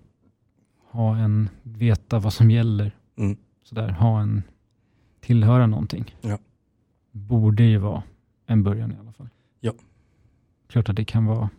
ha 0.91 1.18
en, 1.18 1.49
veta 1.64 2.19
vad 2.19 2.34
som 2.34 2.52
gäller. 2.52 2.91
Mm. 3.18 3.38
Sådär, 3.64 3.89
ha 3.89 4.22
en, 4.22 4.44
tillhöra 5.19 5.68
någonting. 5.68 6.15
Ja. 6.22 6.38
Borde 7.11 7.64
ju 7.64 7.77
vara 7.77 8.03
en 8.45 8.64
början 8.64 8.91
i 8.91 8.95
alla 8.99 9.11
fall. 9.11 9.30
Ja. 9.60 9.73
Klart 10.68 10.89
att 10.89 10.95
det 10.95 11.06
kan 11.06 11.26
vara, 11.26 11.49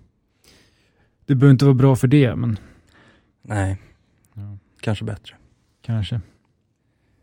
det 1.27 1.35
behöver 1.35 1.53
inte 1.53 1.65
vara 1.65 1.75
bra 1.75 1.97
för 1.97 2.09
det, 2.09 2.37
men 2.37 2.59
nej, 3.49 3.77
ja, 4.35 4.59
kanske 4.81 5.05
bättre. 5.05 5.35
kanske. 5.83 6.21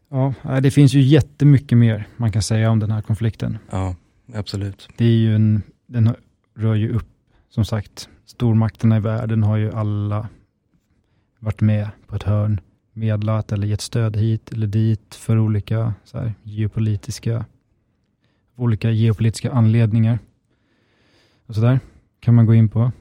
Ja, 0.09 0.33
det 0.61 0.71
finns 0.71 0.93
ju 0.93 1.01
jättemycket 1.01 1.77
mer 1.77 2.07
man 2.17 2.31
kan 2.31 2.41
säga 2.41 2.71
om 2.71 2.79
den 2.79 2.91
här 2.91 3.01
konflikten. 3.01 3.57
Ja, 3.69 3.95
absolut. 4.33 4.89
Det 4.97 5.05
är 5.05 5.17
ju 5.17 5.35
en, 5.35 5.61
den 5.87 6.15
rör 6.55 6.75
ju 6.75 6.89
upp, 6.95 7.07
som 7.49 7.65
sagt, 7.65 8.09
stormakterna 8.25 8.97
i 8.97 8.99
världen 8.99 9.43
har 9.43 9.57
ju 9.57 9.71
alla 9.71 10.29
varit 11.39 11.61
med 11.61 11.89
på 12.07 12.15
ett 12.15 12.23
hörn, 12.23 12.61
medlat 12.93 13.51
eller 13.51 13.67
gett 13.67 13.81
stöd 13.81 14.17
hit 14.17 14.51
eller 14.51 14.67
dit 14.67 15.15
för 15.15 15.37
olika 15.37 15.93
så 16.03 16.17
här, 16.17 16.33
geopolitiska, 16.43 17.45
olika 18.55 18.91
geopolitiska 18.91 19.51
anledningar. 19.51 20.19
Och 21.45 21.55
så 21.55 21.61
där 21.61 21.79
kan 22.19 22.35
man 22.35 22.45
gå 22.45 22.53
in 22.53 22.69
på. 22.69 22.91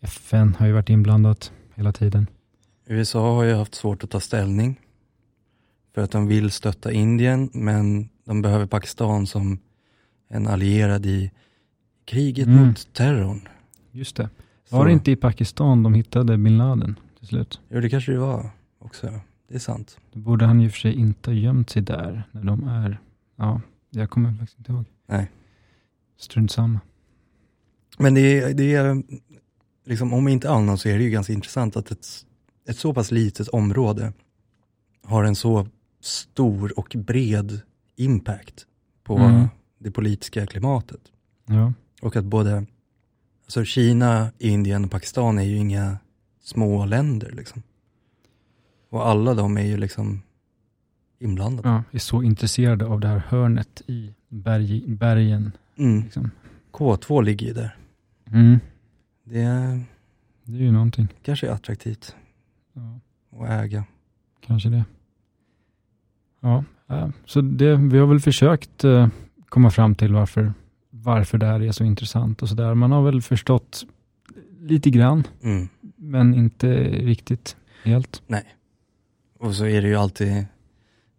FN 0.00 0.54
har 0.58 0.66
ju 0.66 0.72
varit 0.72 0.90
inblandat 0.90 1.52
hela 1.74 1.92
tiden. 1.92 2.26
USA 2.92 3.34
har 3.34 3.42
ju 3.44 3.54
haft 3.54 3.74
svårt 3.74 4.04
att 4.04 4.10
ta 4.10 4.20
ställning 4.20 4.80
för 5.94 6.02
att 6.02 6.10
de 6.10 6.26
vill 6.26 6.50
stötta 6.50 6.92
Indien 6.92 7.50
men 7.52 8.08
de 8.24 8.42
behöver 8.42 8.66
Pakistan 8.66 9.26
som 9.26 9.58
en 10.28 10.46
allierad 10.46 11.06
i 11.06 11.30
kriget 12.04 12.46
Mm. 12.46 12.66
mot 12.66 12.92
terrorn. 12.92 13.48
Just 13.90 14.16
det. 14.16 14.30
Så- 14.64 14.76
Var 14.76 14.86
det 14.86 14.92
inte 14.92 15.10
i 15.10 15.16
Pakistan 15.16 15.82
de 15.82 15.94
hittade 15.94 16.38
bin 16.38 16.58
Laden 16.58 16.96
till 17.18 17.28
slut? 17.28 17.60
Jo, 17.68 17.80
det 17.80 17.90
kanske 17.90 18.12
det 18.12 18.18
var 18.18 18.50
också. 18.78 19.20
Det 19.48 19.54
är 19.54 19.58
sant. 19.58 19.98
Då 20.12 20.20
borde 20.20 20.44
han 20.46 20.60
ju 20.60 20.70
för 20.70 20.78
sig 20.78 20.94
inte 20.94 21.30
ha 21.30 21.34
gömt 21.34 21.70
sig 21.70 21.82
där 21.82 22.22
när 22.32 22.44
de 22.44 22.68
är, 22.68 23.00
ja, 23.36 23.60
jag 23.90 24.10
kommer 24.10 24.32
faktiskt 24.32 24.58
inte 24.58 24.72
ihåg. 24.72 24.84
Nej. 25.06 25.30
Strunt 26.18 26.50
samma. 26.52 26.80
Men 27.98 28.14
det 28.14 28.40
är, 28.40 28.54
det 28.54 28.74
är 28.74 29.02
liksom, 29.84 30.12
om 30.12 30.28
inte 30.28 30.50
annat 30.50 30.80
så 30.80 30.88
är 30.88 30.98
det 30.98 31.04
ju 31.04 31.10
ganska 31.10 31.32
intressant 31.32 31.76
att 31.76 31.90
ett, 31.90 32.06
ett 32.68 32.76
så 32.78 32.94
pass 32.94 33.10
litet 33.10 33.48
område 33.48 34.12
har 35.04 35.24
en 35.24 35.36
så 35.36 35.66
stor 36.00 36.78
och 36.78 36.96
bred 36.98 37.60
impact 37.96 38.66
på 39.04 39.16
Mm. 39.18 39.48
det 39.78 39.90
politiska 39.90 40.46
klimatet. 40.46 41.00
Ja, 41.46 41.72
Och 42.02 42.16
att 42.16 42.24
både 42.24 42.66
alltså 43.44 43.64
Kina, 43.64 44.32
Indien 44.38 44.84
och 44.84 44.90
Pakistan 44.90 45.38
är 45.38 45.42
ju 45.42 45.56
inga 45.56 45.98
små 46.40 46.84
länder. 46.84 47.30
Liksom. 47.32 47.62
Och 48.90 49.06
alla 49.08 49.34
de 49.34 49.56
är 49.58 49.62
ju 49.62 49.76
liksom 49.76 50.22
inblandade. 51.18 51.68
ja, 51.68 51.82
är 51.90 51.98
så 51.98 52.22
intresserade 52.22 52.86
av 52.86 53.00
det 53.00 53.08
här 53.08 53.22
hörnet 53.28 53.82
i 53.86 54.14
berg, 54.28 54.84
bergen. 54.86 55.52
Mm. 55.76 56.02
Liksom. 56.02 56.30
K2 56.72 57.22
ligger 57.22 57.46
ju 57.46 57.52
där. 57.52 57.76
Mm. 58.26 58.58
Det 59.24 59.40
är, 59.40 59.80
Det 60.44 60.56
är 60.58 60.60
ju 60.62 60.72
någonting. 60.72 61.08
kanske 61.22 61.46
är 61.48 61.50
attraktivt 61.52 62.16
Ja, 62.72 63.00
att 63.38 63.50
äga. 63.50 63.84
kanske 64.40 64.68
det. 64.68 64.84
Ja, 66.40 66.64
äh, 66.88 67.08
så 67.24 67.40
det, 67.40 67.76
vi 67.76 67.98
har 67.98 68.06
väl 68.06 68.20
försökt 68.20 68.84
eh, 68.84 69.08
komma 69.48 69.70
fram 69.70 69.94
till 69.94 70.12
varför, 70.12 70.52
varför 70.90 71.38
det 71.38 71.46
här 71.46 71.62
är 71.62 71.72
så 71.72 71.84
intressant 71.84 72.42
och 72.42 72.48
så 72.48 72.54
där. 72.54 72.74
Man 72.74 72.92
har 72.92 73.02
väl 73.02 73.22
förstått 73.22 73.86
lite 74.60 74.90
grann, 74.90 75.24
Mm. 75.42 75.68
men 75.96 76.34
inte 76.34 76.84
riktigt 76.84 77.56
helt. 77.84 78.22
Och 79.38 79.54
så 79.54 79.66
är 79.66 79.82
det 79.82 79.88
ju 79.88 79.94
alltid, 79.96 80.46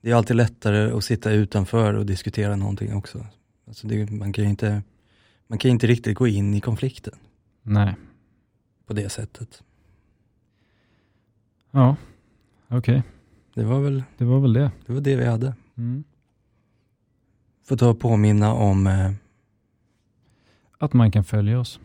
det 0.02 0.12
är 0.12 0.16
alltid 0.16 0.36
lättare 0.36 0.92
att 0.92 1.04
sitta 1.04 1.32
utanför 1.32 1.94
och 1.94 2.06
diskutera 2.06 2.56
någonting 2.56 2.94
också. 2.94 3.26
Alltså 3.68 3.88
det, 3.88 4.12
man 4.12 4.34
kan 4.34 4.44
ju 4.44 4.50
inte, 4.50 4.84
man 5.48 5.60
kan 5.60 5.72
inte 5.72 5.88
riktigt 5.88 6.18
gå 6.18 6.28
in 6.28 6.54
i 6.54 6.62
konflikten 6.62 7.14
Nej. 7.64 7.96
på 8.88 8.94
det 8.94 9.10
sättet. 9.10 9.64
Ja, 11.76 11.96
okej. 12.70 13.04
Det 13.54 13.64
var 13.64 13.80
väl 13.80 14.04
Det 14.18 14.26
var 14.26 14.40
väl 14.40 14.54
det. 14.54 14.72
det, 14.86 14.94
var 14.94 15.02
det 15.02 15.16
vi 15.16 15.26
hade. 15.26 15.54
Mm. 15.78 16.04
Får 17.66 17.78
ta 17.78 17.90
och 17.90 18.00
påminna 18.00 18.54
om 18.54 18.88
eh, 18.88 19.12
Att 20.78 20.94
man 20.94 21.12
kan 21.12 21.24
följa 21.24 21.60
oss, 21.60 21.80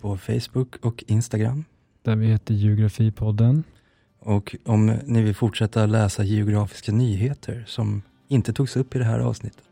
på 0.00 0.16
Facebook 0.16 0.76
och 0.82 1.04
Instagram. 1.06 1.64
där 2.02 2.16
vi 2.16 2.26
heter 2.26 2.54
Geografipodden. 2.54 3.64
Och 4.18 4.56
om 4.64 4.86
ni 4.86 5.22
vill 5.22 5.34
fortsätta 5.34 5.86
läsa 5.86 6.24
geografiska 6.24 6.92
nyheter 6.92 7.64
som 7.66 8.02
inte 8.28 8.52
togs 8.52 8.76
upp 8.76 8.94
i 8.94 8.98
det 8.98 9.04
här 9.04 9.18
avsnittet. 9.20 9.62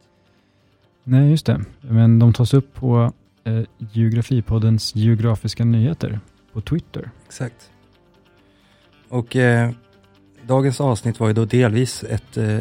Nej, 1.05 1.31
just 1.31 1.47
det. 1.47 1.65
Men 1.81 2.19
de 2.19 2.33
tas 2.33 2.55
upp 2.55 2.75
på 2.75 3.13
eh, 3.45 3.63
Geografipoddens 3.79 4.95
geografiska 4.95 5.65
nyheter 5.65 6.21
på 6.53 6.61
Twitter. 6.61 7.11
Exakt. 7.27 7.71
Och 9.09 9.37
eh, 9.37 9.71
dagens 10.47 10.81
avsnitt 10.81 11.21
var 11.21 11.27
ju 11.27 11.33
då 11.33 11.45
delvis 11.45 12.05
ett, 12.05 12.37
eh, 12.37 12.59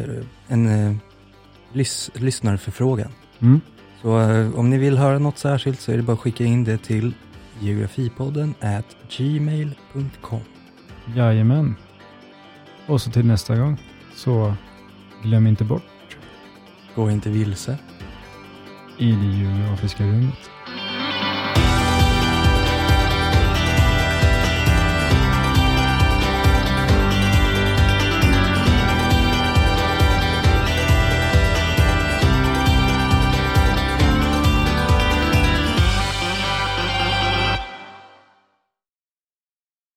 en 0.48 0.66
eh, 0.90 0.96
lys- 1.72 2.10
lyssnarförfrågan. 2.14 3.10
Mm. 3.40 3.60
Så 4.02 4.20
eh, 4.20 4.54
om 4.58 4.70
ni 4.70 4.78
vill 4.78 4.98
höra 4.98 5.18
något 5.18 5.38
särskilt 5.38 5.80
så 5.80 5.92
är 5.92 5.96
det 5.96 6.02
bara 6.02 6.12
att 6.12 6.18
skicka 6.20 6.44
in 6.44 6.64
det 6.64 6.78
till 6.78 7.14
geografipodden 7.60 8.54
at 8.60 8.96
gmail.com. 9.16 10.40
Jajamän. 11.14 11.74
Och 12.86 13.00
så 13.00 13.10
till 13.10 13.26
nästa 13.26 13.56
gång, 13.56 13.80
så 14.16 14.54
glöm 15.22 15.46
inte 15.46 15.64
bort 15.64 15.82
Gå 16.94 17.10
inte 17.10 17.30
vilse. 17.30 17.78
i 18.98 19.12
det 19.12 19.26
geografiska 19.26 20.04
rummet. 20.04 20.50